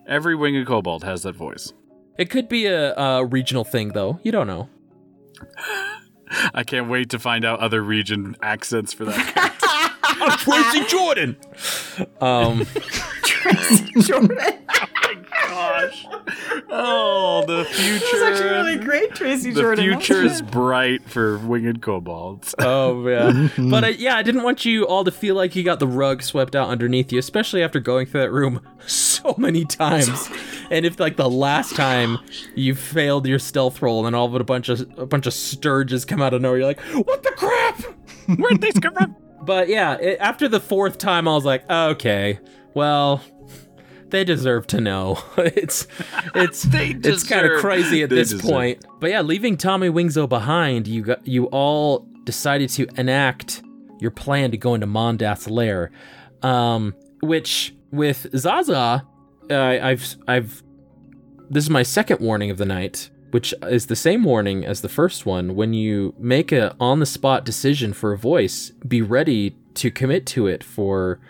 Every 0.07 0.35
winged 0.35 0.67
kobold 0.67 1.05
has 1.05 1.23
that 1.25 1.35
voice. 1.35 1.73
it 2.19 2.31
could 2.31 2.49
be 2.49 2.67
a, 2.67 2.95
a 2.95 3.25
regional 3.25 3.65
thing, 3.65 3.89
though. 3.89 4.21
You 4.23 4.33
don't 4.33 4.47
know. 4.47 4.69
I 6.55 6.65
can't 6.65 6.89
wait 6.89 7.11
to 7.11 7.19
find 7.19 7.45
out 7.45 7.61
other 7.61 7.83
region 7.83 8.37
accents 8.43 8.93
for 8.93 9.05
that. 9.05 9.93
I'm 10.03 10.39
Tracy 10.39 10.85
Jordan. 10.87 11.37
Um, 12.21 12.67
Jordan. 14.01 14.39
Oh 14.41 14.87
my 15.03 15.15
gosh. 15.49 16.07
Oh, 16.71 17.45
the 17.47 17.65
future. 17.71 17.99
That's 18.19 18.23
actually 18.41 18.51
really 18.51 18.77
great, 18.85 19.15
Tracy 19.15 19.53
the 19.53 19.61
Jordan. 19.61 19.89
The 19.89 19.97
future 19.97 20.23
is 20.23 20.43
bright 20.43 21.03
for 21.09 21.39
winged 21.39 21.83
kobolds. 21.83 22.55
oh 22.59 23.07
yeah, 23.09 23.49
but 23.71 23.85
uh, 23.85 23.89
yeah, 23.89 24.17
I 24.17 24.23
didn't 24.23 24.43
want 24.43 24.65
you 24.65 24.87
all 24.87 25.05
to 25.05 25.11
feel 25.11 25.35
like 25.35 25.55
you 25.57 25.63
got 25.63 25.79
the 25.81 25.87
rug 25.87 26.23
swept 26.23 26.57
out 26.57 26.69
underneath 26.69 27.13
you, 27.13 27.19
especially 27.19 27.63
after 27.63 27.81
going 27.81 28.07
through 28.07 28.23
that 28.23 28.33
room 28.33 28.61
so 28.87 29.35
many 29.39 29.65
times. 29.65 30.29
and 30.71 30.85
if 30.85 30.99
like 31.01 31.17
the 31.17 31.31
last 31.31 31.77
time 31.77 32.19
you 32.55 32.75
failed 32.75 33.27
your 33.27 33.39
stealth 33.39 33.81
roll, 33.83 34.01
and 34.01 34.07
then 34.07 34.15
all 34.15 34.27
of 34.27 34.35
a 34.35 34.45
bunch 34.45 34.69
of 34.69 34.81
a 34.99 35.07
bunch 35.07 35.27
of 35.27 35.33
stirges 35.33 36.07
come 36.07 36.21
out 36.21 36.35
of 36.35 36.43
nowhere, 36.43 36.59
you're 36.59 36.67
like, 36.67 36.81
what 37.07 37.23
the 37.23 37.31
crap? 37.33 37.81
Where'd 38.39 38.61
these 38.61 38.79
come 38.81 38.95
from? 38.95 39.17
But 39.43 39.69
yeah, 39.69 39.95
it, 39.95 40.19
after 40.21 40.49
the 40.49 40.59
fourth 40.59 40.99
time, 40.99 41.29
I 41.29 41.35
was 41.35 41.45
like, 41.45 41.69
okay, 41.71 42.41
well, 42.75 43.23
they 44.11 44.25
deserve 44.25 44.67
to 44.69 44.81
know. 44.81 45.19
it's 45.37 45.87
it's 46.35 46.63
They 46.77 46.91
it's 46.91 47.25
kind 47.25 47.47
of 47.47 47.61
crazy 47.61 48.03
at 48.03 48.11
this 48.11 48.31
deserve- 48.31 48.51
point. 48.51 48.85
But 49.01 49.11
yeah, 49.11 49.23
leaving 49.23 49.57
Tommy 49.57 49.89
Wingzo 49.89 50.29
behind, 50.29 50.87
you 50.87 51.03
got 51.03 51.27
you 51.27 51.47
all 51.47 52.07
decided 52.25 52.69
to 52.71 52.87
enact 52.97 53.63
your 53.99 54.11
plan 54.11 54.51
to 54.51 54.57
go 54.57 54.75
into 54.75 54.87
Mondath's 54.87 55.49
lair, 55.49 55.91
um, 56.43 56.95
which 57.23 57.75
with 57.91 58.27
Zaza, 58.37 59.07
uh, 59.51 59.55
I've 59.55 60.17
I've 60.29 60.63
this 61.49 61.65
is 61.65 61.71
my 61.71 61.83
second 61.83 62.21
warning 62.21 62.51
of 62.51 62.59
the 62.59 62.65
night, 62.67 63.11
which 63.31 63.55
is 63.63 63.87
the 63.87 63.97
same 63.97 64.25
warning 64.25 64.65
as 64.65 64.81
the 64.81 64.89
first 64.89 65.25
one. 65.27 65.55
When 65.55 65.73
you 65.75 66.15
make 66.19 66.53
a 66.53 66.75
on 66.81 67.01
the 67.01 67.07
spot 67.07 67.45
decision 67.45 67.93
for 67.93 68.13
a 68.13 68.19
voice, 68.19 68.71
be 68.87 69.01
ready 69.03 69.57
to 69.75 69.91
commit 69.91 70.27
to 70.27 70.47
it 70.47 70.65
for 70.65 71.21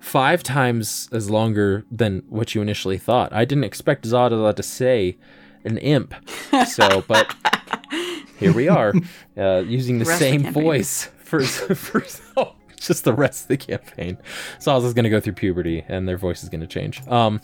five 0.00 0.42
times 0.42 1.08
as 1.12 1.30
longer 1.30 1.84
than 1.90 2.22
what 2.28 2.54
you 2.54 2.62
initially 2.62 2.98
thought. 2.98 3.32
I 3.32 3.44
didn't 3.44 3.64
expect 3.64 4.06
Zaza 4.06 4.52
to 4.52 4.62
say 4.62 5.18
an 5.64 5.78
imp, 5.78 6.14
so 6.66 7.04
but 7.08 7.34
here 8.38 8.52
we 8.52 8.68
are 8.68 8.92
uh, 9.36 9.58
using 9.66 9.98
the 9.98 10.04
Rest 10.04 10.20
the 10.20 10.24
same 10.24 10.42
campaign. 10.44 10.62
voice 10.64 11.10
for 11.18 11.40
for 11.44 12.04
oh, 12.36 12.54
just 12.78 13.04
the 13.04 13.12
rest 13.12 13.42
of 13.42 13.48
the 13.48 13.56
campaign. 13.56 14.18
Zaza's 14.60 14.94
gonna 14.94 15.10
go 15.10 15.20
through 15.20 15.34
puberty 15.34 15.84
and 15.88 16.08
their 16.08 16.16
voice 16.16 16.42
is 16.42 16.48
gonna 16.48 16.66
change. 16.66 17.06
Um, 17.08 17.40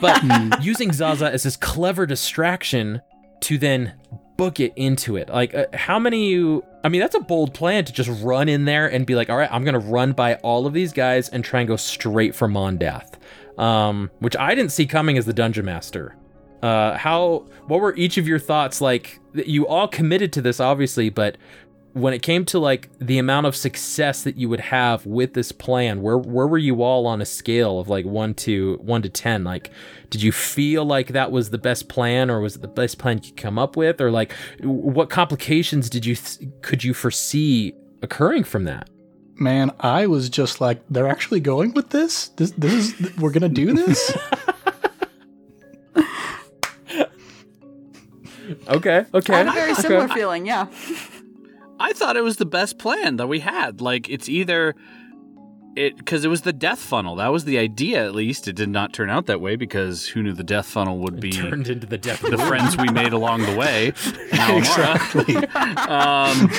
but 0.00 0.22
using 0.62 0.92
Zaza 0.92 1.30
as 1.30 1.42
this 1.42 1.56
clever 1.56 2.06
distraction 2.06 3.02
to 3.40 3.58
then 3.58 3.94
book 4.36 4.60
it 4.60 4.72
into 4.76 5.16
it. 5.16 5.28
Like, 5.28 5.54
uh, 5.54 5.66
how 5.74 5.98
many 5.98 6.28
you? 6.30 6.64
I 6.84 6.88
mean, 6.88 7.00
that's 7.00 7.14
a 7.14 7.20
bold 7.20 7.54
plan 7.54 7.84
to 7.84 7.92
just 7.92 8.10
run 8.22 8.48
in 8.48 8.64
there 8.64 8.86
and 8.86 9.04
be 9.04 9.14
like, 9.14 9.30
all 9.30 9.36
right, 9.36 9.50
I'm 9.50 9.64
gonna 9.64 9.78
run 9.78 10.12
by 10.12 10.36
all 10.36 10.66
of 10.66 10.72
these 10.72 10.92
guys 10.92 11.28
and 11.28 11.44
try 11.44 11.60
and 11.60 11.68
go 11.68 11.76
straight 11.76 12.34
for 12.34 12.48
Mondath. 12.48 13.14
Um, 13.58 14.10
which 14.20 14.36
I 14.36 14.54
didn't 14.54 14.70
see 14.70 14.86
coming 14.86 15.18
as 15.18 15.26
the 15.26 15.32
dungeon 15.32 15.64
master. 15.64 16.16
Uh, 16.62 16.96
how? 16.96 17.46
What 17.66 17.80
were 17.80 17.94
each 17.96 18.18
of 18.18 18.26
your 18.26 18.38
thoughts? 18.38 18.80
Like, 18.80 19.18
you 19.34 19.66
all 19.66 19.88
committed 19.88 20.32
to 20.34 20.42
this, 20.42 20.60
obviously, 20.60 21.10
but 21.10 21.36
when 21.98 22.14
it 22.14 22.22
came 22.22 22.44
to 22.44 22.58
like 22.58 22.88
the 22.98 23.18
amount 23.18 23.46
of 23.46 23.56
success 23.56 24.22
that 24.22 24.36
you 24.36 24.48
would 24.48 24.60
have 24.60 25.04
with 25.06 25.34
this 25.34 25.52
plan 25.52 26.02
where 26.02 26.18
where 26.18 26.46
were 26.46 26.58
you 26.58 26.82
all 26.82 27.06
on 27.06 27.20
a 27.20 27.26
scale 27.26 27.78
of 27.78 27.88
like 27.88 28.04
1 28.04 28.34
to 28.34 28.78
1 28.82 29.02
to 29.02 29.08
10 29.08 29.44
like 29.44 29.70
did 30.10 30.22
you 30.22 30.32
feel 30.32 30.84
like 30.84 31.08
that 31.08 31.30
was 31.30 31.50
the 31.50 31.58
best 31.58 31.88
plan 31.88 32.30
or 32.30 32.40
was 32.40 32.56
it 32.56 32.62
the 32.62 32.68
best 32.68 32.98
plan 32.98 33.18
you 33.18 33.30
could 33.30 33.36
come 33.36 33.58
up 33.58 33.76
with 33.76 34.00
or 34.00 34.10
like 34.10 34.32
what 34.62 35.10
complications 35.10 35.90
did 35.90 36.06
you 36.06 36.14
th- 36.14 36.50
could 36.62 36.84
you 36.84 36.94
foresee 36.94 37.74
occurring 38.02 38.44
from 38.44 38.64
that 38.64 38.88
Man, 39.40 39.70
I 39.78 40.08
was 40.08 40.28
just 40.28 40.60
like, 40.60 40.82
they're 40.90 41.06
actually 41.06 41.38
going 41.38 41.72
with 41.72 41.90
this. 41.90 42.26
This, 42.30 42.50
this 42.58 42.72
is, 42.72 43.16
we're 43.18 43.30
gonna 43.30 43.48
do 43.48 43.72
this. 43.72 44.12
okay 48.68 49.04
okay 49.14 49.34
I 49.34 49.38
had 49.38 49.46
a 49.46 49.52
very 49.52 49.72
okay. 49.72 49.82
similar 49.82 50.08
feeling, 50.08 50.46
yeah. 50.46 50.66
I 51.80 51.92
thought 51.92 52.16
it 52.16 52.24
was 52.24 52.36
the 52.36 52.46
best 52.46 52.78
plan 52.78 53.16
that 53.16 53.28
we 53.28 53.40
had. 53.40 53.80
Like 53.80 54.08
it's 54.08 54.28
either 54.28 54.74
it 55.76 55.96
because 55.96 56.24
it 56.24 56.28
was 56.28 56.42
the 56.42 56.52
death 56.52 56.80
funnel. 56.80 57.16
That 57.16 57.28
was 57.28 57.44
the 57.44 57.58
idea, 57.58 58.04
at 58.04 58.14
least. 58.14 58.48
It 58.48 58.56
did 58.56 58.68
not 58.68 58.92
turn 58.92 59.10
out 59.10 59.26
that 59.26 59.40
way 59.40 59.56
because 59.56 60.06
who 60.08 60.22
knew 60.22 60.32
the 60.32 60.44
death 60.44 60.66
funnel 60.66 60.98
would 60.98 61.20
be 61.20 61.32
turned 61.32 61.68
into 61.68 61.86
the 61.86 61.98
death 61.98 62.20
the 62.20 62.38
friends 62.38 62.76
we 62.76 62.88
made 62.90 63.12
along 63.12 63.42
the 63.42 63.56
way. 63.56 63.88
exactly. 64.32 65.36
um, 65.88 66.50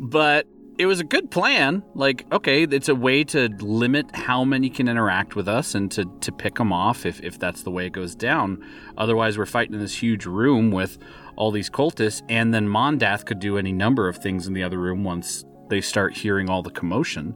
but 0.00 0.46
it 0.78 0.86
was 0.86 1.00
a 1.00 1.04
good 1.04 1.30
plan. 1.30 1.82
Like, 1.94 2.24
okay, 2.32 2.62
it's 2.62 2.88
a 2.88 2.94
way 2.94 3.24
to 3.24 3.48
limit 3.58 4.14
how 4.14 4.44
many 4.44 4.70
can 4.70 4.86
interact 4.86 5.34
with 5.34 5.48
us 5.48 5.74
and 5.74 5.90
to, 5.92 6.04
to 6.20 6.30
pick 6.30 6.56
them 6.56 6.72
off 6.72 7.04
if, 7.04 7.20
if 7.22 7.38
that's 7.38 7.62
the 7.62 7.70
way 7.70 7.86
it 7.86 7.92
goes 7.92 8.14
down. 8.14 8.64
Otherwise, 8.96 9.36
we're 9.36 9.46
fighting 9.46 9.74
in 9.74 9.80
this 9.80 10.00
huge 10.00 10.24
room 10.24 10.70
with 10.70 10.98
all 11.38 11.50
these 11.52 11.70
cultists, 11.70 12.20
and 12.28 12.52
then 12.52 12.68
Mondath 12.68 13.24
could 13.24 13.38
do 13.38 13.56
any 13.56 13.72
number 13.72 14.08
of 14.08 14.18
things 14.18 14.46
in 14.48 14.52
the 14.54 14.62
other 14.62 14.76
room 14.78 15.04
once 15.04 15.44
they 15.70 15.80
start 15.80 16.16
hearing 16.16 16.50
all 16.50 16.62
the 16.62 16.70
commotion. 16.70 17.34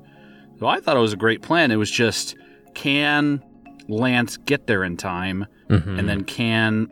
So 0.59 0.67
I 0.67 0.81
thought 0.81 0.97
it 0.97 1.01
was 1.01 1.13
a 1.13 1.17
great 1.17 1.41
plan. 1.41 1.71
It 1.71 1.77
was 1.77 1.91
just 1.91 2.37
can 2.75 3.43
Lance 3.89 4.37
get 4.39 4.67
there 4.67 4.85
in 4.85 4.97
time? 4.97 5.47
Mhm. 5.69 5.99
And 5.99 6.09
then 6.09 6.25
can 6.25 6.89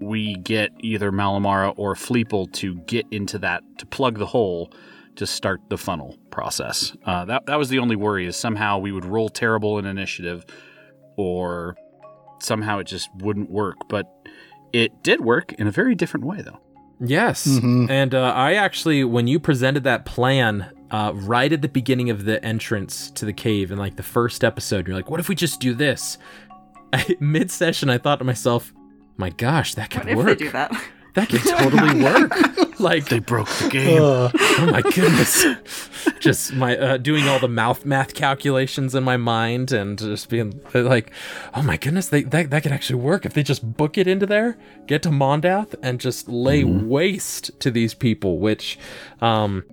we 0.00 0.34
get 0.34 0.70
either 0.80 1.10
Malamara 1.12 1.74
or 1.76 1.94
Fleeple 1.94 2.52
to 2.52 2.76
get 2.86 3.06
into 3.10 3.38
that 3.38 3.62
to 3.78 3.86
plug 3.86 4.18
the 4.18 4.26
hole 4.26 4.72
to 5.16 5.26
start 5.26 5.60
the 5.68 5.78
funnel 5.78 6.16
process? 6.30 6.92
Uh, 7.04 7.24
that 7.24 7.46
that 7.46 7.58
was 7.58 7.68
the 7.70 7.78
only 7.78 7.96
worry 7.96 8.26
is 8.26 8.36
somehow 8.36 8.78
we 8.78 8.92
would 8.92 9.04
roll 9.04 9.28
terrible 9.28 9.78
in 9.78 9.86
initiative, 9.86 10.44
or 11.16 11.76
somehow 12.40 12.78
it 12.78 12.86
just 12.86 13.08
wouldn't 13.18 13.50
work. 13.50 13.76
But 13.88 14.06
it 14.72 15.02
did 15.02 15.20
work 15.20 15.52
in 15.54 15.66
a 15.66 15.70
very 15.70 15.94
different 15.94 16.26
way, 16.26 16.42
though. 16.42 16.58
Yes. 17.04 17.46
Mhm. 17.46 17.90
And 17.90 18.14
uh, 18.14 18.32
I 18.34 18.54
actually, 18.54 19.02
when 19.04 19.26
you 19.26 19.40
presented 19.40 19.84
that 19.84 20.04
plan 20.04 20.70
uh, 20.90 21.12
right 21.14 21.52
at 21.52 21.62
the 21.62 21.68
beginning 21.68 22.10
of 22.10 22.24
the 22.24 22.42
entrance 22.44 23.10
to 23.12 23.24
the 23.24 23.32
cave 23.32 23.72
in 23.72 23.78
like 23.78 23.96
the 23.96 24.02
first 24.02 24.44
episode, 24.44 24.86
you're 24.86 24.96
like, 24.96 25.10
what 25.10 25.18
if 25.20 25.28
we 25.28 25.34
just 25.34 25.58
do 25.60 25.74
this? 25.74 26.18
Mid 27.20 27.50
session, 27.50 27.90
I 27.90 27.98
thought 27.98 28.18
to 28.20 28.24
myself, 28.24 28.72
my 29.16 29.30
gosh, 29.30 29.74
that 29.74 29.90
could 29.90 30.00
What 30.04 30.08
if 30.10 30.16
work. 30.16 30.26
they 30.26 30.34
do 30.44 30.50
that? 30.52 30.70
That 31.14 31.28
could 31.28 31.42
totally 31.42 32.02
work. 32.04 32.80
like, 32.80 33.06
They 33.06 33.18
broke 33.18 33.48
the 33.48 33.68
game. 33.68 34.02
Uh, 34.02 34.30
oh 34.34 34.68
my 34.70 34.82
goodness. 34.82 35.44
just 36.20 36.52
my 36.54 36.76
uh, 36.76 36.96
doing 36.96 37.28
all 37.28 37.38
the 37.38 37.48
mouth 37.48 37.84
math 37.84 38.14
calculations 38.14 38.94
in 38.94 39.04
my 39.04 39.16
mind 39.16 39.72
and 39.72 39.98
just 39.98 40.28
being 40.28 40.60
like, 40.74 41.12
oh 41.54 41.62
my 41.62 41.76
goodness, 41.76 42.08
they, 42.08 42.22
that, 42.24 42.50
that 42.50 42.62
could 42.62 42.72
actually 42.72 43.00
work 43.00 43.26
if 43.26 43.34
they 43.34 43.42
just 43.42 43.76
book 43.76 43.98
it 43.98 44.06
into 44.08 44.26
there, 44.26 44.56
get 44.86 45.02
to 45.02 45.10
Mondath, 45.10 45.74
and 45.82 46.00
just 46.00 46.28
lay 46.28 46.64
waste 46.64 47.58
to 47.60 47.70
these 47.70 47.94
people, 47.94 48.38
which 48.38 48.78
um, 49.20 49.64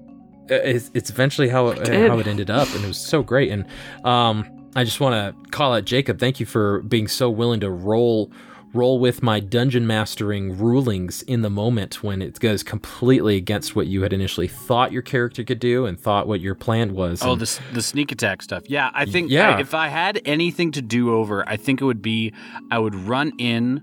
it's, 0.50 0.92
it's 0.94 1.10
eventually 1.10 1.50
how 1.50 1.68
it, 1.68 1.88
how 1.88 2.20
it 2.20 2.28
ended 2.28 2.50
up, 2.50 2.68
and 2.76 2.84
it 2.84 2.88
was 2.88 3.00
so 3.00 3.24
great. 3.24 3.52
And 3.52 3.66
um, 4.04 4.46
I 4.76 4.84
just 4.84 5.00
want 5.00 5.14
to 5.16 5.52
call 5.52 5.74
out 5.74 5.86
Jacob. 5.86 6.20
Thank 6.20 6.40
you 6.40 6.46
for 6.46 6.82
being 6.82 7.08
so 7.08 7.30
willing 7.30 7.60
to 7.62 7.70
roll 7.70 8.32
roll 8.74 9.00
with 9.00 9.24
my 9.24 9.40
dungeon 9.40 9.88
mastering 9.88 10.58
rulings 10.58 11.24
in 11.24 11.42
the 11.42 11.50
moment 11.50 12.04
when 12.04 12.22
it 12.22 12.40
goes 12.40 12.62
completely 12.62 13.36
against 13.36 13.76
what 13.76 13.88
you 13.88 14.04
had 14.04 14.14
initially 14.14 14.48
thought 14.48 14.92
your 14.92 15.02
character 15.02 15.44
could 15.44 15.60
do 15.60 15.86
and 15.86 16.00
thought 16.00 16.28
what 16.28 16.40
your 16.40 16.54
plan 16.56 16.94
was. 16.94 17.22
Oh, 17.24 17.32
And- 17.34 17.42
the 17.42 17.60
the 17.74 17.82
sneak 17.82 18.12
attack 18.12 18.42
stuff. 18.44 18.64
Yeah, 18.68 18.92
I 18.94 19.06
think 19.06 19.32
Yeah. 19.32 19.56
I- 19.56 19.60
if 19.60 19.74
I 19.74 19.88
had 19.88 20.22
anything 20.26 20.72
to 20.74 20.82
do 20.82 21.14
over, 21.14 21.48
I 21.50 21.58
think 21.58 21.82
it 21.82 21.86
would 21.86 22.02
be 22.04 22.32
I 22.70 22.78
would 22.80 22.94
run 22.96 23.32
in 23.40 23.82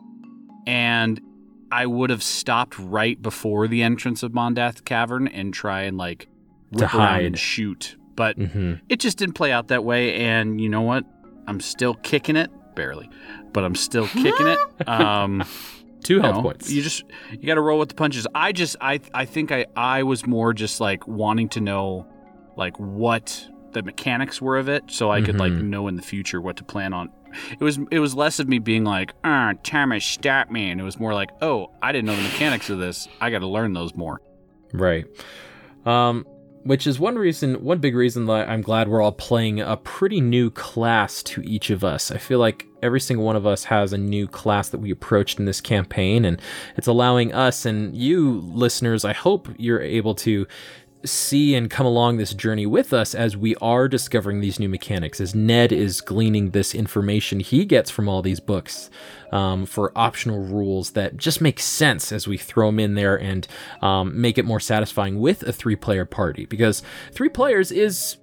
and 0.66 1.20
I 1.72 1.86
would 1.86 2.10
have 2.10 2.22
stopped 2.22 2.78
right 2.78 3.20
before 3.20 3.66
the 3.66 3.82
entrance 3.82 4.22
of 4.22 4.32
Mondath 4.32 4.84
Cavern 4.84 5.26
and 5.26 5.52
try 5.52 5.82
and 5.82 5.96
like 5.98 6.28
To 6.76 6.86
hide. 6.86 7.24
and 7.24 7.36
shoot. 7.38 7.96
But 8.14 8.38
Mhm. 8.38 8.80
it 8.88 9.00
just 9.00 9.18
didn't 9.18 9.34
play 9.34 9.50
out 9.52 9.68
that 9.68 9.84
way 9.84 10.14
and 10.14 10.60
you 10.60 10.68
know 10.68 10.82
what? 10.82 11.04
I'm 11.48 11.60
still 11.60 11.94
kicking 11.94 12.36
it, 12.36 12.50
barely, 12.76 13.10
but 13.52 13.64
I'm 13.64 13.74
still 13.74 14.06
kicking 14.06 14.46
it. 14.46 14.58
Um, 14.88 15.42
Two 16.04 16.14
you 16.16 16.20
health 16.20 16.36
know, 16.36 16.42
points. 16.42 16.70
You 16.70 16.82
just 16.82 17.02
you 17.32 17.46
got 17.48 17.54
to 17.56 17.60
roll 17.60 17.80
with 17.80 17.88
the 17.88 17.96
punches. 17.96 18.28
I 18.32 18.52
just 18.52 18.76
I 18.80 19.00
I 19.12 19.24
think 19.24 19.50
I 19.50 19.66
I 19.74 20.04
was 20.04 20.24
more 20.24 20.52
just 20.54 20.80
like 20.80 21.08
wanting 21.08 21.48
to 21.50 21.60
know 21.60 22.06
like 22.56 22.78
what 22.78 23.44
the 23.72 23.82
mechanics 23.82 24.40
were 24.40 24.56
of 24.56 24.68
it, 24.68 24.84
so 24.86 25.10
I 25.10 25.20
could 25.20 25.38
like 25.38 25.52
Mhm. 25.52 25.64
know 25.64 25.88
in 25.88 25.96
the 25.96 26.02
future 26.02 26.40
what 26.40 26.56
to 26.58 26.64
plan 26.64 26.92
on. 26.92 27.08
It 27.58 27.64
was 27.64 27.80
it 27.90 27.98
was 27.98 28.14
less 28.14 28.38
of 28.38 28.46
me 28.48 28.60
being 28.60 28.84
like, 28.84 29.14
ah, 29.24 29.54
Thomas, 29.64 30.04
stop 30.04 30.48
me, 30.48 30.70
and 30.70 30.80
it 30.80 30.84
was 30.84 31.00
more 31.00 31.12
like, 31.12 31.30
oh, 31.42 31.72
I 31.82 31.90
didn't 31.90 32.06
know 32.06 32.14
the 32.16 32.22
mechanics 32.22 32.70
of 32.70 32.78
this. 32.78 33.08
I 33.20 33.30
got 33.30 33.40
to 33.40 33.48
learn 33.48 33.72
those 33.72 33.94
more. 33.96 34.20
Right. 34.72 35.06
Um, 35.84 36.24
which 36.66 36.86
is 36.86 36.98
one 36.98 37.16
reason, 37.16 37.62
one 37.62 37.78
big 37.78 37.94
reason 37.94 38.26
that 38.26 38.48
I'm 38.48 38.60
glad 38.60 38.88
we're 38.88 39.00
all 39.00 39.12
playing 39.12 39.60
a 39.60 39.76
pretty 39.76 40.20
new 40.20 40.50
class 40.50 41.22
to 41.24 41.40
each 41.42 41.70
of 41.70 41.84
us. 41.84 42.10
I 42.10 42.18
feel 42.18 42.40
like 42.40 42.66
every 42.82 43.00
single 43.00 43.24
one 43.24 43.36
of 43.36 43.46
us 43.46 43.64
has 43.64 43.92
a 43.92 43.98
new 43.98 44.26
class 44.26 44.68
that 44.70 44.78
we 44.78 44.90
approached 44.90 45.38
in 45.38 45.44
this 45.44 45.60
campaign, 45.60 46.24
and 46.24 46.42
it's 46.76 46.88
allowing 46.88 47.32
us 47.32 47.66
and 47.66 47.96
you 47.96 48.40
listeners, 48.52 49.04
I 49.04 49.12
hope 49.12 49.48
you're 49.58 49.80
able 49.80 50.14
to 50.16 50.46
see 51.04 51.54
and 51.54 51.70
come 51.70 51.86
along 51.86 52.16
this 52.16 52.34
journey 52.34 52.66
with 52.66 52.92
us 52.92 53.14
as 53.14 53.36
we 53.36 53.54
are 53.56 53.88
discovering 53.88 54.40
these 54.40 54.58
new 54.58 54.68
mechanics, 54.68 55.20
as 55.20 55.34
Ned 55.34 55.72
is 55.72 56.00
gleaning 56.00 56.50
this 56.50 56.74
information 56.74 57.40
he 57.40 57.64
gets 57.64 57.90
from 57.90 58.08
all 58.08 58.22
these 58.22 58.40
books 58.40 58.90
um, 59.32 59.66
for 59.66 59.92
optional 59.96 60.40
rules 60.40 60.92
that 60.92 61.16
just 61.16 61.40
make 61.40 61.60
sense 61.60 62.12
as 62.12 62.26
we 62.26 62.36
throw 62.36 62.68
them 62.68 62.80
in 62.80 62.94
there 62.94 63.16
and 63.16 63.46
um, 63.82 64.20
make 64.20 64.38
it 64.38 64.44
more 64.44 64.60
satisfying 64.60 65.20
with 65.20 65.42
a 65.42 65.52
three 65.52 65.76
player 65.76 66.04
party. 66.04 66.46
Because 66.46 66.82
three 67.12 67.28
players 67.28 67.70
is 67.70 68.16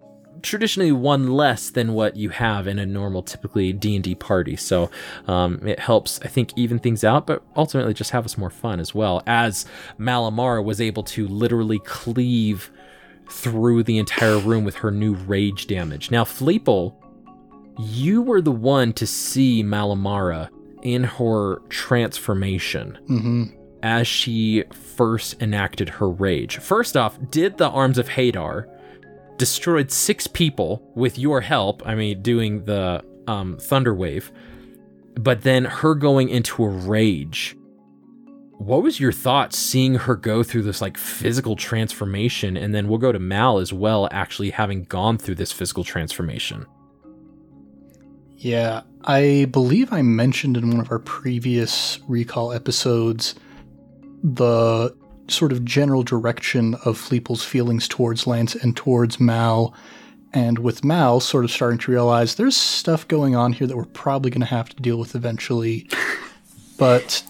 traditionally 0.44 0.92
one 0.92 1.32
less 1.32 1.70
than 1.70 1.94
what 1.94 2.16
you 2.16 2.30
have 2.30 2.68
in 2.68 2.78
a 2.78 2.86
normal 2.86 3.24
typically 3.24 3.74
d&d 3.74 4.14
party. 4.16 4.56
So 4.56 4.92
um, 5.28 5.66
it 5.66 5.80
helps 5.80 6.20
i 6.22 6.28
think 6.28 6.52
even 6.56 6.80
things 6.80 7.04
out 7.04 7.26
but 7.26 7.42
ultimately 7.56 7.94
just 7.94 8.12
have 8.12 8.26
us 8.26 8.38
more 8.38 8.50
fun 8.50 8.80
as 8.80 8.94
well. 8.94 9.24
As 9.26 9.66
malamar 10.00 10.64
was 10.64 10.80
able 10.80 11.04
to 11.04 11.28
literally 11.28 11.80
cleave 11.80 12.72
through 13.30 13.84
the 13.84 13.98
entire 13.98 14.38
room 14.38 14.64
with 14.64 14.76
her 14.76 14.92
new 14.92 15.14
rage 15.14 15.68
damage. 15.68 16.12
Now 16.12 16.24
fleeple 16.24 16.96
you 17.80 18.22
were 18.22 18.42
the 18.42 18.52
one 18.52 18.94
to 18.94 19.08
see 19.08 19.64
malamara 19.64 20.50
in 20.84 21.04
her 21.04 21.60
transformation 21.70 23.00
hmm 23.08 23.46
as 23.84 24.08
she 24.08 24.64
first 24.72 25.40
enacted 25.42 25.90
her 25.90 26.10
rage. 26.10 26.58
First 26.58 26.96
off, 26.96 27.20
did 27.30 27.58
the 27.58 27.70
arms 27.70 27.98
of 27.98 28.08
Hadar 28.08 28.66
destroyed 29.38 29.92
six 29.92 30.28
people 30.28 30.92
with 30.96 31.18
your 31.18 31.42
help? 31.42 31.82
I 31.86 31.96
mean, 31.96 32.22
doing 32.22 32.66
the 32.66 33.04
um, 33.28 33.58
thunder 33.58 33.94
wave, 33.94 34.32
but 35.16 35.42
then 35.42 35.66
her 35.66 35.96
going 35.96 36.30
into 36.30 36.64
a 36.64 36.70
rage. 36.70 37.56
What 38.58 38.84
was 38.84 39.00
your 39.00 39.12
thought 39.12 39.54
seeing 39.54 39.96
her 39.96 40.16
go 40.16 40.44
through 40.44 40.62
this 40.64 40.82
like 40.82 40.98
physical 40.98 41.56
transformation, 41.56 42.56
and 42.56 42.74
then 42.74 42.88
we'll 42.88 43.00
go 43.00 43.12
to 43.12 43.20
Mal 43.20 43.58
as 43.58 43.74
well, 43.74 44.08
actually 44.12 44.52
having 44.52 44.84
gone 44.86 45.18
through 45.18 45.36
this 45.36 45.52
physical 45.52 45.84
transformation. 45.84 46.66
Yeah, 48.38 48.82
I 49.04 49.48
believe 49.52 49.92
I 49.92 50.02
mentioned 50.02 50.58
in 50.58 50.70
one 50.70 50.80
of 50.80 50.92
our 50.92 51.00
previous 51.00 52.00
recall 52.08 52.52
episodes 52.54 53.36
the 54.24 54.96
sort 55.28 55.52
of 55.52 55.64
general 55.66 56.04
direction 56.04 56.76
of 56.86 56.98
Fleeple's 56.98 57.44
feelings 57.44 57.88
towards 57.88 58.28
Lance 58.28 58.56
and 58.56 58.76
towards 58.76 59.20
Mal. 59.20 59.74
And 60.34 60.60
with 60.60 60.84
Mal 60.84 61.20
sort 61.20 61.46
of 61.46 61.52
starting 61.52 61.80
to 61.80 61.92
realize 61.92 62.36
there's 62.36 62.58
stuff 62.58 63.08
going 63.08 63.36
on 63.36 63.54
here 63.54 63.68
that 63.68 63.78
we're 63.78 63.86
probably 63.86 64.32
going 64.32 64.42
to 64.42 64.48
have 64.48 64.70
to 64.70 64.82
deal 64.82 64.98
with 64.98 65.16
eventually. 65.16 65.90
But 66.78 67.24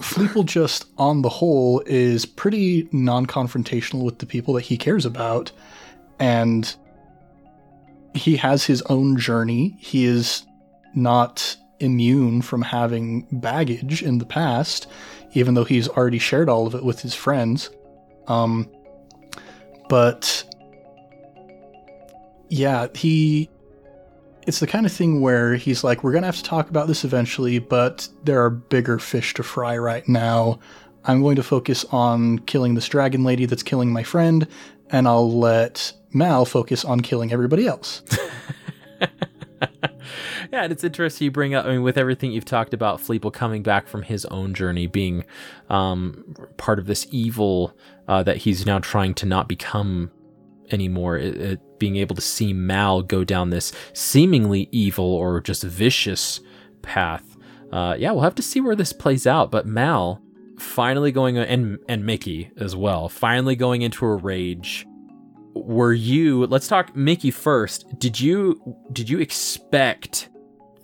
Fleeple 0.00 0.46
just, 0.46 0.86
on 0.98 1.22
the 1.22 1.28
whole, 1.28 1.82
is 1.86 2.24
pretty 2.24 2.88
non 2.90 3.26
confrontational 3.26 4.02
with 4.02 4.18
the 4.18 4.26
people 4.26 4.54
that 4.54 4.62
he 4.62 4.76
cares 4.76 5.04
about. 5.04 5.52
And 6.18 6.74
he 8.14 8.36
has 8.36 8.64
his 8.64 8.82
own 8.82 9.18
journey. 9.18 9.76
He 9.78 10.06
is 10.06 10.44
not 10.94 11.56
immune 11.80 12.42
from 12.42 12.62
having 12.62 13.26
baggage 13.30 14.02
in 14.02 14.18
the 14.18 14.24
past, 14.24 14.86
even 15.32 15.54
though 15.54 15.64
he's 15.64 15.88
already 15.88 16.18
shared 16.18 16.48
all 16.48 16.66
of 16.66 16.74
it 16.74 16.84
with 16.84 17.00
his 17.00 17.14
friends. 17.14 17.70
Um, 18.26 18.70
but 19.88 20.44
yeah, 22.48 22.86
he. 22.94 23.50
It's 24.46 24.60
the 24.60 24.66
kind 24.68 24.86
of 24.86 24.92
thing 24.92 25.20
where 25.20 25.56
he's 25.56 25.82
like, 25.82 26.04
we're 26.04 26.12
going 26.12 26.22
to 26.22 26.26
have 26.26 26.36
to 26.36 26.42
talk 26.44 26.70
about 26.70 26.86
this 26.86 27.02
eventually, 27.04 27.58
but 27.58 28.08
there 28.22 28.44
are 28.44 28.50
bigger 28.50 29.00
fish 29.00 29.34
to 29.34 29.42
fry 29.42 29.76
right 29.76 30.06
now. 30.08 30.60
I'm 31.04 31.20
going 31.20 31.34
to 31.34 31.42
focus 31.42 31.84
on 31.90 32.38
killing 32.40 32.74
this 32.74 32.88
dragon 32.88 33.24
lady 33.24 33.46
that's 33.46 33.64
killing 33.64 33.92
my 33.92 34.04
friend, 34.04 34.46
and 34.90 35.08
I'll 35.08 35.36
let 35.36 35.92
Mal 36.12 36.44
focus 36.44 36.84
on 36.84 37.00
killing 37.00 37.32
everybody 37.32 37.66
else. 37.66 38.02
yeah, 40.52 40.62
and 40.62 40.72
it's 40.72 40.84
interesting 40.84 41.26
you 41.26 41.30
bring 41.30 41.54
up. 41.54 41.66
I 41.66 41.70
mean, 41.70 41.82
with 41.82 41.98
everything 41.98 42.32
you've 42.32 42.44
talked 42.44 42.74
about, 42.74 43.00
Fleeple 43.00 43.32
coming 43.32 43.62
back 43.62 43.88
from 43.88 44.02
his 44.02 44.24
own 44.26 44.54
journey, 44.54 44.86
being 44.86 45.24
um, 45.68 46.24
part 46.56 46.78
of 46.78 46.86
this 46.86 47.06
evil 47.10 47.76
uh, 48.08 48.22
that 48.22 48.38
he's 48.38 48.66
now 48.66 48.78
trying 48.78 49.14
to 49.14 49.26
not 49.26 49.48
become 49.48 50.10
anymore. 50.70 51.16
It, 51.16 51.36
it, 51.36 51.78
being 51.78 51.96
able 51.96 52.16
to 52.16 52.22
see 52.22 52.52
Mal 52.52 53.02
go 53.02 53.22
down 53.22 53.50
this 53.50 53.72
seemingly 53.92 54.68
evil 54.72 55.04
or 55.04 55.40
just 55.40 55.62
vicious 55.62 56.40
path. 56.82 57.36
Uh, 57.70 57.96
yeah, 57.98 58.12
we'll 58.12 58.22
have 58.22 58.34
to 58.36 58.42
see 58.42 58.60
where 58.60 58.76
this 58.76 58.92
plays 58.92 59.26
out. 59.26 59.50
But 59.50 59.66
Mal 59.66 60.22
finally 60.58 61.12
going 61.12 61.36
and 61.36 61.78
and 61.88 62.06
Mickey 62.06 62.50
as 62.56 62.74
well, 62.74 63.08
finally 63.08 63.56
going 63.56 63.82
into 63.82 64.06
a 64.06 64.16
rage 64.16 64.86
were 65.64 65.92
you 65.92 66.46
let's 66.46 66.68
talk 66.68 66.94
mickey 66.94 67.30
first 67.30 67.86
did 67.98 68.20
you 68.20 68.60
did 68.92 69.08
you 69.08 69.18
expect 69.18 70.28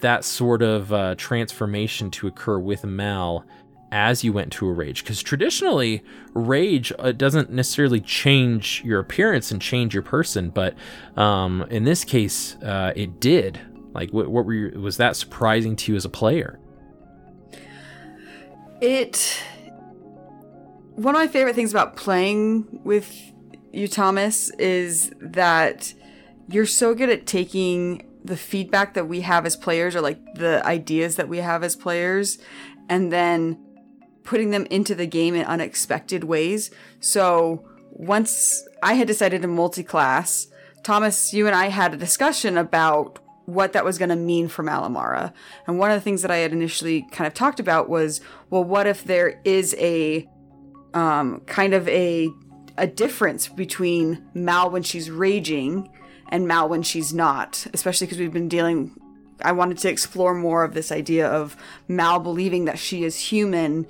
that 0.03 0.25
sort 0.25 0.63
of 0.63 0.93
uh, 0.93 1.15
transformation 1.17 2.11
to 2.13 2.27
occur 2.27 2.59
with 2.59 2.85
mal 2.85 3.45
as 3.91 4.25
you 4.25 4.33
went 4.33 4.53
to 4.53 4.67
a 4.67 4.73
rage 4.73 5.03
because 5.03 5.23
traditionally 5.23 6.03
rage 6.33 6.93
uh, 6.99 7.13
doesn't 7.13 7.51
necessarily 7.51 8.01
change 8.01 8.83
your 8.85 9.01
appearance 9.01 9.51
and 9.51 9.61
change 9.61 9.93
your 9.93 10.03
person 10.03 10.49
but 10.49 10.75
um, 11.17 11.63
in 11.71 11.85
this 11.85 12.05
case 12.05 12.57
uh, 12.63 12.93
it 12.97 13.21
did 13.21 13.61
like 13.93 14.11
what, 14.11 14.29
what 14.29 14.47
were 14.47 14.55
you 14.55 14.81
was 14.81 14.97
that 14.97 15.17
surprising 15.17 15.77
to 15.77 15.93
you 15.93 15.97
as 15.97 16.05
a 16.07 16.09
player 16.09 16.59
It. 18.83 19.41
One 20.97 21.15
of 21.15 21.21
my 21.21 21.29
favorite 21.29 21.55
things 21.55 21.71
about 21.71 21.97
playing 21.97 22.81
with 22.83 23.17
you, 23.73 23.87
Thomas, 23.87 24.51
is 24.59 25.13
that 25.21 25.95
you're 26.49 26.67
so 26.67 26.93
good 26.93 27.09
at 27.09 27.25
taking 27.25 28.03
the 28.25 28.37
feedback 28.37 28.95
that 28.95 29.09
we 29.09 29.23
have 29.23 29.47
as 29.47 29.57
players 29.57 29.97
or 29.97 30.01
like 30.01 30.19
the 30.35 30.65
ideas 30.65 31.17
that 31.17 31.29
we 31.29 31.39
have 31.39 31.63
as 31.63 31.75
players 31.75 32.39
and 32.89 33.13
then 33.13 33.59
putting 34.25 34.51
them 34.51 34.67
into 34.67 34.95
the 34.95 35.07
game 35.07 35.35
in 35.35 35.45
unexpected 35.45 36.25
ways. 36.25 36.71
So 37.01 37.69
once 37.91 38.67
I 38.83 38.95
had 38.95 39.07
decided 39.07 39.43
to 39.43 39.49
multi 39.49 39.83
class, 39.83 40.47
Thomas, 40.83 41.33
you 41.33 41.47
and 41.47 41.55
I 41.55 41.69
had 41.69 41.95
a 41.95 41.97
discussion 41.97 42.57
about 42.57 43.19
what 43.47 43.73
that 43.73 43.85
was 43.85 43.99
going 43.99 44.09
to 44.09 44.17
mean 44.17 44.49
for 44.49 44.63
Malamara. 44.63 45.33
And 45.67 45.79
one 45.79 45.91
of 45.91 45.97
the 45.97 46.01
things 46.01 46.23
that 46.23 46.31
I 46.31 46.39
had 46.39 46.53
initially 46.53 47.07
kind 47.11 47.27
of 47.27 47.35
talked 47.35 47.61
about 47.61 47.89
was, 47.89 48.21
well, 48.51 48.65
what 48.65 48.87
if 48.87 49.05
there 49.05 49.41
is 49.45 49.75
a 49.79 50.29
um, 50.95 51.41
kind 51.47 51.75
of 51.75 51.89
a 51.89 52.31
a 52.79 52.87
difference 52.87 53.49
between 53.49 54.25
Mal 54.33 54.71
when 54.71 54.83
she's 54.83 55.11
raging 55.11 55.91
and 56.33 56.49
Mal 56.49 56.67
when 56.67 56.83
she's 56.83 57.13
not, 57.13 57.67
especially 57.75 58.07
because 58.07 58.19
we've 58.19 58.33
been 58.33 58.49
dealing. 58.49 58.99
I 59.43 59.53
wanted 59.53 59.79
to 59.79 59.91
explore 59.91 60.35
more 60.35 60.65
of 60.65 60.73
this 60.73 60.91
idea 60.91 61.29
of 61.29 61.57
Mal 61.87 62.19
believing 62.19 62.65
that 62.65 62.79
she 62.79 63.05
is 63.05 63.17
human 63.17 63.87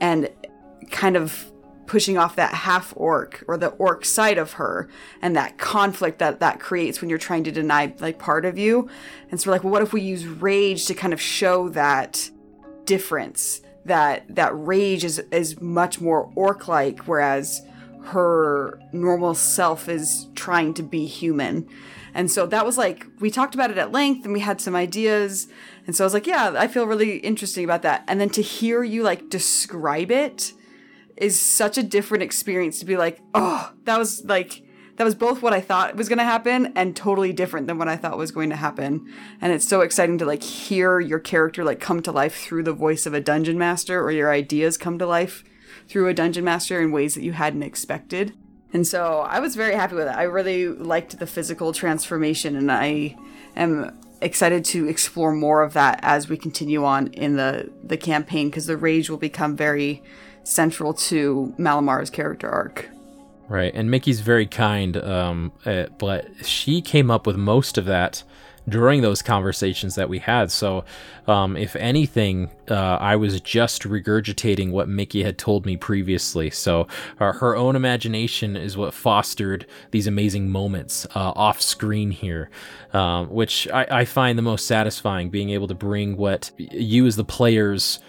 and 0.00 0.28
kind 0.90 1.16
of 1.16 1.50
pushing 1.86 2.18
off 2.18 2.34
that 2.36 2.52
half 2.52 2.92
orc 2.96 3.44
or 3.46 3.56
the 3.56 3.68
orc 3.68 4.04
side 4.04 4.38
of 4.38 4.54
her 4.54 4.88
and 5.22 5.36
that 5.36 5.56
conflict 5.56 6.18
that 6.18 6.40
that 6.40 6.58
creates 6.58 7.00
when 7.00 7.08
you're 7.08 7.18
trying 7.18 7.44
to 7.44 7.52
deny 7.52 7.94
like 8.00 8.18
part 8.18 8.44
of 8.44 8.58
you. 8.58 8.88
And 9.30 9.40
so 9.40 9.48
we're 9.48 9.54
like, 9.54 9.62
well, 9.64 9.72
what 9.72 9.82
if 9.82 9.92
we 9.92 10.00
use 10.00 10.26
rage 10.26 10.86
to 10.86 10.94
kind 10.94 11.12
of 11.12 11.20
show 11.20 11.68
that 11.70 12.28
difference? 12.84 13.60
That 13.84 14.24
that 14.34 14.50
rage 14.54 15.04
is 15.04 15.20
is 15.30 15.60
much 15.60 16.00
more 16.00 16.32
orc 16.34 16.66
like, 16.66 17.00
whereas 17.00 17.60
her 18.06 18.78
normal 18.92 19.34
self 19.34 19.88
is 19.88 20.28
trying 20.34 20.74
to 20.74 20.82
be 20.82 21.06
human. 21.06 21.68
And 22.14 22.30
so 22.30 22.46
that 22.46 22.64
was 22.64 22.78
like, 22.78 23.06
we 23.18 23.30
talked 23.30 23.54
about 23.54 23.70
it 23.70 23.78
at 23.78 23.92
length 23.92 24.24
and 24.24 24.32
we 24.32 24.40
had 24.40 24.60
some 24.60 24.76
ideas. 24.76 25.48
And 25.86 25.96
so 25.96 26.04
I 26.04 26.06
was 26.06 26.14
like, 26.14 26.26
yeah, 26.26 26.54
I 26.56 26.68
feel 26.68 26.86
really 26.86 27.16
interesting 27.18 27.64
about 27.64 27.82
that. 27.82 28.04
And 28.06 28.20
then 28.20 28.30
to 28.30 28.42
hear 28.42 28.84
you 28.84 29.02
like 29.02 29.30
describe 29.30 30.10
it 30.10 30.52
is 31.16 31.38
such 31.40 31.76
a 31.76 31.82
different 31.82 32.22
experience 32.22 32.78
to 32.78 32.84
be 32.84 32.96
like, 32.96 33.20
oh, 33.34 33.72
that 33.84 33.98
was 33.98 34.24
like, 34.24 34.62
that 34.96 35.04
was 35.04 35.16
both 35.16 35.42
what 35.42 35.52
I 35.52 35.60
thought 35.60 35.96
was 35.96 36.08
going 36.08 36.18
to 36.18 36.24
happen 36.24 36.72
and 36.76 36.94
totally 36.94 37.32
different 37.32 37.66
than 37.66 37.78
what 37.78 37.88
I 37.88 37.96
thought 37.96 38.16
was 38.16 38.30
going 38.30 38.50
to 38.50 38.56
happen. 38.56 39.12
And 39.40 39.52
it's 39.52 39.66
so 39.66 39.80
exciting 39.80 40.18
to 40.18 40.24
like 40.24 40.42
hear 40.42 41.00
your 41.00 41.18
character 41.18 41.64
like 41.64 41.80
come 41.80 42.00
to 42.02 42.12
life 42.12 42.36
through 42.36 42.62
the 42.62 42.72
voice 42.72 43.06
of 43.06 43.14
a 43.14 43.20
dungeon 43.20 43.58
master 43.58 44.00
or 44.00 44.12
your 44.12 44.30
ideas 44.30 44.78
come 44.78 44.98
to 45.00 45.06
life 45.06 45.42
through 45.88 46.08
a 46.08 46.14
dungeon 46.14 46.44
master 46.44 46.80
in 46.80 46.92
ways 46.92 47.14
that 47.14 47.22
you 47.22 47.32
hadn't 47.32 47.62
expected. 47.62 48.32
And 48.72 48.86
so 48.86 49.20
I 49.20 49.38
was 49.38 49.54
very 49.54 49.74
happy 49.74 49.94
with 49.94 50.08
it. 50.08 50.16
I 50.16 50.24
really 50.24 50.68
liked 50.68 51.18
the 51.18 51.26
physical 51.26 51.72
transformation 51.72 52.56
and 52.56 52.72
I 52.72 53.16
am 53.54 53.96
excited 54.20 54.64
to 54.64 54.88
explore 54.88 55.32
more 55.32 55.62
of 55.62 55.74
that 55.74 56.00
as 56.02 56.28
we 56.28 56.36
continue 56.36 56.84
on 56.84 57.08
in 57.08 57.36
the 57.36 57.70
the 57.82 57.96
campaign 57.96 58.48
because 58.48 58.66
the 58.66 58.76
rage 58.76 59.10
will 59.10 59.18
become 59.18 59.54
very 59.56 60.02
central 60.42 60.94
to 60.94 61.54
Malamar's 61.58 62.10
character 62.10 62.48
arc. 62.48 62.88
Right, 63.48 63.72
and 63.74 63.90
Mickey's 63.90 64.20
very 64.20 64.46
kind, 64.46 64.96
um, 64.96 65.52
uh, 65.66 65.86
but 65.98 66.46
she 66.46 66.80
came 66.80 67.10
up 67.10 67.26
with 67.26 67.36
most 67.36 67.76
of 67.76 67.84
that 67.84 68.24
during 68.68 69.02
those 69.02 69.22
conversations 69.22 69.94
that 69.94 70.08
we 70.08 70.18
had. 70.18 70.50
So, 70.50 70.84
um, 71.26 71.56
if 71.56 71.76
anything, 71.76 72.50
uh, 72.70 72.98
I 73.00 73.16
was 73.16 73.40
just 73.40 73.82
regurgitating 73.82 74.70
what 74.70 74.88
Mickey 74.88 75.22
had 75.22 75.38
told 75.38 75.66
me 75.66 75.76
previously. 75.76 76.50
So, 76.50 76.86
uh, 77.20 77.32
her 77.32 77.56
own 77.56 77.76
imagination 77.76 78.56
is 78.56 78.76
what 78.76 78.94
fostered 78.94 79.66
these 79.90 80.06
amazing 80.06 80.48
moments 80.48 81.06
uh, 81.14 81.32
off 81.36 81.60
screen 81.60 82.10
here, 82.10 82.50
um, 82.92 83.28
which 83.28 83.68
I, 83.68 83.86
I 83.90 84.04
find 84.04 84.38
the 84.38 84.42
most 84.42 84.66
satisfying 84.66 85.30
being 85.30 85.50
able 85.50 85.68
to 85.68 85.74
bring 85.74 86.16
what 86.16 86.50
you 86.56 87.06
as 87.06 87.16
the 87.16 87.24
players 87.24 88.00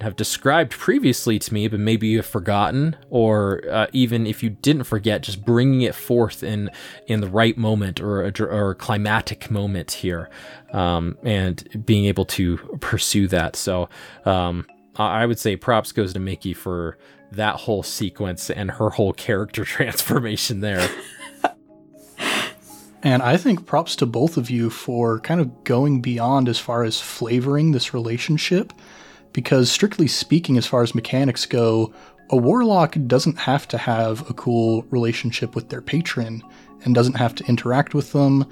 have 0.00 0.16
described 0.16 0.72
previously 0.72 1.38
to 1.38 1.54
me, 1.54 1.68
but 1.68 1.80
maybe 1.80 2.08
you've 2.08 2.26
forgotten, 2.26 2.96
or 3.10 3.62
uh, 3.70 3.86
even 3.92 4.26
if 4.26 4.42
you 4.42 4.50
didn't 4.50 4.84
forget, 4.84 5.22
just 5.22 5.44
bringing 5.44 5.82
it 5.82 5.94
forth 5.94 6.42
in 6.42 6.70
in 7.06 7.20
the 7.20 7.28
right 7.28 7.56
moment 7.56 8.00
or 8.00 8.24
a, 8.24 8.32
or 8.42 8.70
a 8.70 8.74
climatic 8.74 9.50
moment 9.50 9.92
here, 9.92 10.28
um, 10.72 11.16
and 11.22 11.84
being 11.86 12.04
able 12.06 12.24
to 12.24 12.56
pursue 12.80 13.28
that. 13.28 13.56
So 13.56 13.88
um, 14.24 14.66
I 14.96 15.26
would 15.26 15.38
say 15.38 15.56
props 15.56 15.92
goes 15.92 16.12
to 16.12 16.20
Mickey 16.20 16.54
for 16.54 16.98
that 17.32 17.56
whole 17.56 17.82
sequence 17.82 18.50
and 18.50 18.72
her 18.72 18.90
whole 18.90 19.12
character 19.12 19.64
transformation 19.64 20.60
there. 20.60 20.88
And 23.04 23.22
I 23.22 23.36
think 23.36 23.66
props 23.66 23.96
to 23.96 24.06
both 24.06 24.38
of 24.38 24.48
you 24.48 24.70
for 24.70 25.20
kind 25.20 25.38
of 25.38 25.62
going 25.64 26.00
beyond 26.00 26.48
as 26.48 26.58
far 26.58 26.84
as 26.84 27.02
flavoring 27.02 27.72
this 27.72 27.92
relationship 27.92 28.72
because 29.34 29.70
strictly 29.70 30.06
speaking, 30.08 30.56
as 30.56 30.66
far 30.66 30.82
as 30.82 30.94
mechanics 30.94 31.44
go, 31.44 31.92
a 32.30 32.36
warlock 32.38 32.96
doesn't 33.06 33.36
have 33.36 33.68
to 33.68 33.76
have 33.76 34.28
a 34.30 34.32
cool 34.32 34.82
relationship 34.84 35.54
with 35.54 35.68
their 35.68 35.82
patron 35.82 36.42
and 36.84 36.94
doesn't 36.94 37.16
have 37.16 37.34
to 37.34 37.44
interact 37.44 37.92
with 37.92 38.12
them, 38.12 38.48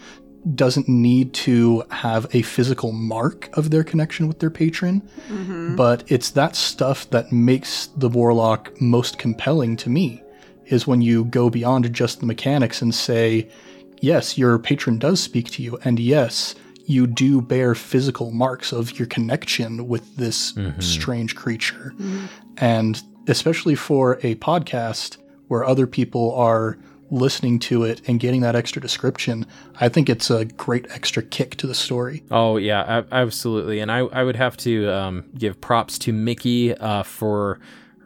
doesn't 0.55 0.89
need 0.89 1.33
to 1.33 1.85
have 1.91 2.27
a 2.35 2.43
physical 2.43 2.93
mark 2.93 3.49
of 3.57 3.71
their 3.71 3.85
connection 3.85 4.27
with 4.29 4.41
their 4.41 4.51
patron. 4.51 5.01
Mm-hmm. 5.29 5.77
But 5.77 6.05
it's 6.09 6.31
that 6.31 6.57
stuff 6.57 7.09
that 7.11 7.33
makes 7.33 7.87
the 7.97 8.09
warlock 8.09 8.79
most 8.81 9.19
compelling 9.19 9.77
to 9.79 9.89
me, 9.89 10.23
is 10.67 10.87
when 10.87 11.01
you 11.01 11.25
go 11.27 11.49
beyond 11.49 11.93
just 11.93 12.21
the 12.21 12.27
mechanics 12.27 12.83
and 12.83 12.95
say, 12.95 13.49
yes, 14.01 14.37
your 14.37 14.59
patron 14.59 14.99
does 14.99 15.23
speak 15.23 15.51
to 15.53 15.63
you, 15.63 15.79
and 15.85 16.01
yes, 16.01 16.57
you 16.87 17.07
do 17.07 17.41
bear 17.41 17.75
physical 17.75 18.31
marks 18.31 18.73
of 18.73 18.99
your 18.99 19.07
connection 19.07 19.89
with 19.89 20.17
this 20.17 20.53
mm-hmm. 20.53 20.81
strange 20.81 21.35
creature. 21.35 21.93
Mm-hmm. 21.97 22.27
And 22.59 23.03
especially 23.29 23.75
for 23.75 24.19
a 24.23 24.35
podcast 24.37 25.17
where 25.49 25.65
other 25.65 25.87
people 25.87 26.35
are 26.35 26.79
listening 27.11 27.59
to 27.59 27.85
it 27.85 28.01
and 28.09 28.19
getting 28.19 28.41
that 28.41 28.57
extra 28.57 28.81
description, 28.81 29.47
I 29.81 29.89
think 29.89 30.09
it's 30.09 30.31
a 30.31 30.47
great 30.47 30.87
extra 30.91 31.23
kick 31.23 31.57
to 31.57 31.67
the 31.67 31.75
story. 31.75 32.25
Oh, 32.31 32.57
yeah, 32.57 33.03
absolutely. 33.13 33.81
And 33.81 33.93
I, 33.93 33.99
I 33.99 34.25
would 34.25 34.37
have 34.37 34.57
to 34.59 34.89
um, 34.91 35.25
give 35.37 35.61
props 35.61 35.99
to 35.99 36.13
Mickey 36.13 36.75
uh, 36.75 37.03
for 37.03 37.61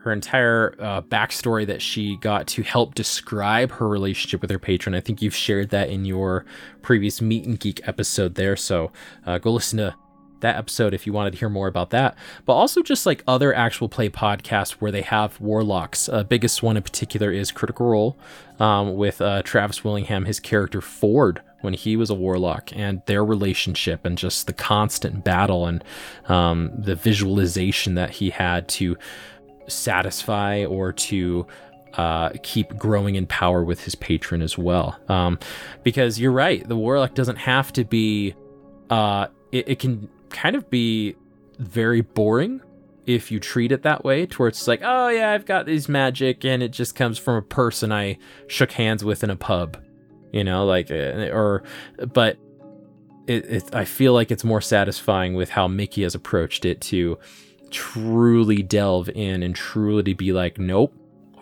her 0.06 0.12
entire 0.12 0.76
uh, 0.78 1.02
backstory 1.02 1.66
that 1.66 1.82
she 1.82 2.16
got 2.18 2.46
to 2.46 2.62
help 2.62 2.94
describe 2.94 3.72
her 3.72 3.88
relationship 3.88 4.40
with 4.40 4.50
her 4.50 4.58
patron. 4.58 4.94
I 4.94 5.00
think 5.00 5.20
you've 5.20 5.34
shared 5.34 5.70
that 5.70 5.90
in 5.90 6.04
your 6.04 6.46
previous 6.80 7.20
Meet 7.20 7.44
and 7.44 7.58
Geek 7.58 7.86
episode 7.88 8.36
there. 8.36 8.54
So 8.54 8.92
uh, 9.26 9.38
go 9.38 9.50
listen 9.52 9.78
to 9.78 9.96
that 10.40 10.56
episode 10.56 10.94
if 10.94 11.08
you 11.08 11.12
wanted 11.12 11.32
to 11.32 11.38
hear 11.38 11.48
more 11.48 11.66
about 11.66 11.90
that. 11.90 12.16
But 12.44 12.52
also 12.52 12.82
just 12.82 13.04
like 13.04 13.24
other 13.26 13.52
actual 13.52 13.88
play 13.88 14.08
podcasts 14.08 14.72
where 14.72 14.92
they 14.92 15.02
have 15.02 15.40
warlocks. 15.40 16.08
Uh, 16.08 16.22
biggest 16.22 16.62
one 16.62 16.76
in 16.76 16.84
particular 16.84 17.32
is 17.32 17.50
Critical 17.50 17.86
Role 17.86 18.16
um, 18.60 18.94
with 18.94 19.20
uh, 19.20 19.42
Travis 19.42 19.82
Willingham, 19.82 20.24
his 20.24 20.38
character 20.38 20.80
Fjord 20.80 21.42
when 21.62 21.74
he 21.74 21.96
was 21.96 22.10
a 22.10 22.14
warlock 22.14 22.70
and 22.76 23.02
their 23.06 23.24
relationship 23.24 24.04
and 24.04 24.16
just 24.16 24.46
the 24.46 24.52
constant 24.52 25.24
battle 25.24 25.66
and 25.66 25.82
um, 26.28 26.70
the 26.78 26.94
visualization 26.94 27.94
that 27.94 28.10
he 28.10 28.30
had 28.30 28.68
to 28.68 28.96
satisfy 29.68 30.64
or 30.64 30.92
to 30.92 31.46
uh, 31.96 32.30
keep 32.42 32.76
growing 32.76 33.14
in 33.14 33.26
power 33.26 33.64
with 33.64 33.84
his 33.84 33.94
patron 33.94 34.42
as 34.42 34.58
well. 34.58 34.98
Um, 35.08 35.38
because 35.82 36.20
you're 36.20 36.32
right, 36.32 36.66
the 36.66 36.76
warlock 36.76 37.14
doesn't 37.14 37.36
have 37.36 37.72
to 37.74 37.84
be. 37.84 38.34
Uh, 38.90 39.28
it, 39.50 39.68
it, 39.70 39.78
can 39.78 40.08
kind 40.28 40.54
of 40.54 40.68
be 40.70 41.16
very 41.58 42.02
boring 42.02 42.60
if 43.06 43.32
you 43.32 43.40
treat 43.40 43.72
it 43.72 43.82
that 43.82 44.04
way, 44.04 44.26
to 44.26 44.36
where 44.36 44.48
it's 44.48 44.68
like, 44.68 44.80
oh 44.84 45.08
yeah, 45.08 45.32
I've 45.32 45.46
got 45.46 45.66
these 45.66 45.88
magic, 45.88 46.44
and 46.44 46.62
it 46.62 46.70
just 46.70 46.94
comes 46.94 47.18
from 47.18 47.36
a 47.36 47.42
person 47.42 47.92
I 47.92 48.18
shook 48.46 48.72
hands 48.72 49.04
with 49.04 49.24
in 49.24 49.30
a 49.30 49.36
pub, 49.36 49.82
you 50.32 50.44
know, 50.44 50.66
like 50.66 50.90
uh, 50.90 51.30
or, 51.32 51.62
but. 52.12 52.38
It, 53.28 53.44
it, 53.46 53.74
I 53.74 53.84
feel 53.84 54.12
like 54.12 54.30
it's 54.30 54.44
more 54.44 54.60
satisfying 54.60 55.34
with 55.34 55.50
how 55.50 55.66
Mickey 55.66 56.04
has 56.04 56.14
approached 56.14 56.64
it 56.64 56.80
to 56.82 57.18
truly 57.70 58.62
delve 58.62 59.08
in 59.10 59.42
and 59.42 59.54
truly 59.54 60.14
be 60.14 60.32
like, 60.32 60.58
nope, 60.58 60.94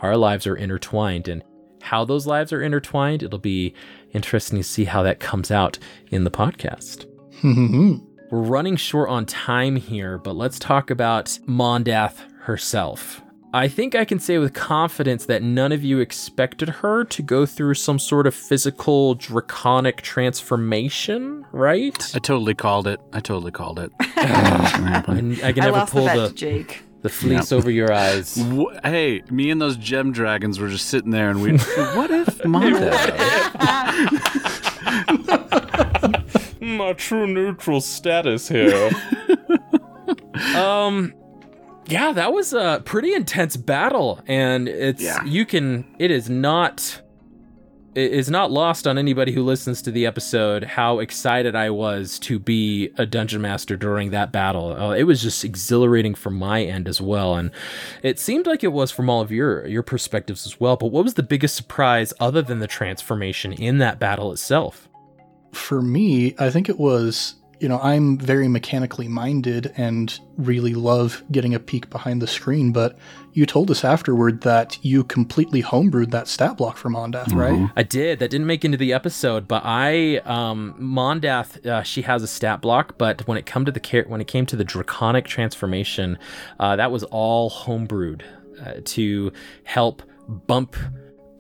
our 0.03 0.17
lives 0.17 0.47
are 0.47 0.57
intertwined. 0.57 1.29
And 1.29 1.43
how 1.83 2.05
those 2.05 2.27
lives 2.27 2.53
are 2.53 2.63
intertwined, 2.63 3.23
it'll 3.23 3.39
be 3.39 3.75
interesting 4.13 4.59
to 4.59 4.65
see 4.65 4.85
how 4.85 5.03
that 5.03 5.21
comes 5.21 5.51
out 5.51 5.79
in 6.11 6.25
the 6.25 6.31
podcast. 6.31 7.07
We're 8.31 8.41
running 8.41 8.77
short 8.77 9.11
on 9.11 9.27
time 9.27 9.77
here, 9.77 10.19
but 10.19 10.35
let's 10.35 10.59
talk 10.59 10.91
about 10.91 11.27
Mondath 11.47 12.19
herself. 12.41 13.24
I 13.55 13.69
think 13.69 13.95
I 13.95 14.05
can 14.05 14.19
say 14.19 14.39
with 14.39 14.53
confidence 14.53 15.27
that 15.27 15.41
none 15.41 15.71
of 15.71 15.85
you 15.85 16.01
expected 16.01 16.69
her 16.69 17.05
to 17.05 17.23
go 17.23 17.47
through 17.47 17.75
some 17.75 18.01
sort 18.01 18.27
of 18.27 18.35
physical 18.35 19.15
draconic 19.15 20.03
transformation, 20.03 21.47
right? 21.53 21.97
I 22.17 22.19
totally 22.19 22.55
called 22.57 22.89
it. 22.89 22.99
I 23.13 23.21
totally 23.21 23.53
called 23.53 23.79
it. 23.79 23.93
I 24.01 25.13
can 25.15 25.41
I 25.45 25.53
never 25.53 25.87
pull 25.87 26.07
the, 26.07 26.27
the 26.27 26.35
Jake. 26.35 26.83
The 27.03 27.09
fleece 27.09 27.53
yep. 27.53 27.59
over 27.59 27.71
your 27.71 27.93
eyes. 27.93 28.37
Hey, 28.83 29.23
me 29.31 29.53
and 29.53 29.63
those 29.63 29.77
gem 29.77 30.11
dragons 30.11 30.59
were 30.59 30.69
just 30.69 30.89
sitting 30.89 31.13
there, 31.13 31.31
and 31.31 31.41
we. 31.41 31.53
what 31.95 32.11
if 32.11 32.39
Mondath? 32.39 32.91
My 36.61 36.93
true 36.95 37.29
neutral 37.29 37.81
status 37.81 38.49
here. 38.49 38.91
um, 40.57 41.15
yeah, 41.87 42.13
that 42.13 42.33
was 42.33 42.53
a 42.53 42.83
pretty 42.85 43.15
intense 43.15 43.57
battle, 43.57 44.21
and 44.27 44.69
it's 44.69 45.03
yeah. 45.03 45.25
you 45.25 45.45
can 45.45 45.85
it 45.99 46.11
is 46.11 46.31
not 46.31 47.03
it 47.95 48.13
is 48.13 48.29
not 48.29 48.51
lost 48.51 48.87
on 48.87 48.99
anybody 48.99 49.33
who 49.33 49.43
listens 49.43 49.81
to 49.83 49.91
the 49.91 50.05
episode 50.05 50.65
how 50.65 50.99
excited 50.99 51.55
I 51.55 51.71
was 51.71 52.19
to 52.21 52.39
be 52.39 52.91
a 52.97 53.07
dungeon 53.07 53.41
master 53.41 53.77
during 53.77 54.11
that 54.11 54.33
battle. 54.33 54.73
Uh, 54.73 54.95
it 54.95 55.05
was 55.05 55.23
just 55.23 55.45
exhilarating 55.45 56.15
from 56.15 56.35
my 56.35 56.63
end 56.63 56.89
as 56.89 57.01
well, 57.01 57.37
and 57.37 57.51
it 58.03 58.19
seemed 58.19 58.47
like 58.47 58.65
it 58.65 58.73
was 58.73 58.91
from 58.91 59.09
all 59.09 59.21
of 59.21 59.31
your 59.31 59.67
your 59.67 59.83
perspectives 59.83 60.47
as 60.47 60.59
well. 60.59 60.77
But 60.77 60.89
what 60.89 61.05
was 61.05 61.15
the 61.15 61.23
biggest 61.23 61.55
surprise 61.55 62.13
other 62.19 62.43
than 62.43 62.61
the 62.61 62.67
transformation 62.67 63.53
in 63.53 63.79
that 63.79 63.99
battle 63.99 64.33
itself? 64.33 64.89
For 65.53 65.81
me, 65.81 66.35
I 66.39 66.51
think 66.51 66.69
it 66.69 66.81
was 66.81 67.37
you 67.65 67.69
know, 67.71 67.81
I'm 67.81 68.19
very 68.19 68.47
mechanically 68.47 69.09
minded 69.09 69.73
and 69.79 70.21
really 70.37 70.75
love 70.75 71.23
getting 71.33 71.55
a 71.55 71.59
peek 71.59 71.89
behind 71.89 72.21
the 72.21 72.27
screen, 72.27 72.73
but 72.73 72.95
you 73.33 73.47
told 73.47 73.71
us 73.71 73.85
afterward 73.85 74.43
that 74.43 74.79
you 74.83 75.03
completely 75.03 75.63
homebrewed 75.63 76.11
that 76.11 76.29
stat 76.29 76.59
block 76.59 76.77
for 76.77 76.91
Mondath, 76.91 77.29
mm-hmm. 77.29 77.39
right? 77.39 77.71
I 77.75 77.83
did. 77.83 78.19
That 78.19 78.31
didn't 78.31 78.47
make 78.47 78.67
into 78.67 78.77
the 78.77 78.93
episode, 78.93 79.49
but 79.49 79.63
I 79.65 80.19
um 80.27 80.75
Mondath, 80.79 81.65
uh, 81.65 81.83
she 81.83 82.03
has 82.03 82.23
a 82.23 82.27
stat 82.27 82.61
block, 82.61 82.99
but 82.99 83.27
when 83.27 83.39
it 83.39 83.47
come 83.47 83.65
to 83.65 83.73
the 83.73 84.05
when 84.09 84.21
it 84.21 84.27
came 84.27 84.45
to 84.45 84.57
the 84.57 84.65
draconic 84.65 85.25
transformation, 85.25 86.19
uh, 86.61 86.77
that 86.77 86.93
was 86.93 87.03
all 87.05 87.51
homebrewed 87.51 88.21
uh, 88.63 88.75
to 88.85 89.33
help 89.63 90.03
bump 90.29 90.77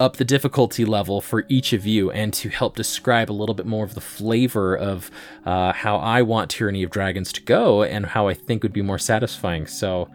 up 0.00 0.16
the 0.16 0.24
difficulty 0.24 0.84
level 0.84 1.20
for 1.20 1.44
each 1.48 1.72
of 1.72 1.86
you 1.86 2.10
and 2.10 2.32
to 2.34 2.48
help 2.48 2.76
describe 2.76 3.30
a 3.30 3.32
little 3.32 3.54
bit 3.54 3.66
more 3.66 3.84
of 3.84 3.94
the 3.94 4.00
flavor 4.00 4.76
of 4.76 5.10
uh, 5.46 5.72
how 5.72 5.96
I 5.96 6.22
want 6.22 6.50
Tyranny 6.50 6.82
of 6.82 6.90
Dragons 6.90 7.32
to 7.32 7.42
go 7.42 7.82
and 7.82 8.06
how 8.06 8.26
I 8.28 8.34
think 8.34 8.62
would 8.62 8.72
be 8.72 8.82
more 8.82 8.98
satisfying. 8.98 9.66
So, 9.66 10.10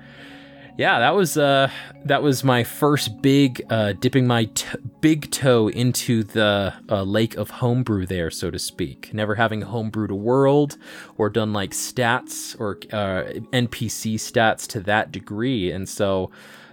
yeah, 0.77 0.99
that 0.99 1.13
was 1.13 1.36
uh 1.36 1.69
that 2.05 2.23
was 2.23 2.45
my 2.45 2.63
first 2.63 3.21
big 3.21 3.61
uh 3.69 3.91
dipping 3.99 4.25
my 4.25 4.45
t- 4.45 4.65
big 5.01 5.30
toe 5.30 5.67
into 5.67 6.23
the 6.23 6.73
uh, 6.89 7.03
lake 7.03 7.36
of 7.36 7.49
homebrew 7.49 8.05
there, 8.05 8.32
so 8.32 8.49
to 8.49 8.57
speak. 8.57 9.13
Never 9.13 9.36
having 9.36 9.61
homebrewed 9.61 10.09
a 10.09 10.15
world 10.15 10.77
or 11.17 11.30
done 11.30 11.51
like 11.51 11.71
stats 11.71 12.57
or 12.61 12.77
uh, 12.93 13.30
NPC 13.51 14.15
stats 14.15 14.65
to 14.67 14.80
that 14.82 15.11
degree, 15.11 15.69
and 15.69 15.88
so 15.89 16.32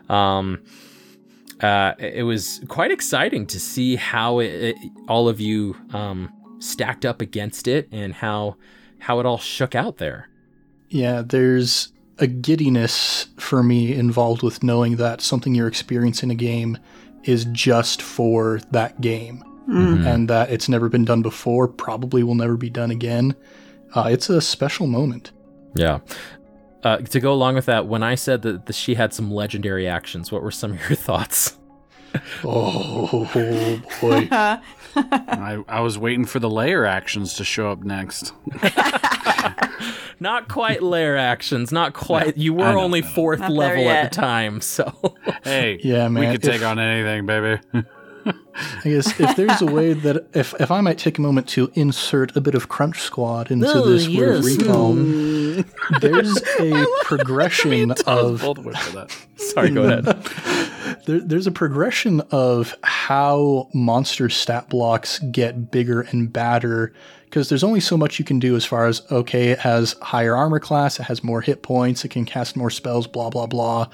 um 0.08 0.62
uh 1.60 1.94
it 1.98 2.22
was 2.24 2.60
quite 2.68 2.90
exciting 2.90 3.46
to 3.46 3.58
see 3.58 3.96
how 3.96 4.38
it, 4.40 4.46
it 4.46 4.76
all 5.08 5.28
of 5.28 5.40
you 5.40 5.76
um 5.92 6.32
stacked 6.58 7.04
up 7.04 7.20
against 7.20 7.68
it 7.68 7.88
and 7.92 8.14
how 8.14 8.56
how 8.98 9.20
it 9.20 9.26
all 9.26 9.38
shook 9.38 9.74
out 9.74 9.98
there. 9.98 10.28
Yeah, 10.88 11.22
there's 11.24 11.92
a 12.18 12.26
giddiness 12.26 13.26
for 13.36 13.62
me 13.62 13.94
involved 13.94 14.42
with 14.42 14.62
knowing 14.62 14.96
that 14.96 15.20
something 15.20 15.54
you're 15.54 15.68
experiencing 15.68 16.30
in 16.30 16.34
a 16.36 16.38
game 16.38 16.78
is 17.24 17.44
just 17.46 18.00
for 18.02 18.60
that 18.70 19.00
game 19.00 19.42
Mm-hmm. 19.68 20.06
and 20.06 20.30
that 20.30 20.52
it's 20.52 20.68
never 20.68 20.88
been 20.88 21.04
done 21.04 21.22
before, 21.22 21.66
probably 21.66 22.22
will 22.22 22.36
never 22.36 22.56
be 22.56 22.70
done 22.70 22.92
again. 22.92 23.34
Uh, 23.96 24.08
it's 24.08 24.30
a 24.30 24.40
special 24.40 24.86
moment. 24.86 25.32
Yeah. 25.74 25.98
Uh, 26.86 26.98
to 26.98 27.18
go 27.18 27.32
along 27.32 27.56
with 27.56 27.66
that, 27.66 27.86
when 27.88 28.04
I 28.04 28.14
said 28.14 28.42
that 28.42 28.66
the, 28.66 28.72
she 28.72 28.94
had 28.94 29.12
some 29.12 29.28
legendary 29.28 29.88
actions, 29.88 30.30
what 30.30 30.40
were 30.42 30.52
some 30.52 30.72
of 30.72 30.78
your 30.88 30.94
thoughts? 30.96 31.56
Oh 32.44 33.28
boy. 34.00 34.28
I, 34.30 35.64
I 35.68 35.80
was 35.80 35.98
waiting 35.98 36.24
for 36.24 36.38
the 36.38 36.48
layer 36.48 36.86
actions 36.86 37.34
to 37.34 37.44
show 37.44 37.72
up 37.72 37.82
next. 37.82 38.32
Not 40.20 40.48
quite 40.48 40.80
layer 40.82 41.16
actions, 41.16 41.72
not 41.72 41.92
quite. 41.92 42.36
You 42.38 42.54
were 42.54 42.64
only 42.64 43.02
fourth 43.02 43.40
Not 43.40 43.50
level 43.50 43.88
at 43.88 44.12
the 44.12 44.16
time, 44.16 44.60
so. 44.60 45.14
Hey, 45.44 45.78
Yeah, 45.82 46.04
man. 46.08 46.14
we 46.14 46.20
man, 46.22 46.32
could 46.32 46.42
take 46.42 46.62
on 46.62 46.78
anything, 46.78 47.26
baby. 47.26 47.60
I 48.26 48.80
guess 48.84 49.18
if 49.20 49.36
there's 49.36 49.60
a 49.62 49.66
way 49.66 49.92
that 49.92 50.26
if 50.34 50.54
if 50.60 50.70
I 50.70 50.80
might 50.80 50.98
take 50.98 51.18
a 51.18 51.20
moment 51.20 51.48
to 51.50 51.70
insert 51.74 52.34
a 52.36 52.40
bit 52.40 52.54
of 52.54 52.68
Crunch 52.68 53.00
Squad 53.00 53.50
into 53.50 53.66
Oh, 53.68 53.88
this 53.88 54.08
word 54.08 54.36
of 54.38 54.44
yes. 54.44 54.56
recall, 54.58 54.92
there's 56.00 56.36
a 56.60 56.86
progression 57.04 57.92
of 58.06 58.40
Both 58.40 58.58
went 58.58 58.78
for 58.78 58.96
that. 58.96 59.16
Sorry, 59.36 59.70
go 59.70 59.84
ahead. 59.84 60.04
there, 61.06 61.20
there's 61.20 61.46
a 61.46 61.52
progression 61.52 62.20
of 62.30 62.74
how 62.82 63.68
monster 63.74 64.28
stat 64.28 64.68
blocks 64.68 65.18
get 65.30 65.70
bigger 65.70 66.02
and 66.02 66.32
badder 66.32 66.92
because 67.24 67.48
there's 67.48 67.64
only 67.64 67.80
so 67.80 67.96
much 67.96 68.18
you 68.18 68.24
can 68.24 68.38
do 68.38 68.56
as 68.56 68.64
far 68.64 68.86
as 68.86 69.02
okay 69.10 69.48
it 69.48 69.58
has 69.58 69.94
higher 70.00 70.34
armor 70.36 70.60
class 70.60 70.98
it 71.00 71.02
has 71.02 71.24
more 71.24 71.40
hit 71.40 71.60
points 71.62 72.04
it 72.04 72.08
can 72.08 72.24
cast 72.24 72.56
more 72.56 72.70
spells 72.70 73.06
blah 73.08 73.28
blah 73.28 73.46
blah 73.46 73.86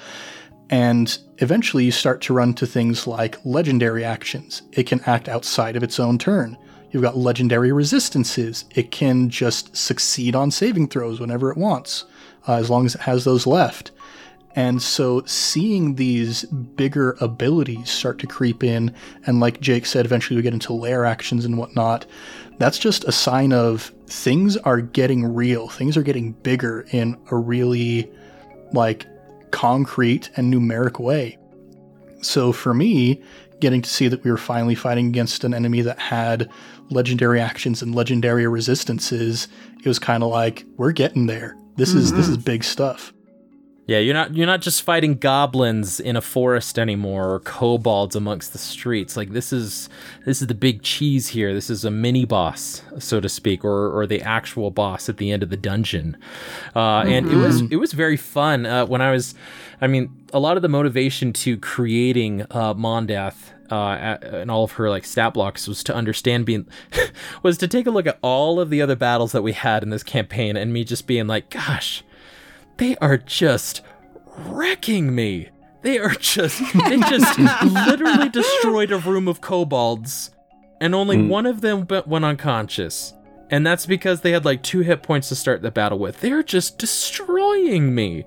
and 0.72 1.18
eventually 1.38 1.84
you 1.84 1.92
start 1.92 2.22
to 2.22 2.32
run 2.32 2.54
to 2.54 2.66
things 2.66 3.06
like 3.06 3.36
legendary 3.44 4.02
actions. 4.04 4.62
It 4.72 4.86
can 4.86 5.02
act 5.04 5.28
outside 5.28 5.76
of 5.76 5.82
its 5.82 6.00
own 6.00 6.16
turn. 6.16 6.56
You've 6.90 7.02
got 7.02 7.16
legendary 7.16 7.72
resistances. 7.72 8.64
It 8.74 8.90
can 8.90 9.28
just 9.28 9.76
succeed 9.76 10.34
on 10.34 10.50
saving 10.50 10.88
throws 10.88 11.20
whenever 11.20 11.50
it 11.50 11.58
wants 11.58 12.06
uh, 12.48 12.54
as 12.54 12.70
long 12.70 12.86
as 12.86 12.94
it 12.94 13.02
has 13.02 13.24
those 13.24 13.46
left. 13.46 13.90
And 14.54 14.80
so 14.80 15.22
seeing 15.26 15.96
these 15.96 16.44
bigger 16.44 17.16
abilities 17.20 17.90
start 17.90 18.18
to 18.20 18.26
creep 18.26 18.64
in, 18.64 18.94
and 19.26 19.40
like 19.40 19.60
Jake 19.60 19.84
said, 19.84 20.06
eventually 20.06 20.36
we 20.36 20.42
get 20.42 20.54
into 20.54 20.72
lair 20.72 21.04
actions 21.04 21.44
and 21.44 21.58
whatnot, 21.58 22.06
that's 22.56 22.78
just 22.78 23.04
a 23.04 23.12
sign 23.12 23.52
of 23.52 23.92
things 24.06 24.56
are 24.58 24.80
getting 24.80 25.34
real. 25.34 25.68
Things 25.68 25.98
are 25.98 26.02
getting 26.02 26.32
bigger 26.32 26.86
in 26.92 27.18
a 27.30 27.36
really 27.36 28.10
like 28.72 29.06
concrete 29.52 30.30
and 30.36 30.52
numeric 30.52 30.98
way. 30.98 31.38
So 32.20 32.52
for 32.52 32.74
me, 32.74 33.22
getting 33.60 33.82
to 33.82 33.88
see 33.88 34.08
that 34.08 34.24
we 34.24 34.30
were 34.30 34.36
finally 34.36 34.74
fighting 34.74 35.06
against 35.06 35.44
an 35.44 35.54
enemy 35.54 35.82
that 35.82 35.98
had 35.98 36.50
legendary 36.90 37.40
actions 37.40 37.80
and 37.80 37.94
legendary 37.94 38.46
resistances, 38.46 39.46
it 39.78 39.86
was 39.86 40.00
kind 40.00 40.24
of 40.24 40.30
like 40.30 40.64
we're 40.76 40.92
getting 40.92 41.26
there. 41.26 41.56
This 41.76 41.94
is 41.94 42.12
this 42.12 42.26
mm-hmm. 42.26 42.32
is 42.32 42.44
big 42.44 42.64
stuff. 42.64 43.12
Yeah, 43.84 43.98
you're 43.98 44.14
not 44.14 44.36
you're 44.36 44.46
not 44.46 44.60
just 44.60 44.82
fighting 44.82 45.16
goblins 45.16 45.98
in 45.98 46.14
a 46.14 46.20
forest 46.20 46.78
anymore 46.78 47.34
or 47.34 47.40
kobolds 47.40 48.14
amongst 48.14 48.52
the 48.52 48.58
streets. 48.58 49.16
Like 49.16 49.30
this 49.30 49.52
is 49.52 49.88
this 50.24 50.40
is 50.40 50.46
the 50.46 50.54
big 50.54 50.82
cheese 50.82 51.28
here. 51.28 51.52
This 51.52 51.68
is 51.68 51.84
a 51.84 51.90
mini 51.90 52.24
boss, 52.24 52.82
so 53.00 53.18
to 53.18 53.28
speak, 53.28 53.64
or 53.64 53.90
or 53.90 54.06
the 54.06 54.22
actual 54.22 54.70
boss 54.70 55.08
at 55.08 55.16
the 55.16 55.32
end 55.32 55.42
of 55.42 55.50
the 55.50 55.56
dungeon. 55.56 56.16
Uh, 56.76 57.00
and 57.00 57.28
it 57.28 57.34
was 57.34 57.62
it 57.72 57.76
was 57.76 57.92
very 57.92 58.16
fun 58.16 58.66
uh, 58.66 58.86
when 58.86 59.00
I 59.00 59.10
was. 59.10 59.34
I 59.80 59.88
mean, 59.88 60.10
a 60.32 60.38
lot 60.38 60.56
of 60.56 60.62
the 60.62 60.68
motivation 60.68 61.32
to 61.32 61.56
creating 61.56 62.42
uh, 62.52 62.74
Mondath 62.74 63.52
uh, 63.68 64.16
and 64.22 64.48
all 64.48 64.62
of 64.62 64.72
her 64.72 64.90
like 64.90 65.04
stat 65.04 65.34
blocks 65.34 65.66
was 65.66 65.82
to 65.84 65.94
understand 65.94 66.46
being 66.46 66.68
was 67.42 67.58
to 67.58 67.66
take 67.66 67.88
a 67.88 67.90
look 67.90 68.06
at 68.06 68.20
all 68.22 68.60
of 68.60 68.70
the 68.70 68.80
other 68.80 68.94
battles 68.94 69.32
that 69.32 69.42
we 69.42 69.52
had 69.52 69.82
in 69.82 69.90
this 69.90 70.04
campaign 70.04 70.56
and 70.56 70.72
me 70.72 70.84
just 70.84 71.08
being 71.08 71.26
like, 71.26 71.50
gosh 71.50 72.04
they 72.76 72.96
are 72.96 73.18
just 73.18 73.82
wrecking 74.36 75.14
me. 75.14 75.48
They 75.82 75.98
are 75.98 76.14
just 76.14 76.60
they 76.74 76.98
just 76.98 77.38
literally 77.88 78.28
destroyed 78.28 78.92
a 78.92 78.98
room 78.98 79.28
of 79.28 79.40
kobolds 79.40 80.30
and 80.82 80.96
only 80.96 81.22
one 81.22 81.46
of 81.46 81.60
them 81.60 81.84
be- 81.84 82.02
went 82.06 82.24
unconscious. 82.24 83.14
And 83.50 83.64
that's 83.66 83.86
because 83.86 84.22
they 84.22 84.32
had 84.32 84.44
like 84.44 84.62
two 84.62 84.80
hit 84.80 85.02
points 85.02 85.28
to 85.28 85.36
start 85.36 85.62
the 85.62 85.70
battle 85.70 85.98
with. 85.98 86.20
They're 86.20 86.42
just 86.42 86.78
destroying 86.78 87.94
me. 87.94 88.24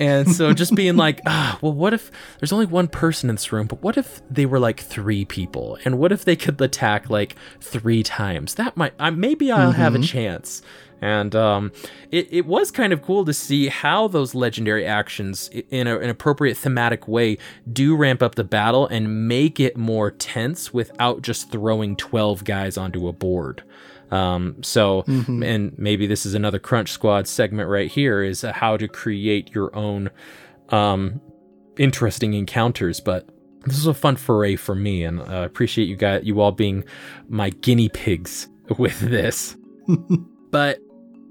And 0.00 0.34
so 0.34 0.52
just 0.54 0.74
being 0.74 0.96
like, 0.96 1.20
ah, 1.26 1.58
well, 1.60 1.72
what 1.72 1.94
if 1.94 2.10
there's 2.40 2.52
only 2.52 2.66
one 2.66 2.88
person 2.88 3.28
in 3.28 3.36
this 3.36 3.52
room, 3.52 3.66
but 3.68 3.82
what 3.82 3.96
if 3.96 4.20
they 4.28 4.46
were 4.46 4.58
like 4.58 4.80
three 4.80 5.24
people? 5.24 5.78
And 5.84 5.98
what 5.98 6.10
if 6.10 6.24
they 6.24 6.34
could 6.34 6.60
attack 6.60 7.08
like 7.08 7.36
three 7.60 8.02
times? 8.02 8.54
That 8.56 8.76
might, 8.76 8.94
I 8.98 9.10
maybe 9.10 9.52
I'll 9.52 9.72
have 9.72 9.94
a 9.94 10.00
chance. 10.00 10.62
And 11.00 11.34
um, 11.34 11.72
it, 12.10 12.28
it 12.30 12.46
was 12.46 12.70
kind 12.70 12.92
of 12.92 13.02
cool 13.02 13.24
to 13.24 13.32
see 13.32 13.68
how 13.68 14.08
those 14.08 14.34
legendary 14.34 14.84
actions, 14.84 15.48
in 15.70 15.86
a, 15.86 15.98
an 15.98 16.10
appropriate 16.10 16.56
thematic 16.56 17.08
way, 17.08 17.38
do 17.72 17.96
ramp 17.96 18.22
up 18.22 18.34
the 18.34 18.44
battle 18.44 18.86
and 18.86 19.26
make 19.26 19.58
it 19.58 19.76
more 19.76 20.10
tense 20.10 20.74
without 20.74 21.22
just 21.22 21.50
throwing 21.50 21.96
12 21.96 22.44
guys 22.44 22.76
onto 22.76 23.08
a 23.08 23.12
board. 23.12 23.62
Um, 24.10 24.62
so, 24.62 25.04
and 25.06 25.78
maybe 25.78 26.06
this 26.06 26.26
is 26.26 26.34
another 26.34 26.58
Crunch 26.58 26.90
Squad 26.90 27.28
segment 27.28 27.68
right 27.68 27.90
here 27.90 28.22
is 28.22 28.42
uh, 28.42 28.52
how 28.52 28.76
to 28.76 28.88
create 28.88 29.54
your 29.54 29.74
own 29.74 30.10
um, 30.70 31.20
interesting 31.78 32.34
encounters. 32.34 33.00
But 33.00 33.28
this 33.64 33.76
was 33.76 33.86
a 33.86 33.94
fun 33.94 34.16
foray 34.16 34.56
for 34.56 34.74
me, 34.74 35.04
and 35.04 35.22
I 35.22 35.44
appreciate 35.44 35.86
you 35.86 35.96
guys, 35.96 36.22
you 36.24 36.40
all 36.40 36.52
being 36.52 36.84
my 37.28 37.50
guinea 37.50 37.88
pigs 37.88 38.48
with 38.78 38.98
this. 39.00 39.56
but 40.50 40.80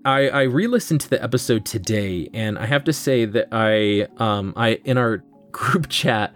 I, 0.06 0.30
I 0.30 0.42
re-listened 0.44 1.02
to 1.02 1.10
the 1.10 1.22
episode 1.22 1.66
today, 1.66 2.30
and 2.34 2.58
I 2.58 2.66
have 2.66 2.84
to 2.86 2.94
say 2.94 3.26
that 3.26 3.48
I 3.52 4.08
um 4.18 4.54
I 4.56 4.80
in 4.86 4.98
our 4.98 5.24
group 5.52 5.90
chat 5.90 6.34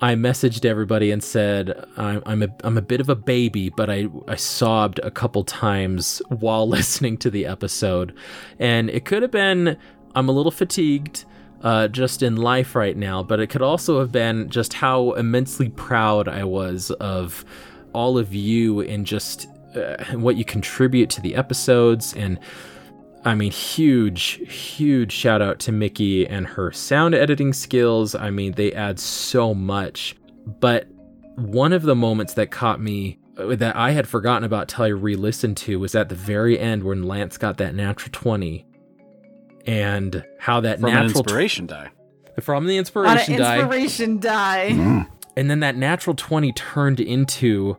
I 0.00 0.14
messaged 0.14 0.64
everybody 0.64 1.10
and 1.10 1.22
said 1.22 1.86
I'm 1.96 2.22
I'm 2.26 2.42
a 2.42 2.48
I'm 2.62 2.76
a 2.76 2.82
bit 2.82 3.00
of 3.00 3.08
a 3.08 3.14
baby, 3.14 3.70
but 3.70 3.88
I 3.88 4.08
I 4.26 4.36
sobbed 4.36 4.98
a 5.00 5.10
couple 5.10 5.44
times 5.44 6.20
while 6.28 6.68
listening 6.78 7.16
to 7.18 7.30
the 7.30 7.46
episode, 7.46 8.14
and 8.58 8.90
it 8.90 9.04
could 9.04 9.22
have 9.22 9.30
been 9.30 9.76
I'm 10.14 10.28
a 10.28 10.32
little 10.32 10.52
fatigued. 10.52 11.24
Uh, 11.62 11.88
just 11.88 12.22
in 12.22 12.36
life 12.36 12.74
right 12.74 12.94
now, 12.94 13.22
but 13.22 13.40
it 13.40 13.46
could 13.46 13.62
also 13.62 13.98
have 13.98 14.12
been 14.12 14.50
just 14.50 14.74
how 14.74 15.12
immensely 15.12 15.70
proud 15.70 16.28
I 16.28 16.44
was 16.44 16.90
of 16.90 17.42
all 17.94 18.18
of 18.18 18.34
you 18.34 18.82
and 18.82 19.06
just 19.06 19.48
uh, 19.74 20.04
what 20.12 20.36
you 20.36 20.44
contribute 20.44 21.08
to 21.08 21.22
the 21.22 21.34
episodes 21.34 22.12
and 22.12 22.38
I 23.24 23.34
mean, 23.34 23.50
huge, 23.52 24.40
huge 24.52 25.12
shout 25.12 25.40
out 25.40 25.58
to 25.60 25.72
Mickey 25.72 26.26
and 26.26 26.46
her 26.46 26.70
sound 26.72 27.14
editing 27.14 27.52
skills. 27.54 28.14
I 28.14 28.30
mean, 28.30 28.52
they 28.52 28.72
add 28.72 29.00
so 29.00 29.54
much. 29.54 30.14
But 30.60 30.88
one 31.36 31.72
of 31.72 31.82
the 31.82 31.94
moments 31.94 32.34
that 32.34 32.50
caught 32.50 32.80
me 32.82 33.18
uh, 33.38 33.56
that 33.56 33.76
I 33.76 33.92
had 33.92 34.06
forgotten 34.06 34.44
about 34.44 34.68
till 34.68 34.84
I 34.84 34.88
re 34.88 35.16
listened 35.16 35.56
to 35.58 35.78
was 35.80 35.94
at 35.94 36.08
the 36.10 36.14
very 36.14 36.58
end 36.58 36.84
when 36.84 37.02
Lance 37.04 37.38
got 37.38 37.56
that 37.58 37.74
natural 37.74 38.10
20 38.12 38.66
and 39.66 40.24
how 40.38 40.60
that 40.60 40.80
From 40.80 40.90
an 40.90 40.94
natural 40.94 41.22
tw- 41.22 41.26
inspiration 41.26 41.66
die. 41.66 41.90
from 42.40 42.66
the 42.66 42.72
On 42.72 42.74
an 42.74 42.78
inspiration 42.80 43.38
die 43.38 43.58
inspiration 43.60 44.18
die. 44.20 45.06
and 45.36 45.50
then 45.50 45.60
that 45.60 45.76
natural 45.76 46.14
20 46.14 46.52
turned 46.52 47.00
into 47.00 47.76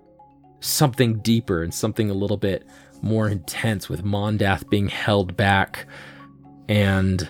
something 0.60 1.20
deeper 1.20 1.62
and 1.62 1.74
something 1.74 2.10
a 2.10 2.14
little 2.14 2.38
bit 2.38 2.66
more 3.06 3.30
intense 3.30 3.88
with 3.88 4.04
Mondath 4.04 4.70
being 4.70 4.88
held 4.88 5.38
back. 5.38 5.86
And 6.68 7.30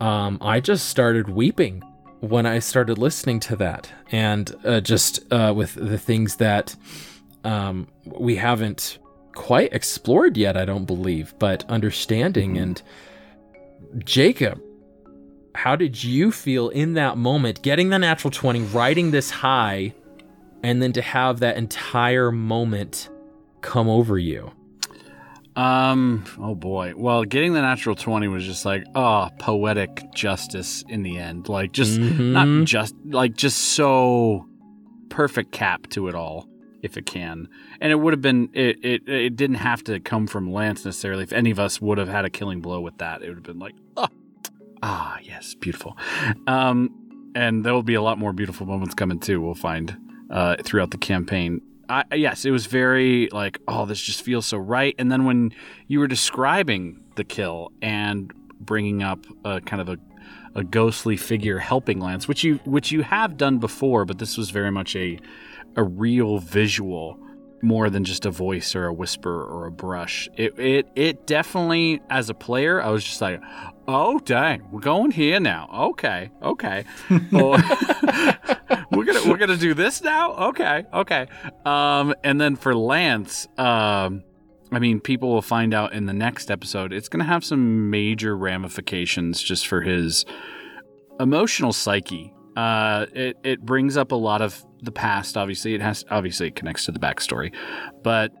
um, 0.00 0.38
I 0.40 0.60
just 0.60 0.88
started 0.88 1.28
weeping 1.28 1.82
when 2.20 2.46
I 2.46 2.58
started 2.58 2.98
listening 2.98 3.40
to 3.40 3.56
that. 3.56 3.90
And 4.12 4.54
uh, 4.64 4.80
just 4.80 5.20
uh, 5.32 5.52
with 5.56 5.74
the 5.74 5.98
things 5.98 6.36
that 6.36 6.76
um, 7.44 7.88
we 8.04 8.36
haven't 8.36 8.98
quite 9.34 9.70
explored 9.74 10.34
yet 10.34 10.56
I 10.56 10.64
don't 10.64 10.86
believe 10.86 11.34
but 11.38 11.62
understanding. 11.68 12.56
And 12.56 12.80
Jacob 13.98 14.60
how 15.56 15.74
did 15.74 16.04
you 16.04 16.30
feel 16.30 16.68
in 16.68 16.94
that 16.94 17.16
moment 17.16 17.62
getting 17.62 17.88
the 17.88 17.98
natural 17.98 18.30
20, 18.30 18.62
riding 18.64 19.10
this 19.10 19.30
high, 19.30 19.94
and 20.62 20.82
then 20.82 20.92
to 20.92 21.02
have 21.02 21.40
that 21.40 21.56
entire 21.56 22.30
moment 22.30 23.08
come 23.62 23.88
over 23.88 24.18
you? 24.18 24.52
Um, 25.56 26.24
oh 26.38 26.54
boy. 26.54 26.92
Well, 26.96 27.24
getting 27.24 27.54
the 27.54 27.62
natural 27.62 27.96
20 27.96 28.28
was 28.28 28.44
just 28.44 28.64
like, 28.66 28.84
oh, 28.94 29.30
poetic 29.38 30.04
justice 30.14 30.84
in 30.88 31.02
the 31.02 31.18
end. 31.18 31.48
Like, 31.48 31.72
just 31.72 31.98
Mhm. 31.98 32.32
not 32.32 32.66
just, 32.66 32.94
like, 33.06 33.34
just 33.34 33.58
so 33.58 34.46
perfect 35.08 35.52
cap 35.52 35.86
to 35.90 36.08
it 36.08 36.14
all, 36.14 36.46
if 36.82 36.96
it 36.98 37.06
can. 37.06 37.48
And 37.80 37.90
it 37.90 37.94
would 37.96 38.12
have 38.12 38.20
been, 38.20 38.50
it, 38.52 38.84
it, 38.84 39.08
it 39.08 39.36
didn't 39.36 39.56
have 39.56 39.82
to 39.84 39.98
come 39.98 40.26
from 40.26 40.52
Lance 40.52 40.84
necessarily. 40.84 41.22
If 41.22 41.32
any 41.32 41.50
of 41.50 41.58
us 41.58 41.80
would 41.80 41.96
have 41.96 42.08
had 42.08 42.24
a 42.26 42.30
killing 42.30 42.60
blow 42.60 42.80
with 42.80 42.98
that, 42.98 43.22
it 43.22 43.28
would 43.28 43.36
have 43.38 43.42
been 43.44 43.58
like, 43.58 43.74
oh, 43.96 44.08
ah, 44.82 45.16
yes, 45.22 45.54
beautiful. 45.54 45.96
Um, 46.46 46.90
and 47.34 47.64
there 47.64 47.72
will 47.72 47.82
be 47.82 47.94
a 47.94 48.02
lot 48.02 48.18
more 48.18 48.32
beautiful 48.34 48.66
moments 48.66 48.94
coming 48.94 49.20
too, 49.20 49.40
we'll 49.40 49.54
find 49.54 49.96
uh, 50.30 50.56
throughout 50.62 50.90
the 50.90 50.98
campaign. 50.98 51.62
I, 51.88 52.04
yes, 52.14 52.44
it 52.44 52.50
was 52.50 52.66
very 52.66 53.28
like, 53.32 53.60
oh, 53.68 53.86
this 53.86 54.00
just 54.00 54.22
feels 54.22 54.46
so 54.46 54.58
right. 54.58 54.94
And 54.98 55.10
then 55.10 55.24
when 55.24 55.52
you 55.86 56.00
were 56.00 56.08
describing 56.08 57.02
the 57.16 57.24
kill 57.24 57.72
and 57.82 58.32
bringing 58.60 59.02
up 59.02 59.26
a 59.44 59.60
kind 59.60 59.80
of 59.80 59.88
a, 59.88 59.98
a 60.54 60.64
ghostly 60.64 61.16
figure 61.16 61.58
helping 61.58 62.00
Lance, 62.00 62.26
which 62.26 62.42
you 62.42 62.56
which 62.64 62.90
you 62.90 63.02
have 63.02 63.36
done 63.36 63.58
before, 63.58 64.04
but 64.04 64.18
this 64.18 64.36
was 64.36 64.50
very 64.50 64.70
much 64.70 64.96
a 64.96 65.18
a 65.76 65.84
real 65.84 66.38
visual 66.38 67.18
more 67.62 67.90
than 67.90 68.04
just 68.04 68.26
a 68.26 68.30
voice 68.30 68.74
or 68.74 68.86
a 68.86 68.92
whisper 68.92 69.44
or 69.44 69.66
a 69.66 69.70
brush. 69.70 70.28
It 70.36 70.58
it 70.58 70.88
it 70.94 71.26
definitely 71.26 72.00
as 72.10 72.30
a 72.30 72.34
player, 72.34 72.82
I 72.82 72.90
was 72.90 73.04
just 73.04 73.20
like, 73.20 73.40
oh 73.88 74.18
dang, 74.20 74.68
we're 74.70 74.80
going 74.80 75.10
here 75.10 75.40
now. 75.40 75.68
Okay, 75.72 76.30
okay. 76.42 76.84
We're 78.96 79.04
gonna 79.04 79.28
we're 79.28 79.36
gonna 79.36 79.56
do 79.56 79.74
this 79.74 80.02
now. 80.02 80.32
Okay, 80.48 80.86
okay. 80.92 81.26
Um, 81.64 82.14
and 82.24 82.40
then 82.40 82.56
for 82.56 82.74
Lance, 82.74 83.46
um, 83.58 84.22
I 84.72 84.78
mean, 84.78 85.00
people 85.00 85.28
will 85.28 85.42
find 85.42 85.74
out 85.74 85.92
in 85.92 86.06
the 86.06 86.12
next 86.12 86.50
episode. 86.50 86.92
It's 86.92 87.08
gonna 87.08 87.24
have 87.24 87.44
some 87.44 87.90
major 87.90 88.36
ramifications 88.36 89.42
just 89.42 89.66
for 89.66 89.82
his 89.82 90.24
emotional 91.20 91.72
psyche. 91.72 92.32
Uh, 92.56 93.06
it 93.12 93.36
it 93.44 93.60
brings 93.66 93.96
up 93.96 94.12
a 94.12 94.16
lot 94.16 94.40
of 94.40 94.64
the 94.82 94.92
past. 94.92 95.36
Obviously, 95.36 95.74
it 95.74 95.82
has 95.82 96.04
obviously 96.10 96.48
it 96.48 96.54
connects 96.54 96.86
to 96.86 96.92
the 96.92 96.98
backstory, 96.98 97.54
but 98.02 98.32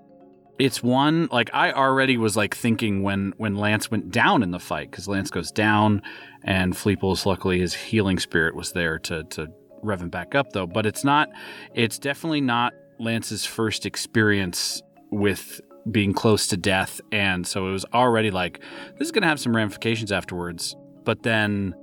it's 0.58 0.82
one 0.82 1.28
like 1.30 1.50
I 1.52 1.72
already 1.72 2.16
was 2.16 2.36
like 2.36 2.54
thinking 2.56 3.02
when 3.02 3.34
when 3.36 3.56
Lance 3.56 3.90
went 3.90 4.10
down 4.10 4.42
in 4.42 4.50
the 4.50 4.58
fight 4.58 4.90
because 4.90 5.08
Lance 5.08 5.30
goes 5.30 5.50
down, 5.50 6.02
and 6.42 6.74
Fleeples 6.74 7.26
luckily 7.26 7.58
his 7.60 7.74
healing 7.74 8.18
spirit 8.18 8.54
was 8.54 8.72
there 8.72 8.98
to 9.00 9.24
to 9.24 9.48
rev 9.82 10.00
him 10.00 10.08
back 10.08 10.34
up 10.34 10.52
though. 10.52 10.66
But 10.66 10.86
it's 10.86 11.04
not. 11.04 11.28
It's 11.74 11.98
definitely 11.98 12.40
not 12.40 12.72
Lance's 12.98 13.44
first 13.44 13.86
experience 13.86 14.82
with 15.10 15.60
being 15.90 16.12
close 16.12 16.46
to 16.48 16.56
death, 16.56 17.00
and 17.12 17.46
so 17.46 17.68
it 17.68 17.72
was 17.72 17.84
already 17.92 18.30
like 18.30 18.60
this 18.98 19.06
is 19.06 19.12
gonna 19.12 19.28
have 19.28 19.40
some 19.40 19.54
ramifications 19.54 20.10
afterwards. 20.10 20.74
But 21.04 21.22
then 21.22 21.74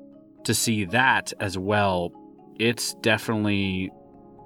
to 0.45 0.53
see 0.53 0.85
that 0.85 1.31
as 1.39 1.57
well, 1.57 2.11
it's 2.59 2.95
definitely 2.95 3.91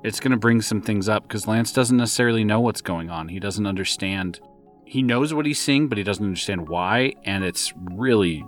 it's 0.04 0.20
going 0.20 0.32
to 0.32 0.38
bring 0.38 0.62
some 0.62 0.82
things 0.82 1.10
up 1.10 1.24
because 1.24 1.48
Lance 1.48 1.72
doesn't 1.72 1.98
necessarily 1.98 2.44
know 2.44 2.60
what's 2.60 2.82
going 2.82 3.10
on. 3.10 3.30
He 3.30 3.40
doesn't 3.40 3.66
understand. 3.66 4.40
He 4.86 5.02
knows 5.02 5.34
what 5.34 5.46
he's 5.46 5.60
seeing, 5.60 5.88
but 5.88 5.98
he 5.98 6.04
doesn't 6.04 6.24
understand 6.24 6.70
why, 6.70 7.14
and 7.24 7.44
it's 7.44 7.74
really 7.92 8.46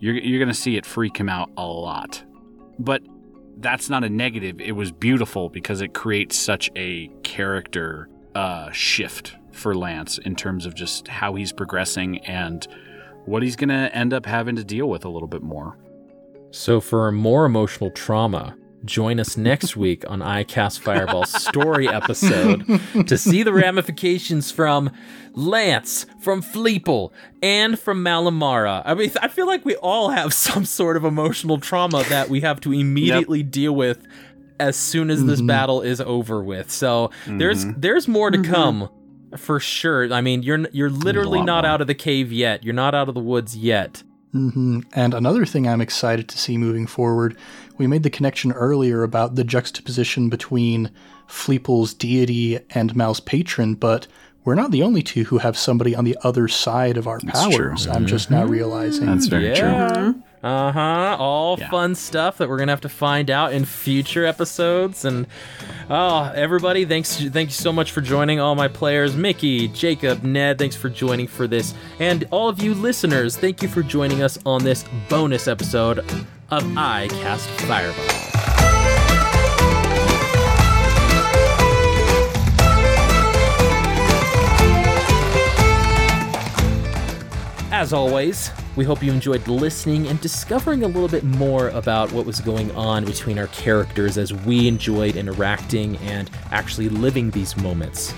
you're 0.00 0.14
you're 0.14 0.38
going 0.38 0.48
to 0.48 0.54
see 0.54 0.76
it 0.76 0.86
freak 0.86 1.16
him 1.16 1.28
out 1.28 1.50
a 1.56 1.64
lot. 1.64 2.22
But 2.78 3.02
that's 3.58 3.90
not 3.90 4.04
a 4.04 4.08
negative. 4.08 4.60
It 4.60 4.72
was 4.72 4.90
beautiful 4.90 5.50
because 5.50 5.82
it 5.82 5.92
creates 5.92 6.36
such 6.38 6.70
a 6.74 7.08
character 7.22 8.08
uh, 8.34 8.70
shift 8.72 9.36
for 9.52 9.74
Lance 9.74 10.18
in 10.18 10.34
terms 10.34 10.64
of 10.64 10.74
just 10.74 11.08
how 11.08 11.34
he's 11.34 11.52
progressing 11.52 12.18
and 12.24 12.66
what 13.26 13.42
he's 13.42 13.56
going 13.56 13.68
to 13.68 13.94
end 13.94 14.14
up 14.14 14.24
having 14.24 14.56
to 14.56 14.64
deal 14.64 14.88
with 14.88 15.04
a 15.04 15.08
little 15.08 15.28
bit 15.28 15.42
more. 15.42 15.76
So, 16.50 16.80
for 16.80 17.12
more 17.12 17.44
emotional 17.44 17.90
trauma, 17.90 18.56
join 18.84 19.20
us 19.20 19.36
next 19.36 19.76
week 19.76 20.08
on 20.08 20.22
I 20.22 20.44
Cast 20.44 20.82
Fireball's 20.82 21.32
story 21.32 21.88
episode 21.88 22.64
to 23.06 23.18
see 23.18 23.42
the 23.42 23.52
ramifications 23.52 24.50
from 24.50 24.90
Lance, 25.32 26.06
from 26.20 26.42
Fleeple, 26.42 27.10
and 27.42 27.78
from 27.78 28.04
Malamara. 28.04 28.82
I 28.84 28.94
mean, 28.94 29.10
I 29.20 29.28
feel 29.28 29.46
like 29.46 29.64
we 29.64 29.76
all 29.76 30.10
have 30.10 30.32
some 30.34 30.64
sort 30.64 30.96
of 30.96 31.04
emotional 31.04 31.58
trauma 31.58 32.04
that 32.04 32.28
we 32.28 32.40
have 32.40 32.60
to 32.60 32.72
immediately 32.72 33.42
deal 33.42 33.74
with 33.74 34.06
as 34.58 34.76
soon 34.76 35.10
as 35.10 35.24
this 35.24 35.38
mm-hmm. 35.38 35.46
battle 35.46 35.80
is 35.80 36.00
over 36.00 36.42
with. 36.42 36.70
So 36.70 37.10
there's 37.26 37.64
mm-hmm. 37.64 37.80
there's 37.80 38.06
more 38.06 38.30
to 38.30 38.38
mm-hmm. 38.38 38.52
come 38.52 38.88
for 39.36 39.60
sure. 39.60 40.12
I 40.12 40.20
mean, 40.20 40.42
you're 40.42 40.66
you're 40.72 40.90
literally 40.90 41.42
not 41.42 41.64
more. 41.64 41.72
out 41.72 41.80
of 41.80 41.86
the 41.86 41.94
cave 41.94 42.32
yet. 42.32 42.64
You're 42.64 42.74
not 42.74 42.94
out 42.94 43.08
of 43.08 43.14
the 43.14 43.20
woods 43.20 43.56
yet. 43.56 44.02
Hmm 44.32 44.80
And 44.92 45.12
another 45.12 45.44
thing 45.44 45.66
I'm 45.66 45.80
excited 45.80 46.28
to 46.28 46.38
see 46.38 46.56
moving 46.56 46.86
forward, 46.86 47.36
we 47.78 47.86
made 47.86 48.02
the 48.02 48.10
connection 48.10 48.52
earlier 48.52 49.02
about 49.02 49.34
the 49.34 49.44
juxtaposition 49.44 50.28
between 50.28 50.90
Fleeple's 51.26 51.94
deity 51.94 52.58
and 52.70 52.94
Mal's 52.94 53.20
patron, 53.20 53.74
but 53.74 54.06
we're 54.44 54.54
not 54.54 54.70
the 54.70 54.82
only 54.82 55.02
two 55.02 55.24
who 55.24 55.38
have 55.38 55.56
somebody 55.58 55.94
on 55.94 56.04
the 56.04 56.16
other 56.22 56.48
side 56.48 56.96
of 56.96 57.06
our 57.06 57.18
That's 57.20 57.46
true. 57.54 57.68
powers. 57.68 57.86
I'm 57.86 58.06
just 58.06 58.30
now 58.30 58.44
realizing. 58.44 59.06
That's 59.06 59.26
very 59.26 59.54
true. 59.54 60.22
Uh 60.42 60.72
huh. 60.72 61.16
All 61.18 61.58
Yeah. 61.58 61.68
fun 61.68 61.94
stuff 61.94 62.38
that 62.38 62.48
we're 62.48 62.56
gonna 62.56 62.72
have 62.72 62.80
to 62.80 62.88
find 62.88 63.30
out 63.30 63.52
in 63.52 63.66
future 63.66 64.24
episodes. 64.24 65.04
And 65.04 65.26
oh, 65.90 66.32
everybody, 66.34 66.86
thanks, 66.86 67.14
thank 67.20 67.50
you 67.50 67.54
so 67.54 67.70
much 67.72 67.92
for 67.92 68.00
joining. 68.00 68.40
All 68.40 68.54
my 68.54 68.66
players, 68.68 69.14
Mickey, 69.14 69.68
Jacob, 69.68 70.22
Ned, 70.22 70.58
thanks 70.58 70.76
for 70.76 70.88
joining 70.88 71.26
for 71.26 71.46
this, 71.46 71.74
and 71.98 72.26
all 72.30 72.48
of 72.48 72.62
you 72.62 72.72
listeners, 72.72 73.36
thank 73.36 73.60
you 73.62 73.68
for 73.68 73.82
joining 73.82 74.22
us 74.22 74.38
on 74.46 74.64
this 74.64 74.86
bonus 75.10 75.46
episode 75.46 75.98
of 76.50 76.76
I 76.78 77.08
Cast 77.10 77.46
Fireball. 77.50 78.69
As 87.80 87.94
always, 87.94 88.50
we 88.76 88.84
hope 88.84 89.02
you 89.02 89.10
enjoyed 89.10 89.48
listening 89.48 90.08
and 90.08 90.20
discovering 90.20 90.82
a 90.82 90.86
little 90.86 91.08
bit 91.08 91.24
more 91.24 91.70
about 91.70 92.12
what 92.12 92.26
was 92.26 92.38
going 92.38 92.70
on 92.72 93.06
between 93.06 93.38
our 93.38 93.46
characters 93.46 94.18
as 94.18 94.34
we 94.34 94.68
enjoyed 94.68 95.16
interacting 95.16 95.96
and 95.96 96.30
actually 96.50 96.90
living 96.90 97.30
these 97.30 97.56
moments. 97.56 98.12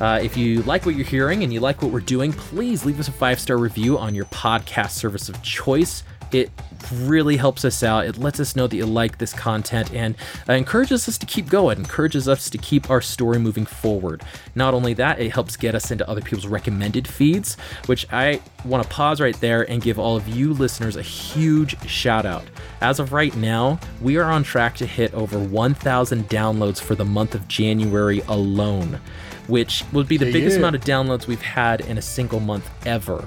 Uh, 0.00 0.20
if 0.22 0.38
you 0.38 0.62
like 0.62 0.86
what 0.86 0.94
you're 0.94 1.04
hearing 1.04 1.42
and 1.42 1.52
you 1.52 1.60
like 1.60 1.82
what 1.82 1.90
we're 1.90 2.00
doing, 2.00 2.32
please 2.32 2.86
leave 2.86 2.98
us 2.98 3.08
a 3.08 3.12
five 3.12 3.38
star 3.38 3.58
review 3.58 3.98
on 3.98 4.14
your 4.14 4.24
podcast 4.24 4.92
service 4.92 5.28
of 5.28 5.42
choice. 5.42 6.02
It 6.34 6.50
really 6.92 7.36
helps 7.36 7.64
us 7.64 7.84
out. 7.84 8.06
It 8.06 8.18
lets 8.18 8.40
us 8.40 8.56
know 8.56 8.66
that 8.66 8.76
you 8.76 8.86
like 8.86 9.18
this 9.18 9.32
content 9.32 9.92
and 9.94 10.16
uh, 10.48 10.54
encourages 10.54 11.08
us 11.08 11.16
to 11.18 11.26
keep 11.26 11.48
going, 11.48 11.78
encourages 11.78 12.28
us 12.28 12.50
to 12.50 12.58
keep 12.58 12.90
our 12.90 13.00
story 13.00 13.38
moving 13.38 13.64
forward. 13.64 14.22
Not 14.56 14.74
only 14.74 14.94
that, 14.94 15.20
it 15.20 15.30
helps 15.30 15.56
get 15.56 15.76
us 15.76 15.92
into 15.92 16.06
other 16.10 16.20
people's 16.20 16.48
recommended 16.48 17.06
feeds, 17.06 17.56
which 17.86 18.04
I 18.12 18.40
want 18.64 18.82
to 18.82 18.88
pause 18.88 19.20
right 19.20 19.38
there 19.40 19.62
and 19.70 19.80
give 19.80 19.96
all 19.96 20.16
of 20.16 20.26
you 20.26 20.52
listeners 20.52 20.96
a 20.96 21.02
huge 21.02 21.80
shout 21.88 22.26
out. 22.26 22.42
As 22.80 22.98
of 22.98 23.12
right 23.12 23.34
now, 23.36 23.78
we 24.02 24.16
are 24.16 24.24
on 24.30 24.42
track 24.42 24.74
to 24.78 24.86
hit 24.86 25.14
over 25.14 25.38
1,000 25.38 26.28
downloads 26.28 26.80
for 26.80 26.96
the 26.96 27.04
month 27.04 27.36
of 27.36 27.46
January 27.46 28.22
alone, 28.26 28.98
which 29.46 29.84
would 29.92 30.08
be 30.08 30.16
the 30.16 30.26
Yeah, 30.26 30.32
biggest 30.32 30.54
yeah. 30.54 30.58
amount 30.58 30.74
of 30.74 30.82
downloads 30.82 31.28
we've 31.28 31.40
had 31.40 31.80
in 31.82 31.96
a 31.96 32.02
single 32.02 32.40
month 32.40 32.68
ever. 32.84 33.24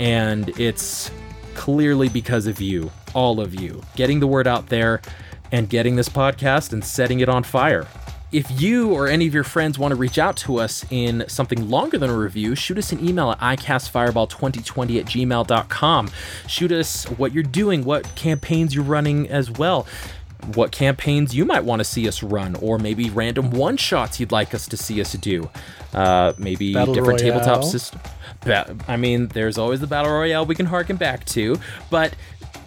And 0.00 0.48
it's 0.58 1.10
clearly 1.58 2.08
because 2.08 2.46
of 2.46 2.60
you, 2.60 2.88
all 3.14 3.40
of 3.40 3.52
you, 3.52 3.82
getting 3.96 4.20
the 4.20 4.28
word 4.28 4.46
out 4.46 4.68
there 4.68 5.02
and 5.50 5.68
getting 5.68 5.96
this 5.96 6.08
podcast 6.08 6.72
and 6.72 6.84
setting 6.84 7.18
it 7.18 7.28
on 7.28 7.42
fire. 7.42 7.84
If 8.30 8.48
you 8.60 8.92
or 8.92 9.08
any 9.08 9.26
of 9.26 9.34
your 9.34 9.42
friends 9.42 9.76
want 9.76 9.90
to 9.90 9.96
reach 9.96 10.18
out 10.18 10.36
to 10.38 10.60
us 10.60 10.86
in 10.90 11.24
something 11.26 11.68
longer 11.68 11.98
than 11.98 12.10
a 12.10 12.16
review, 12.16 12.54
shoot 12.54 12.78
us 12.78 12.92
an 12.92 13.04
email 13.04 13.32
at 13.32 13.40
icastfireball2020 13.40 15.00
at 15.00 15.06
gmail.com. 15.06 16.10
Shoot 16.46 16.70
us 16.70 17.06
what 17.10 17.32
you're 17.32 17.42
doing, 17.42 17.82
what 17.84 18.14
campaigns 18.14 18.72
you're 18.72 18.84
running 18.84 19.28
as 19.28 19.50
well, 19.50 19.84
what 20.54 20.70
campaigns 20.70 21.34
you 21.34 21.44
might 21.44 21.64
want 21.64 21.80
to 21.80 21.84
see 21.84 22.06
us 22.06 22.22
run, 22.22 22.54
or 22.56 22.78
maybe 22.78 23.10
random 23.10 23.50
one 23.50 23.76
shots 23.76 24.20
you'd 24.20 24.30
like 24.30 24.54
us 24.54 24.68
to 24.68 24.76
see 24.76 25.00
us 25.00 25.14
do. 25.14 25.50
Uh, 25.92 26.34
maybe 26.38 26.72
Battle 26.72 26.94
different 26.94 27.18
tabletop 27.18 27.64
systems. 27.64 28.00
Ba- 28.40 28.76
I 28.86 28.96
mean, 28.96 29.28
there's 29.28 29.58
always 29.58 29.80
the 29.80 29.86
battle 29.86 30.12
royale 30.12 30.46
we 30.46 30.54
can 30.54 30.66
harken 30.66 30.96
back 30.96 31.24
to, 31.26 31.58
but 31.90 32.14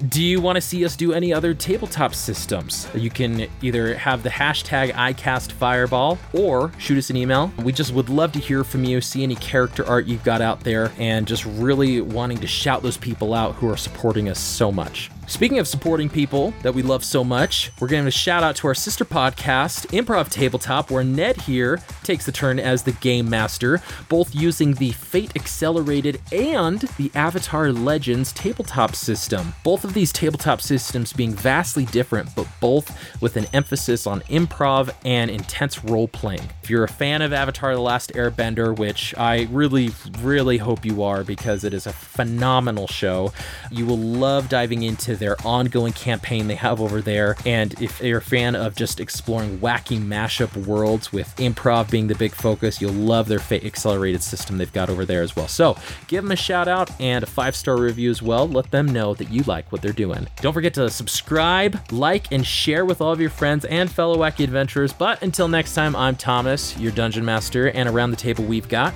do 0.10 0.24
you 0.24 0.42
want 0.42 0.56
to 0.56 0.62
see 0.62 0.84
us 0.84 0.96
do 0.96 1.14
any 1.14 1.32
other 1.32 1.54
tabletop 1.54 2.16
systems? 2.16 2.88
You 2.96 3.10
can 3.10 3.48
either 3.62 3.96
have 3.96 4.24
the 4.24 4.30
hashtag 4.30 4.92
ICastFireball 4.94 6.18
or 6.34 6.72
shoot 6.80 6.98
us 6.98 7.10
an 7.10 7.18
email. 7.18 7.52
We 7.64 7.72
just 7.72 7.94
would 7.94 8.10
love 8.10 8.32
to 8.34 8.40
hear 8.40 8.64
from 8.64 8.84
you, 8.84 9.00
see 9.00 9.22
any 9.24 9.36
character 9.36 9.86
art 9.86 10.06
you've 10.08 10.24
got 10.24 10.42
out 10.42 10.62
there, 10.62 10.92
and 10.98 11.28
just 11.28 11.46
really 11.46 12.02
wanting 12.02 12.40
to 12.40 12.48
shout 12.48 12.82
those 12.82 12.98
people 12.98 13.34
out 13.34 13.56
who 13.56 13.70
are 13.70 13.78
supporting 13.78 14.28
us 14.28 14.40
so 14.40 14.72
much. 14.72 15.12
Speaking 15.32 15.60
of 15.60 15.68
supporting 15.68 16.10
people 16.10 16.54
that 16.62 16.74
we 16.74 16.84
love 16.84 17.06
so 17.06 17.24
much, 17.24 17.72
we're 17.80 17.88
giving 17.88 18.06
a 18.06 18.12
shout 18.12 18.44
out 18.44 18.58
to 18.58 18.68
our 18.68 18.76
sister 18.76 19.06
podcast, 19.06 19.88
Improv 19.88 20.30
Tabletop, 20.30 20.92
where 20.92 21.06
Ned 21.06 21.38
here 21.38 21.82
takes 22.04 22.26
the 22.26 22.34
turn 22.34 22.60
as 22.60 22.84
the 22.84 22.92
game 22.92 23.30
master, 23.30 23.82
both 24.10 24.36
using 24.36 24.74
the 24.74 24.92
Fate 24.92 25.32
Accelerated 25.38 26.22
and 26.34 26.82
the 26.98 27.10
Avatar 27.16 27.72
Legends 27.72 28.34
tabletop 28.34 28.94
system. 28.94 29.54
Both 29.64 29.86
of 29.86 29.94
these 29.94 30.12
tabletop 30.12 30.60
systems 30.60 31.14
being 31.14 31.34
vastly 31.34 31.86
different, 31.86 32.36
but 32.36 32.48
both 32.60 33.22
with 33.22 33.38
an 33.38 33.46
emphasis 33.54 34.06
on 34.06 34.20
improv 34.24 34.94
and 35.06 35.32
intense 35.32 35.82
role 35.86 36.10
playing. 36.10 36.50
If 36.62 36.70
you're 36.70 36.84
a 36.84 36.90
fan 36.90 37.22
of 37.22 37.32
Avatar 37.32 37.74
The 37.74 37.82
Last 37.82 38.12
Airbender, 38.16 38.78
which 38.78 39.18
I 39.18 39.48
really, 39.50 39.92
really 40.20 40.58
hope 40.58 40.86
you 40.86 41.02
are 41.04 41.24
because 41.24 41.64
it 41.64 41.74
is 41.74 41.88
a 41.88 41.94
phenomenal 41.94 42.88
show, 42.88 43.32
you 43.72 43.86
will 43.86 43.98
love 43.98 44.50
diving 44.50 44.84
into 44.84 45.21
their 45.22 45.38
ongoing 45.46 45.94
campaign 45.94 46.48
they 46.48 46.56
have 46.56 46.82
over 46.82 47.00
there. 47.00 47.38
And 47.46 47.80
if 47.80 48.02
you're 48.02 48.18
a 48.18 48.22
fan 48.22 48.56
of 48.56 48.76
just 48.76 49.00
exploring 49.00 49.60
wacky 49.60 50.02
mashup 50.02 50.66
worlds 50.66 51.14
with 51.14 51.34
improv 51.38 51.92
being 51.92 52.08
the 52.08 52.16
big 52.16 52.34
focus, 52.34 52.82
you'll 52.82 52.92
love 52.92 53.28
their 53.28 53.40
Fate 53.40 53.64
Accelerated 53.64 54.24
system 54.24 54.58
they've 54.58 54.74
got 54.74 54.90
over 54.90 55.06
there 55.06 55.22
as 55.22 55.36
well. 55.36 55.48
So 55.48 55.78
give 56.08 56.24
them 56.24 56.32
a 56.32 56.36
shout 56.36 56.68
out 56.68 56.90
and 57.00 57.24
a 57.24 57.28
five 57.28 57.56
star 57.56 57.78
review 57.78 58.10
as 58.10 58.22
well. 58.22 58.48
Let 58.48 58.72
them 58.72 58.88
know 58.88 59.14
that 59.14 59.32
you 59.32 59.44
like 59.44 59.72
what 59.72 59.84
they're 59.84 59.94
doing. 59.94 60.28
Don't 60.42 60.54
forget 60.54 60.74
to 60.74 60.90
subscribe, 60.90 61.80
like, 61.92 62.32
and 62.32 62.46
share 62.46 62.84
with 62.84 63.00
all 63.00 63.14
of 63.14 63.22
your 63.22 63.30
friends 63.30 63.64
and 63.66 63.92
fellow 63.92 64.18
wacky 64.18 64.44
adventurers. 64.44 64.92
But 64.92 65.22
until 65.22 65.48
next 65.48 65.76
time, 65.76 65.96
I'm 65.96 66.16
Thomas, 66.16 66.76
your 66.80 66.92
dungeon 66.92 67.24
master, 67.24 67.70
and 67.70 67.88
around 67.88 68.10
the 68.10 68.18
table 68.18 68.44
we've 68.44 68.68
got. 68.68 68.94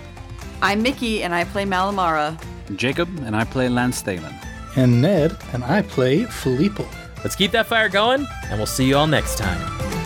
I'm 0.64 0.82
Mickey, 0.82 1.22
and 1.22 1.36
I 1.36 1.44
play 1.44 1.66
Malamara. 1.66 2.42
Jacob, 2.76 3.08
and 3.20 3.36
I 3.36 3.44
play 3.44 3.70
Lance 3.70 4.02
Thalen. 4.02 4.34
And 4.76 5.02
Ned, 5.02 5.38
and 5.54 5.64
I 5.64 5.82
play 5.82 6.24
Fleeple. 6.24 6.88
Let's 7.24 7.36
keep 7.36 7.52
that 7.52 7.66
fire 7.66 7.90
going, 7.90 8.26
and 8.50 8.58
we'll 8.58 8.66
see 8.66 8.86
you 8.86 8.98
all 8.98 9.08
next 9.08 9.38
time. 9.38 10.05